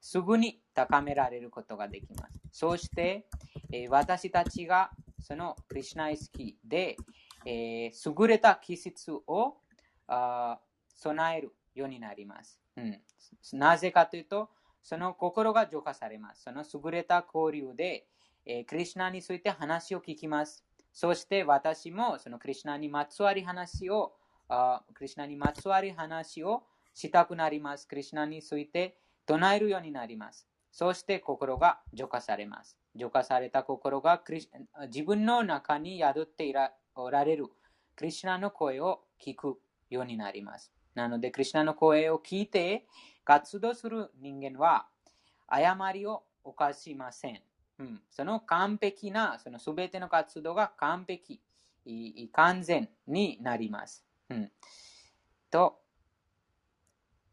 [0.00, 2.40] すぐに高められることができます。
[2.52, 3.26] そして、
[3.72, 6.96] えー、私たちがそのクリュナ意識で、
[7.44, 9.58] えー、優れた気質を
[10.08, 10.58] あ
[10.94, 13.00] 備えるようになります、うん。
[13.52, 14.50] なぜかというと、
[14.82, 16.44] その心が浄化されます。
[16.44, 18.06] その優れた交流で、
[18.44, 20.65] えー、クリュナについて話を聞きます。
[20.96, 24.14] そして私もそのクリュナにまつわり話を、
[24.48, 26.62] あクリュナにまつわり話を
[26.94, 27.86] したくなります。
[27.86, 28.96] クリュナについて
[29.26, 30.48] 唱えるようになります。
[30.72, 32.78] そして心が浄化されます。
[32.94, 34.22] 浄化された心が
[34.86, 36.50] 自分の中に宿って
[36.94, 37.48] おられる
[37.94, 39.58] クリシナの声を聞く
[39.90, 40.72] ようになります。
[40.94, 42.86] なので、クリシナの声を聞いて
[43.22, 44.86] 活動する人間は
[45.46, 47.42] 誤りを犯しません。
[47.78, 51.40] うん、その完璧な、その全ての活動が完璧、
[52.32, 54.04] 完全になります。
[54.30, 54.50] うん、
[55.50, 55.80] と、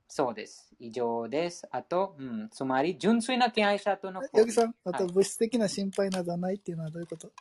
[0.08, 0.76] そうです。
[0.80, 1.68] 以上です。
[1.72, 4.22] あと、うん、つまり、純粋な敬愛者との。
[4.34, 7.32] ヨギさん、あと物質的な心配などはないっていうのはどういうこと、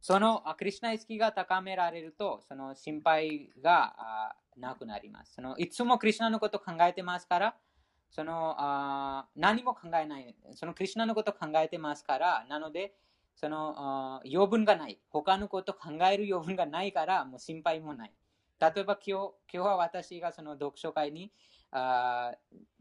[0.00, 5.34] そのクリュナ意識が高められると、その心配がなくなります。
[5.34, 7.56] そのいつもクリュナのことを考えてますから、
[8.16, 10.34] そのあ何も考えない。
[10.54, 12.94] そのクリュナのこと考えてますから、なので、
[13.34, 14.98] その余分がない。
[15.10, 18.12] 他のこと考える余分がないから、もう心配もない。
[18.58, 21.30] 例えば今日今日は私がその読書会に
[21.70, 22.32] あ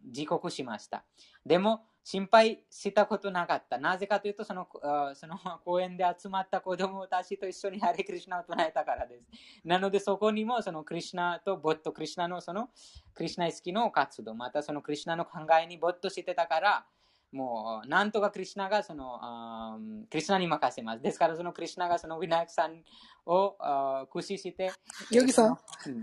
[0.09, 1.03] 時刻しました。
[1.45, 3.79] でも、心配したことなかった。
[3.79, 4.67] なぜかというと、その
[5.15, 9.25] その公園で集まった子供たちと一緒にハレクリシナを唱えたからです。
[9.65, 12.69] なので、そこにもそのクリシナとボット、クリシナのその
[13.15, 16.85] クリシナ意識の活動、またそのクリシナの考えにボットしてたから、
[17.31, 19.79] もう、なんとかクリシナがその、あ
[20.11, 21.01] クリシナに任せます。
[21.01, 22.83] ですから、そのクリシナがそのウィナヤクさん
[23.25, 24.71] をあ駆使して。
[25.09, 25.57] ヨギさん、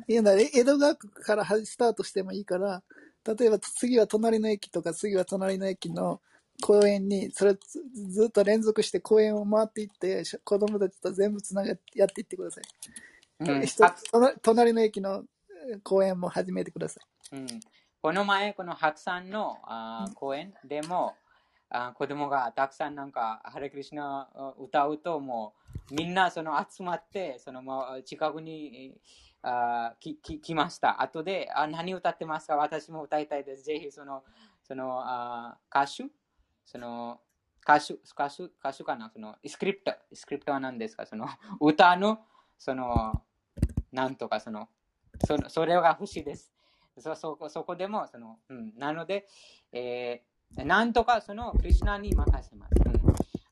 [0.09, 0.21] 江
[0.65, 2.83] 戸川区からスタートしてもいいから、
[3.25, 6.21] 例えば次は隣の駅とか次は隣の駅の
[6.61, 7.55] 公園に、それ
[7.95, 12.65] ずっと連続して公園を回っていって、子供たちと全部つながってやっていってください。
[13.41, 13.65] うん、
[14.43, 15.25] 隣の駅の
[15.83, 17.01] 公園も始めてくださ
[17.33, 17.37] い。
[17.37, 17.47] うん、
[18.01, 21.15] この前、この白山のあ公園でも、
[21.71, 24.29] あ子供がたくさんなんか、ハレクリシナ
[24.59, 25.55] 歌うと、も
[25.91, 27.63] うみんなその集まって、その
[28.05, 29.01] 近くに
[29.43, 31.03] あきき来ました。
[31.03, 32.57] 後であ、何歌ってますか？
[32.57, 33.65] 私も歌いたいです。
[33.65, 34.23] ぜひその、
[34.63, 36.05] そのあ歌手？
[36.65, 37.21] その
[37.63, 39.11] 歌手、歌手、歌手かな？
[39.11, 41.07] そのスクリプト、スクリプトは何ですか？
[41.07, 41.27] その
[41.61, 42.21] 歌の、
[42.59, 43.23] その、
[43.93, 44.69] なんとかその、
[45.27, 46.53] そそれが欲しいです。
[46.99, 49.27] そそこそこでも、その、うん、なので、
[49.73, 52.75] えーなんとかそのクリュナに任せます。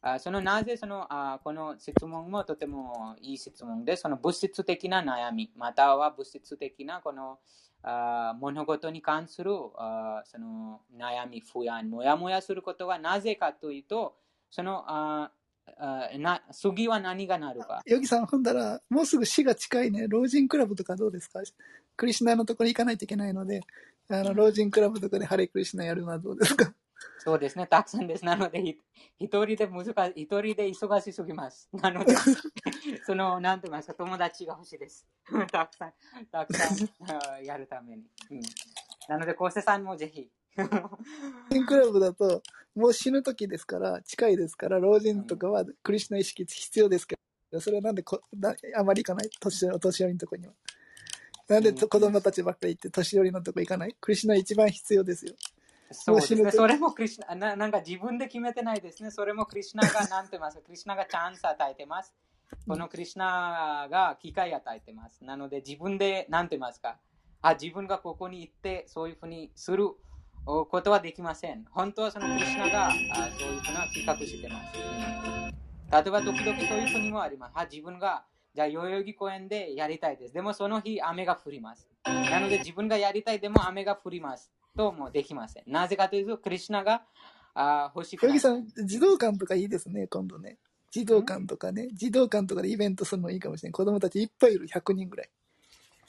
[0.02, 7.38] あそのなぜそのあこの質問もとてもいい質問で、その物質的な悩み、または物質的なこの
[7.82, 14.14] あ物事に関するあその悩み、不安、もやもやすることはなぜかというと、
[14.50, 15.30] そのあ
[15.78, 17.80] あな次は何がなるか。
[17.86, 21.40] ヨギさん、ほんだら、もうすぐ死が近いね、老人クラブとかどうですか？
[21.96, 23.60] クリシナのところに行かないといけないので、
[24.08, 26.72] あの老人クラブとかでハレクリシナやるのはどうですか？
[27.18, 28.24] そうですね、たくさんです。
[28.24, 28.60] なので、
[29.18, 31.68] 一人で難しい、一人で忙しすぎます。
[31.72, 32.14] なので、
[33.04, 35.06] その、なんて言いますか、友達が欲しいです。
[35.52, 35.92] たくさん、
[36.30, 38.04] たくさんやるために。
[38.30, 38.40] うん、
[39.08, 40.30] なので、昴生さんもぜひ。
[40.56, 40.90] 老
[41.50, 42.42] 人クラブだと、
[42.74, 47.16] もう死ぬ時ですから、近いですから、老人とかはクリスナ意識必要ですけ
[47.52, 49.30] ど、それはなんでこなあまり行かない？
[49.40, 50.54] 年お年寄りのところには。
[51.48, 53.96] なんで子供たちばっかり行って年寄りのとこ行かない？
[54.00, 55.34] クリスナ一番必要ですよ。
[55.90, 56.50] そうですね。
[56.52, 59.10] それもクリシナな、なんか自分で決めてないですね。
[59.10, 60.56] それもクリシナが何てます？
[60.58, 62.14] か、クリシナがチャンス与えてます。
[62.66, 65.24] このクリシナが機会与えてます。
[65.24, 66.98] なので自分で何て言いますか、
[67.42, 69.88] あ、自分がここに行ってそういうふうにする
[70.44, 71.64] ことはできません。
[71.70, 74.78] 本当はそのクリシナがあそういうふうな企画してます。
[75.92, 77.52] 例えば時々そういう国もあります。
[77.56, 80.34] あ、自分がじゃあ代々木公園でやりたいです。
[80.34, 81.88] でもその日雨が降ります。
[82.04, 84.50] なので自分がやりたいでも雨が降ります。
[84.80, 85.64] ともできません。
[85.66, 87.02] なぜかというと、クリュナが
[87.54, 88.40] あ欲しくない。
[88.40, 90.56] さん、児童館とかいいですね、今度ね。
[90.90, 93.72] 児童館とかね、児童館とかでイベントするのいいかもしれない。
[93.72, 95.30] 子供たちいっぱいいる、100人ぐらい。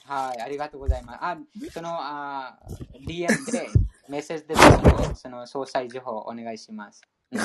[0.04, 1.18] はい、ありがとうございます。
[1.20, 1.38] あ、
[1.70, 2.58] その、あ
[3.06, 3.68] DM で、
[4.08, 7.02] メッセージでその、その詳細情報お願いします。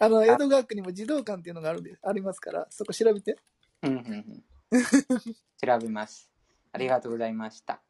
[0.00, 3.36] あの、江戸川区にも児童館っていうのがあるんでありますから、そこ調べて。
[3.82, 4.80] うんうんうん、
[5.62, 6.30] 調べます。
[6.72, 7.82] ありがとうございました。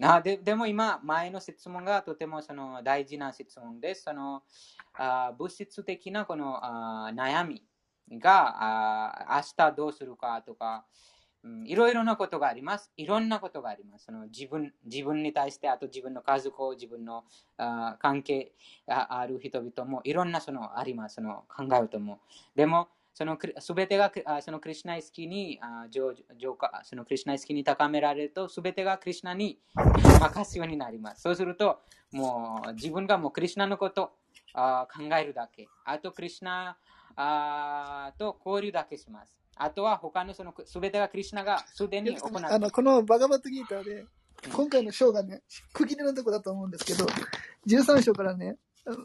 [0.00, 4.04] あででも今、前の質問がとてもその大事な質問です。
[4.04, 4.42] その
[4.94, 7.62] あ物質的なこのあ悩み
[8.18, 8.56] が
[9.28, 10.84] あ明日どうするかとか、
[11.44, 12.92] うん、いろいろなことがあります。
[12.96, 14.06] いろんなことがあります。
[14.06, 17.24] その自分自分に対して、あと自分の家族を、自分の
[17.56, 18.52] あ関係
[18.86, 21.16] ある人々もいろんなそのあります。
[21.16, 22.20] その考えるとも。
[22.54, 24.10] でも、そのすべてが
[24.40, 25.60] そのクリュナ意識に
[25.90, 31.22] 上上そのクリュナ意識に高められると、すべてがクリュナに任すようになります。
[31.22, 31.80] そうすると、
[32.12, 34.14] もう自分がもうクリュナのこと
[34.54, 35.68] を考えるだけ。
[35.84, 36.76] あと、クリュナ
[38.18, 39.38] と交流だけします。
[39.56, 42.32] あとは他のそのすべてがクリュナがすでに行う。
[42.42, 44.06] あのこのバガバットギーターで、
[44.50, 45.42] 今回の章がね、
[45.74, 47.04] 区切りのとこだと思うんですけど、
[47.66, 48.56] 13章からね、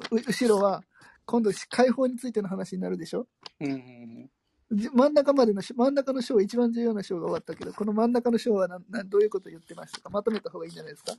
[0.09, 0.81] 後ろは、
[1.27, 3.27] 今度解放についての話になるでしょ、
[3.59, 4.29] うん
[4.69, 10.09] 真ん中までの、真ん中の章、一番重要な章が終わったけど、この真ん中の章はななどういうことを言ってましたか？
[10.09, 11.13] まとめた方がいいんじゃないですか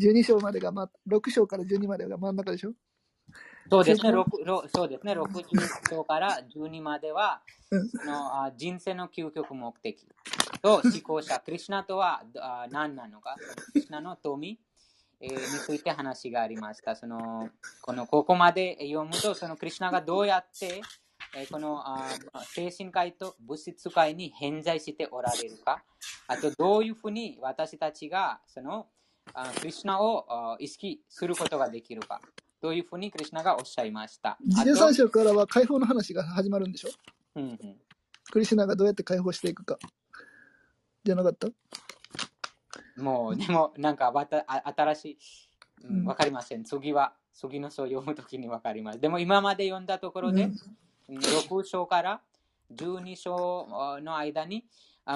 [0.00, 2.72] ?12 章までが、ま、6章から12までが真ん中でしょ？
[3.70, 4.24] そうですね、6,
[4.74, 5.44] そうですね、60
[5.88, 10.04] 章から12までは、そのあ人生の究極目的
[10.60, 13.36] と思考者、 クリュナとはあ何なのか、
[13.72, 14.58] クリュナの富、えー、
[15.20, 16.96] について話がありました。
[16.96, 17.48] その
[17.82, 20.80] このここまで読むと、そのクリュナがどうやって
[21.36, 22.08] えこのあ
[22.44, 25.82] 精神界と物質界に偏在しておられるか、
[26.26, 28.86] あとどういうふうに私たちがその
[29.34, 32.20] あクリュナを意識することができるか、
[32.62, 34.38] どういうふうにクリュナがおっしゃいました。
[34.64, 36.90] 13章からは解放の話が始まるんでしょ、
[37.36, 37.58] うんうん、
[38.30, 39.78] クリュナがどうやって解放していくか。
[41.04, 41.48] じゃなかった？
[43.02, 45.18] もう、でも、なんかわた新しい、
[45.88, 46.64] うん、わかりません。
[46.64, 49.00] 次は、次の章を読むときにわかります。
[49.00, 50.56] でも今まで読んだところで、うん
[51.10, 52.20] 6章から
[52.72, 54.64] 12章の間に、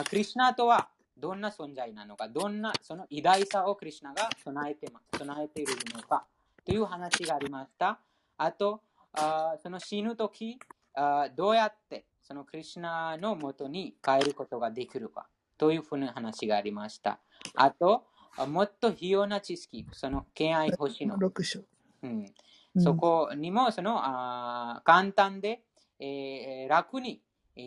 [0.08, 6.24] クリュナとはどんな存在なのか、どんなその偉大さをクリュナが備えて備えているのか
[6.64, 8.00] という話がありました。
[8.36, 8.82] あと、
[9.12, 10.58] あその死ぬとき
[10.94, 17.20] あ、どうやってそのクリュナのもとに帰ることができるかというふうな話がありました。
[17.54, 18.06] あと、
[18.48, 21.16] もっと費用な知識、その敬愛星の。
[21.16, 21.60] 6章。
[22.02, 22.34] うん、
[22.78, 25.62] そこにもそのあ簡単で
[25.98, 27.20] えー、楽に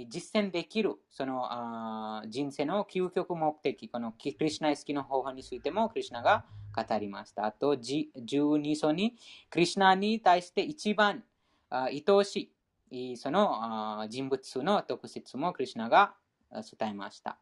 [0.09, 6.45] 実践できるそのあ人生の究極目的、このクリュナ意識の方法についてもクリュナが
[6.75, 7.45] 語りました。
[7.45, 9.15] あと、12章に
[9.49, 11.23] クリュナに対して一番
[11.69, 12.51] 愛おし
[12.91, 16.15] いその人物の特質もクリュナが
[16.51, 17.39] 伝えました。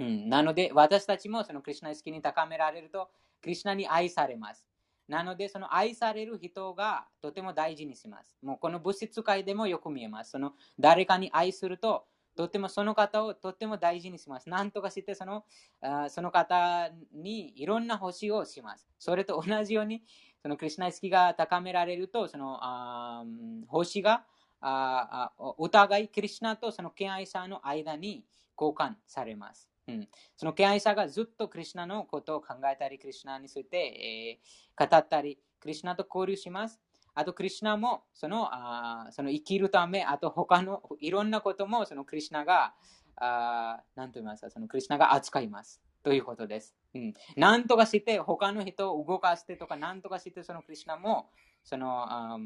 [0.00, 3.10] うん、なので、私たちもそのクリュナ意識に高められると、
[3.42, 4.66] クリュナに愛されます。
[5.06, 8.34] なので、その愛される人がとても大事にします。
[8.42, 10.30] もうこの物質界でもよく見えます。
[10.30, 14.48] その誰かに愛すると、とてもその方をとても大事にします。
[14.48, 15.44] なんとかしてその
[15.82, 18.88] あその方にいろんな星をします。
[18.98, 20.02] それと同じように、
[20.40, 23.22] そのクリュナ意識が高められると、そのあ
[23.66, 24.24] 星が
[24.62, 28.24] あお互いクリュナとその敬愛者の間に
[28.58, 29.69] 交換されます。
[29.90, 34.40] うん、その敬愛者がずっとクリュナのことを考えたり、クリュナについて、
[34.78, 36.80] えー、語ったり、クリュナと交流します。
[37.14, 42.74] あと、クリュナもそのあその生きるため、あと他のいろんなこともそのクリュナが、
[43.16, 45.82] あ何と言いますか、そのクリュナが扱います。
[46.02, 46.74] ということです。
[46.94, 47.14] うん。
[47.36, 51.30] 何とかして、他の人を動かしてとか、何とかして、そのクリュナも、
[51.62, 52.38] その、あ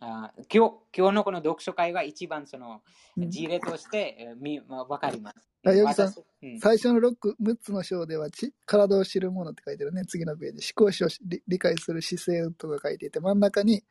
[0.00, 2.82] あ今日今日のこの読書会が一番その
[3.16, 5.36] 事例として、うん、みまあ、分かります。
[5.66, 10.04] あ、ヨギさん、うん、最初の 6, 6つの章ではち、体を知るものって書いてるね。
[10.04, 10.72] 次のページ。
[10.76, 11.08] 思考史を
[11.48, 13.82] 理解する姿勢とか書いていて、真ん中に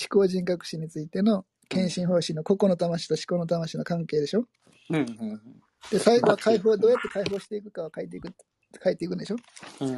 [0.00, 4.44] 思考人格史についての献身方針の個々の魂と思考の魂の関係でしょ？
[4.88, 5.40] うんうんうん、
[5.90, 8.32] で、最後は解放、どうやって解放していくかを書いていく、
[8.82, 9.36] 書いていくんでしょ？
[9.80, 9.96] うんうん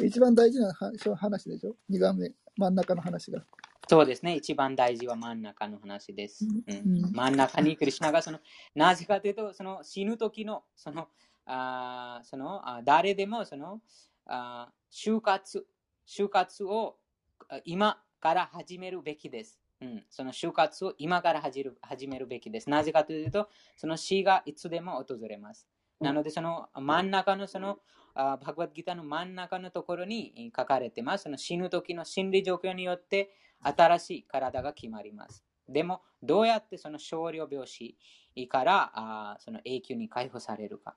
[0.00, 0.72] うん、一番大事な
[1.14, 3.44] 話でしょ？2番目、真ん中の話が。
[3.90, 4.36] そうですね。
[4.36, 6.44] 一番大事は真ん中の話です。
[6.44, 8.38] うん、真ん中にクリュナがその、
[8.72, 11.08] なぜかというと、その死ぬ時の、その、
[11.44, 13.80] あそのあ誰でもその
[14.26, 15.66] あ就活、
[16.06, 16.98] 就活を
[17.64, 19.58] 今から始めるべきです。
[19.80, 22.70] うん、その就活を今から始る始めるべきです。
[22.70, 25.66] なぜかというと、その死がいつでも訪れます。
[25.98, 27.80] なので、その真ん中のその、
[28.14, 31.24] バグワッドギターの真ん中のところに書かれてます。
[31.24, 35.44] その死ぬ時の心理状況によって新しい体が決まります。
[35.68, 37.96] でも、どうやってその少量病死
[38.48, 40.96] からあその永久に解放されるか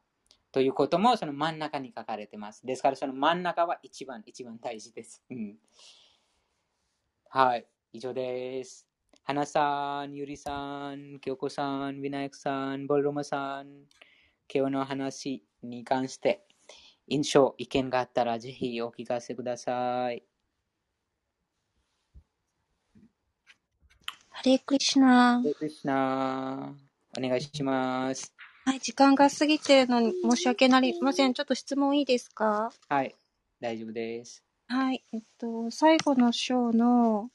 [0.52, 2.66] ということもその真ん中に書かれてます。
[2.66, 5.24] ですから、その真ん中は一番、一番大事です。
[5.30, 5.56] うん、
[7.30, 8.88] はい、以上です。
[9.24, 13.86] 花さん、ゆりさん、京子さん、ヴィナヤクさん、ボルロマさん、
[14.54, 16.46] 今日の話に関して
[17.08, 20.24] 印象、意見があったらぜひお聞かせください。
[24.36, 25.40] ハレクリシナ。
[25.40, 26.74] ハレクリシナ。
[27.16, 28.34] お願いします。
[28.66, 31.36] はい、時間が過ぎてるのに申し訳ありません。
[31.36, 32.72] ちょっと質問いいですか？
[32.90, 33.14] はい、
[33.62, 34.44] 大丈夫です。
[34.68, 37.30] はい、えっと、最後の章の、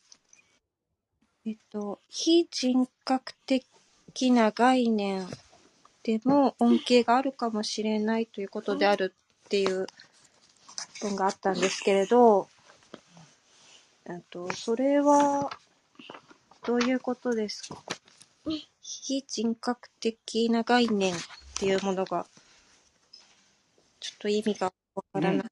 [1.46, 3.64] えっと、非人格的
[4.32, 5.24] な概念
[6.02, 9.14] でも恩恵があるかもしれないということである
[9.46, 9.86] っていう
[11.00, 12.48] 文があったんですけれど、
[14.06, 15.48] えっと、それは、
[16.68, 17.82] どういうことですか？
[18.82, 21.18] 非人格的な概念っ
[21.58, 22.26] ていうものが、
[23.98, 25.38] ちょっと意味がわからない。
[25.38, 25.44] うん、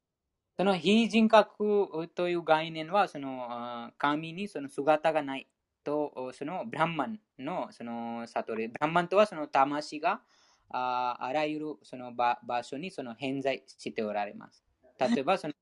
[0.58, 5.46] その非人格という概念は、その神にその姿がない
[5.82, 8.68] とそのブランマンのその悟り。
[8.68, 10.20] ブランマンとはその魂が
[10.68, 14.62] ああらゆるその場場所にその偏在しておられます。
[15.00, 15.54] 例えばその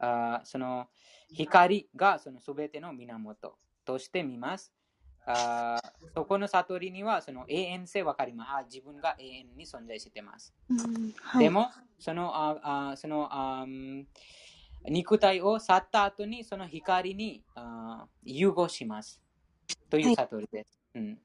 [0.00, 0.88] あその
[1.30, 4.72] 光がその全ての源として見ます。
[5.26, 5.80] あ
[6.14, 8.50] そこの悟りにはその永遠性分かります。
[8.52, 10.54] あ自分が永遠に存在しています。
[10.70, 13.66] うんはい、でも、そのああそのあ
[14.88, 19.20] 肉体を去った後にその光にあ融合します。
[19.90, 20.80] という悟りです。
[20.94, 21.18] はい、うん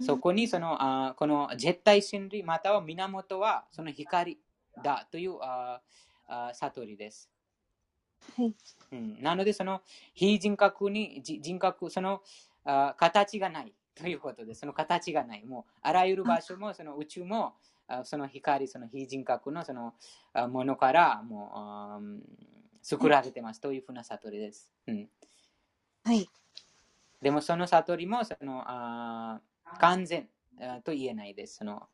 [0.00, 4.38] そこにそのあこの絶対真理または源はその光
[4.82, 5.82] だというあ
[6.26, 7.30] あ悟りです。
[8.36, 8.54] はい
[8.92, 9.82] うん、なので、その
[10.14, 12.22] 非人格に人格、その
[12.64, 14.60] あ形がないということです。
[14.60, 15.44] その形がない。
[15.44, 17.54] もうあらゆる場所もその宇宙も
[17.88, 19.94] あその光、その非人格のその
[20.32, 22.00] あものからもうあ
[22.82, 24.72] 作られてますというふうな悟りです。
[24.86, 25.08] うん、
[26.04, 26.28] はい。
[27.20, 29.40] でもその悟りもそのあ
[29.78, 30.28] 完全
[30.84, 31.56] と言えないです。
[31.56, 31.88] その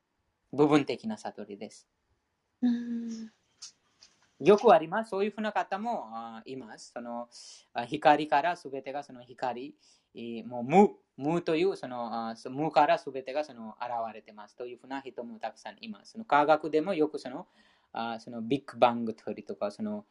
[0.52, 1.88] 部分的な悟りです。
[2.62, 3.30] うん
[4.38, 5.10] よくあります。
[5.10, 6.10] そういうふうな方も
[6.44, 6.93] います。
[6.93, 7.28] その
[7.86, 9.74] 光からすべてがその光、
[10.47, 16.12] もう無無というその無からすべてがその現れてますというふうな人もたくさんいます。
[16.12, 17.47] その科学でもよくその
[18.18, 20.05] そのビッグバングトリとかその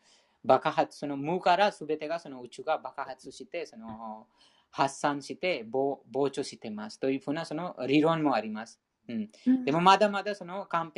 [0.43, 4.27] 爆発、その無からすべてがその宇宙が爆発してその
[4.71, 8.79] 発散して膨張してますというふうなその理論もあります。
[9.07, 9.29] うん、
[9.65, 10.91] でもまだまだその完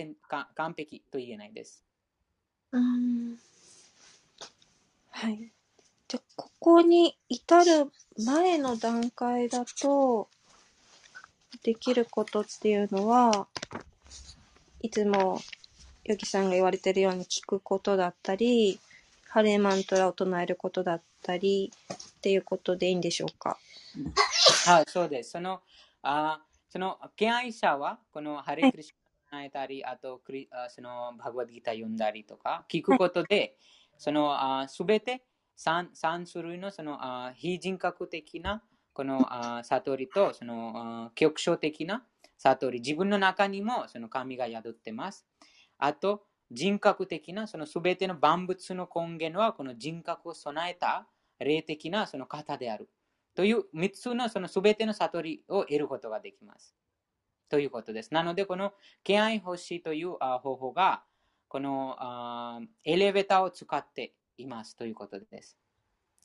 [0.55, 1.85] 完璧と言えないです。
[2.71, 3.37] うん。
[5.11, 5.51] はい。
[6.07, 7.91] じゃ、ここに至る
[8.25, 10.29] 前の段階だと、
[11.63, 13.47] できることっていうのは、
[14.81, 15.41] いつも、
[16.05, 18.79] ヨギさんが言われてるように聞くことだったり、
[19.27, 23.57] ハレーマントラを唱えることだったりっていうことでいいんでしょうか？
[24.65, 25.31] はい、そうです。
[25.31, 25.61] その、
[26.03, 28.93] あその、敬愛者は、このハレクリシ
[29.29, 33.57] 唱えたり、あとクリそのバグワッドギター読んだりとか、聞くことで、
[33.97, 35.23] そのすべて
[35.57, 38.61] 3, 種類のそのあ非人格的な
[38.93, 42.03] このあ悟りとその局所的な
[42.37, 45.25] 悟り、自分の中にもその神が宿ってます。
[45.77, 51.07] あと、人格的なそのすべての万物の根源はこの人格を備えた
[51.39, 52.89] 霊的なその方である。
[53.35, 56.75] という3つのそのすべての悟りを得ることができます。
[57.49, 58.13] ということです。
[58.13, 58.73] なので、この
[59.03, 61.03] 敬愛欲しいという方法が、
[61.47, 61.97] この
[62.83, 65.57] エレベーターを使っていますということです。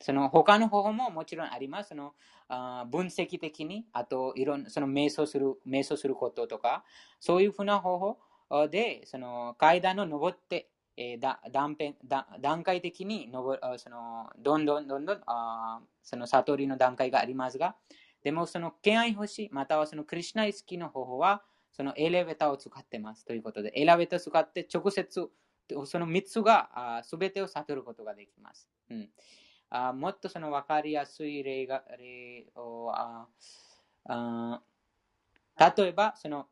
[0.00, 1.90] その他の方法ももちろんあります。
[1.90, 2.14] その
[2.48, 6.84] あ分析的に、あといろんなその瞑想する瞑想することとか、
[7.20, 8.16] そういうふうな方
[8.50, 17.76] 法でその階段を上って、えー、だ断片だ段階的に上そのどんどんどんどんあその悟りの段階がありますが、
[18.22, 25.28] でもその敬愛星、またはそのクリュナイスキーの方法は、そのエレベーターを使ってますということで、エレベーターを使って直接、
[25.86, 28.68] その3つがすべてを悟ることができます。
[28.90, 29.10] うん、
[29.70, 33.28] あもっとその分かりやすい例が例をあ
[34.04, 34.62] あ
[35.76, 36.48] 例えば、その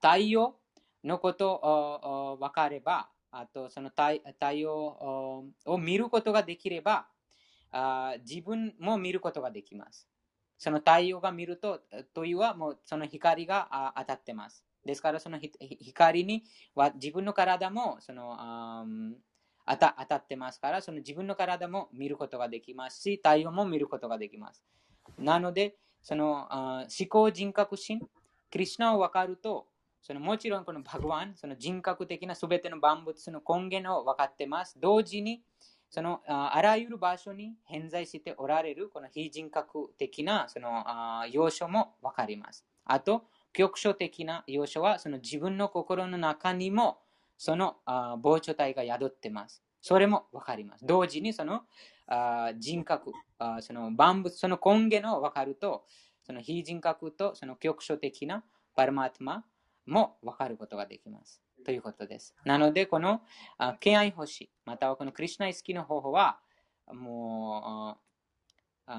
[0.00, 0.56] 太陽
[1.04, 7.06] のことを分かれば、あとその太陽を見ることができれば
[7.72, 10.08] あ、自分も見ることができます。
[10.58, 11.80] その太陽が見ると、
[12.14, 14.64] というはもうその光が当たってます。
[14.86, 16.44] ですからその光に
[16.74, 18.36] は自分の体もその
[19.68, 24.62] 当た当たってますから、その自分の体も見ることができますし、太陽も見ることができます。
[25.18, 28.00] なので、その思考人格心、
[28.50, 29.66] クリュナを分かると、
[30.02, 34.78] そのもちろんこのバグワン、その人格的な全ての万物の根源を分かってます。
[34.80, 35.42] 同時に、
[35.90, 40.84] そのあらゆる場所に偏在しておられるこの非人格的なその
[41.32, 42.64] 要素もわかります。
[42.84, 43.24] あと、
[43.56, 46.98] 局所的な要素はその自分の心の中にも
[47.38, 49.62] そのあ膨張体が宿ってます。
[49.80, 50.86] それもわかります。
[50.86, 51.62] 同時にその
[52.06, 55.84] あ人格あ、その万物、その根源をわかると、
[56.22, 59.44] その非人格とその局所的なパルマートマ
[59.86, 61.42] もわかることができます。
[61.64, 62.34] ということです。
[62.44, 63.22] なので、この
[63.80, 66.38] 敬愛星、またはこのクリュナイスキーの方法は、
[66.92, 68.05] もう、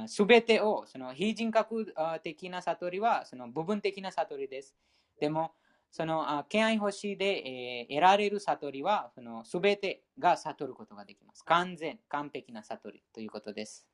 [0.07, 1.93] すべてを、その非人格
[2.23, 4.75] 的な悟りは、その部分的な悟りです。
[5.19, 5.53] でも、
[5.89, 11.43] その敬愛星で、えー、得られる悟りは、そのすべてが悟ることができます。
[11.45, 13.87] 完全、完璧な悟りということです。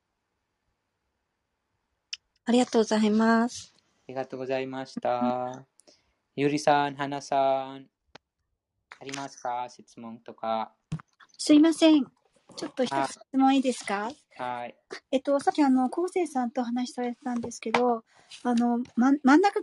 [2.45, 3.73] ありがとうございます。
[3.77, 5.65] ありがとうございました。
[6.35, 7.87] ゆりさん、はなさん、
[8.99, 9.67] ありますか？
[9.69, 10.73] 質問とか。
[11.37, 12.11] すいません。
[12.55, 14.11] ちょっと一つ質問いいですか？
[14.37, 14.75] はい。
[15.11, 18.03] えっと、さっきあの、昴生さんと話されてたんですけど、
[18.43, 19.59] あの、ま、真ん中、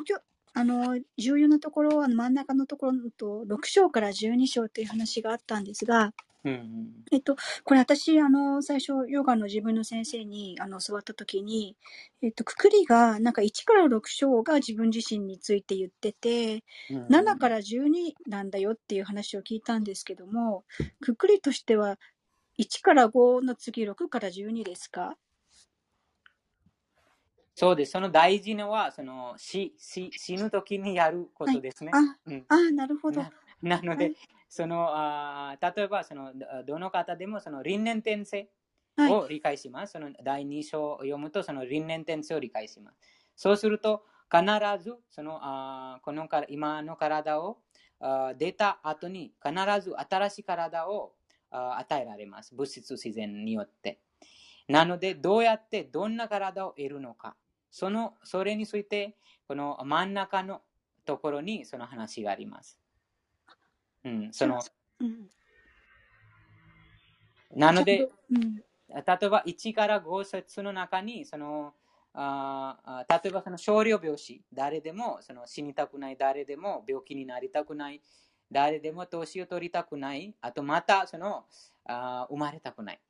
[0.54, 6.12] あの、重要なところ、あの真ん中のところと、6章から12章という話があったんですが、
[6.42, 11.76] うんうん、えっと、これ私、あの、最初、ヨガの自分の先生に、あの、教わったときに、
[12.22, 20.64] えっと、くくりが、なんか1から6章が自分自身について言ってて、うんうん、7から12なんだよっていう話を聞いたんですけども、
[21.00, 21.98] くくりとしては、
[22.60, 25.16] 1から5の次、6から12ですか？
[27.54, 27.92] そうです。
[27.92, 31.92] その大事のは、その死死死ぬ時にやることですね。
[31.92, 33.22] はい、あ、うん、あ、なるほど。
[33.62, 34.16] な ので、はい、
[34.48, 36.32] そのあ例えばその、
[36.66, 38.50] どの方でもその輪廻転生
[39.10, 39.96] を理解します。
[39.98, 42.98] はい、その第2章を読むと、その輪廻転生を理解します。
[43.36, 44.44] そうすると、必
[44.82, 47.62] ずそのあこの今の体を
[47.98, 51.19] あ出た後に必ず新しい体をあ
[51.50, 52.54] 与えられます。
[52.54, 54.00] 物質自然によって。
[54.68, 57.36] なので、どうやってどんな体を得るのか。
[57.70, 59.16] その、それについて、
[59.48, 60.62] この真ん中の
[61.04, 62.78] ところにその話があります。
[64.04, 64.62] うん、その、
[65.00, 65.28] うん、
[67.54, 68.62] なので、うん、例
[68.94, 71.74] えば1から5節の中に、その、
[72.12, 78.00] あ例えばその少量病死、誰でもその死にたくない、誰でも病気になりたくない、
[78.50, 81.44] 誰でも年を取りたくない、あとまたその
[81.84, 83.00] あ生まれたくない、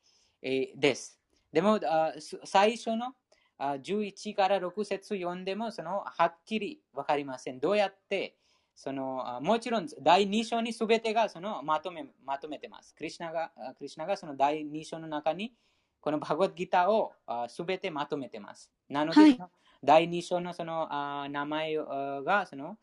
[0.43, 1.19] えー、です。
[1.53, 2.12] でもあ
[2.45, 3.15] 最初の
[3.59, 7.61] 11から6節読んでもそのはっきり分かりません。
[7.61, 8.37] どうやって
[8.75, 12.95] そのもちろん第2章にすべてがそのまとめまとめてます。
[12.95, 15.53] クリシナがクリシナがその第2章の中に
[16.01, 17.12] このバゴッギターを
[17.49, 18.71] すべてまとめてます。
[18.89, 19.39] なので、はい、
[19.85, 22.79] 第2章のそのあ名前がその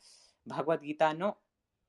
[0.45, 1.37] バゴッギターの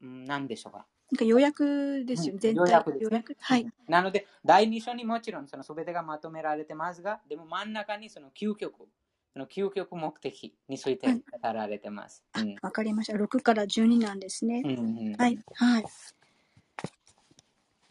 [0.00, 0.86] 何でしょうか？
[1.10, 2.60] なんか予約ですよ、全体。
[2.60, 3.66] 予約です、ね、はい。
[3.88, 8.88] なので、第2章にもちろんその全てがまとめられてますが、でも真ん中にその究極、
[9.32, 12.22] その究極目的について語られてます。
[12.34, 13.16] わ、うん、かりました。
[13.16, 14.62] 6から12なんですね。
[14.64, 15.38] うんうん、はい。
[15.54, 15.84] はい。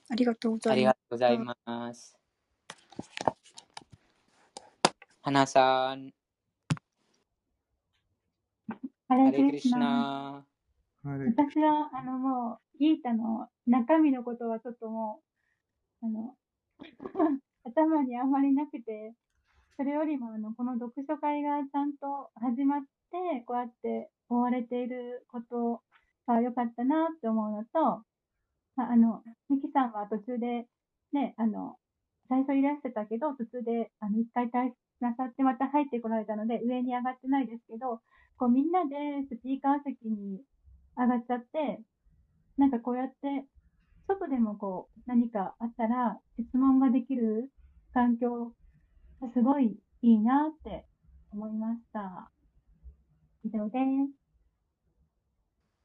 [0.10, 0.72] ありがとうございます。
[0.72, 2.16] ありがとうございます。
[5.22, 6.14] 花さん。
[9.10, 10.46] ハレクリシナ。
[11.26, 15.22] 私は、あの、もう、ギータの中身のことはちょっとも
[16.02, 16.36] う、あの、
[17.64, 19.14] 頭にあんまりなくて、
[19.78, 22.82] それよりも、あの、この読書会がちゃんと始まっ
[23.12, 25.82] て、こうやって追われていること
[26.26, 28.04] が良かったなって思うのと、
[28.76, 30.68] まあ、の、ミキさんは途中で、
[31.14, 31.78] ね、あの、
[32.28, 38.02] 最初いらしてたけど、途中で、あの、一回退出なさってまた入ってこられたので、上に上がってないですけど、
[38.38, 38.96] こうみんなで
[39.30, 40.42] スピーカー席に
[40.98, 41.82] 上がっちゃって、
[42.58, 43.46] なんかこうやって、
[44.08, 47.52] 外でもこう、何かあったら質問ができる
[47.94, 48.54] 環境
[49.22, 50.86] がすごいいいなって
[51.32, 52.32] 思いました。
[53.44, 54.28] 以上です。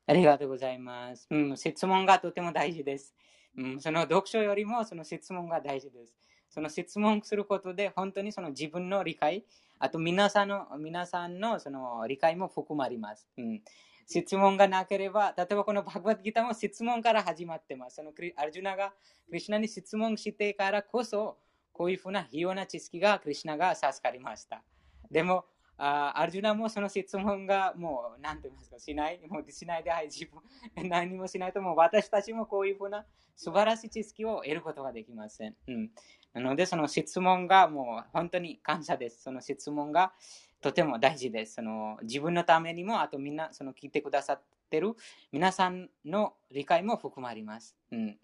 [0.07, 1.27] ありがとうございます。
[1.31, 3.15] うん、質問がとても大事です。
[3.57, 6.15] うん、その読書よりもその質問が大事です。
[6.49, 9.45] その質問することで本当にその自分の理解、
[9.79, 13.27] あと皆さんの皆さんのその理解も含まれます。
[13.39, 13.63] うん、
[14.07, 17.97] 質問がなければ、例えばこのバグバッドギターも質問から始まってます。
[17.97, 18.93] そのアルジュナが
[19.29, 21.39] クリュナに質問してからこそ、
[21.73, 24.63] こういうふうな非要な知識がクリュナが授かりました。
[25.11, 25.45] でも、
[25.79, 33.05] あアルジュナもその質問がもう、なんて言いますか、しない、もうしないで、はい、自分、何もしないと、もう私たちもこういうふうな
[33.37, 35.57] 素晴らしい知識を得ることができません。
[35.67, 35.91] うん、
[36.35, 39.23] なので、その質問がもう本当に感謝です。
[39.23, 40.13] その質問が
[40.63, 41.55] とても大事です。
[41.55, 44.95] その自分のためにも、あとみんな、その聞いてくださってる
[45.33, 47.77] 皆さんの理解も含まれます。
[47.91, 48.17] うん。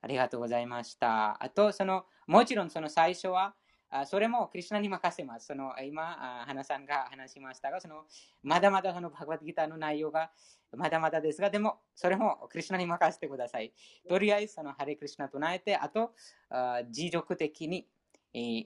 [0.00, 1.42] ありがとうございました。
[1.42, 3.54] あと、その、もちろんその最初は、
[3.90, 5.46] あそれもクリュナに任せます。
[5.46, 8.04] その今、花さんが話しましたが、その
[8.42, 10.30] まだまだそのバグワッドギターの内容が
[10.76, 13.72] まだまだですが、でもそれもクリュナに任せてください。
[14.08, 16.12] とりあえずそのハレクリュナ唱えて、あと、
[16.50, 17.86] あ持続的に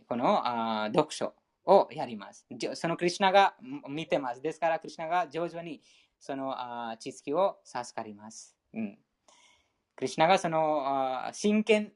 [0.09, 1.35] このあ読書
[1.65, 2.47] をやります。
[2.75, 3.55] そのクリュナが
[3.89, 4.43] 見てます。
[4.43, 5.83] ですから、クリュナが上手に
[6.19, 8.57] そのあ知識を授かります。
[8.75, 8.99] うん、
[9.97, 11.93] クリュナがそのあ真剣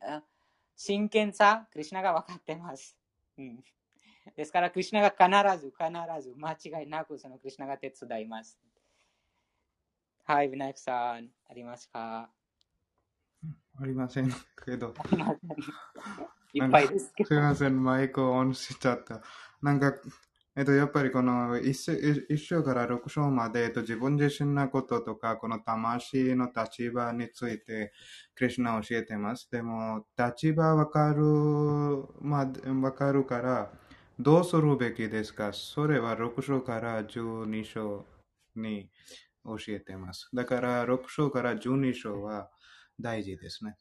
[0.77, 2.99] 真剣さ、クリュナが分かってます。
[3.39, 3.65] うん、
[4.37, 8.59] ですから、クリュナが必ず、必ず、間違いなくそのクリュナが手伝います。
[10.25, 12.31] はい、ビナイクさん、ありますか？
[13.81, 14.31] ありません
[14.65, 14.93] けど。
[16.53, 17.29] いっぱいですけど。
[17.29, 19.23] すみません、マイクをオンしちゃった。
[19.63, 19.95] なんか、
[20.59, 21.75] えっと、やっぱりこの一
[22.39, 27.93] 章から六章まで、えっと、自分自身のこととか、この魂の立場について、
[28.35, 29.51] クリュナ教えてます。
[29.51, 31.23] でも、立場わかる、
[32.21, 33.71] まあ、わかるから、
[34.19, 35.53] どうするべきですか？
[35.53, 38.07] それは6章から12章
[38.55, 38.89] に
[39.45, 40.31] 教えてます。
[40.33, 42.49] だから、6章から12章は
[42.99, 43.77] 大事ですね。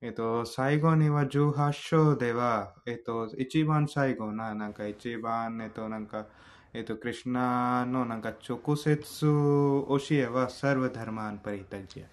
[0.00, 6.26] えっと、最後には18章では、えっと、一番最後な、なんか一番、えっと、なんか、
[6.72, 12.06] えっと、クリュナのなんか直接教えはサルヴダルマンパリタジア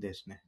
[0.00, 0.42] ですね。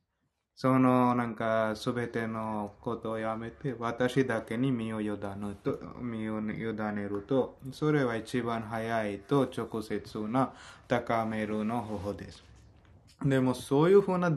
[0.54, 5.16] そのなんかすべてのことをやめて私だけに身を委ね
[5.64, 10.52] と身を委ねるとそれは一番早いと直接な
[10.86, 12.44] 高めるの方法です。
[13.24, 14.28] でもそういうふうな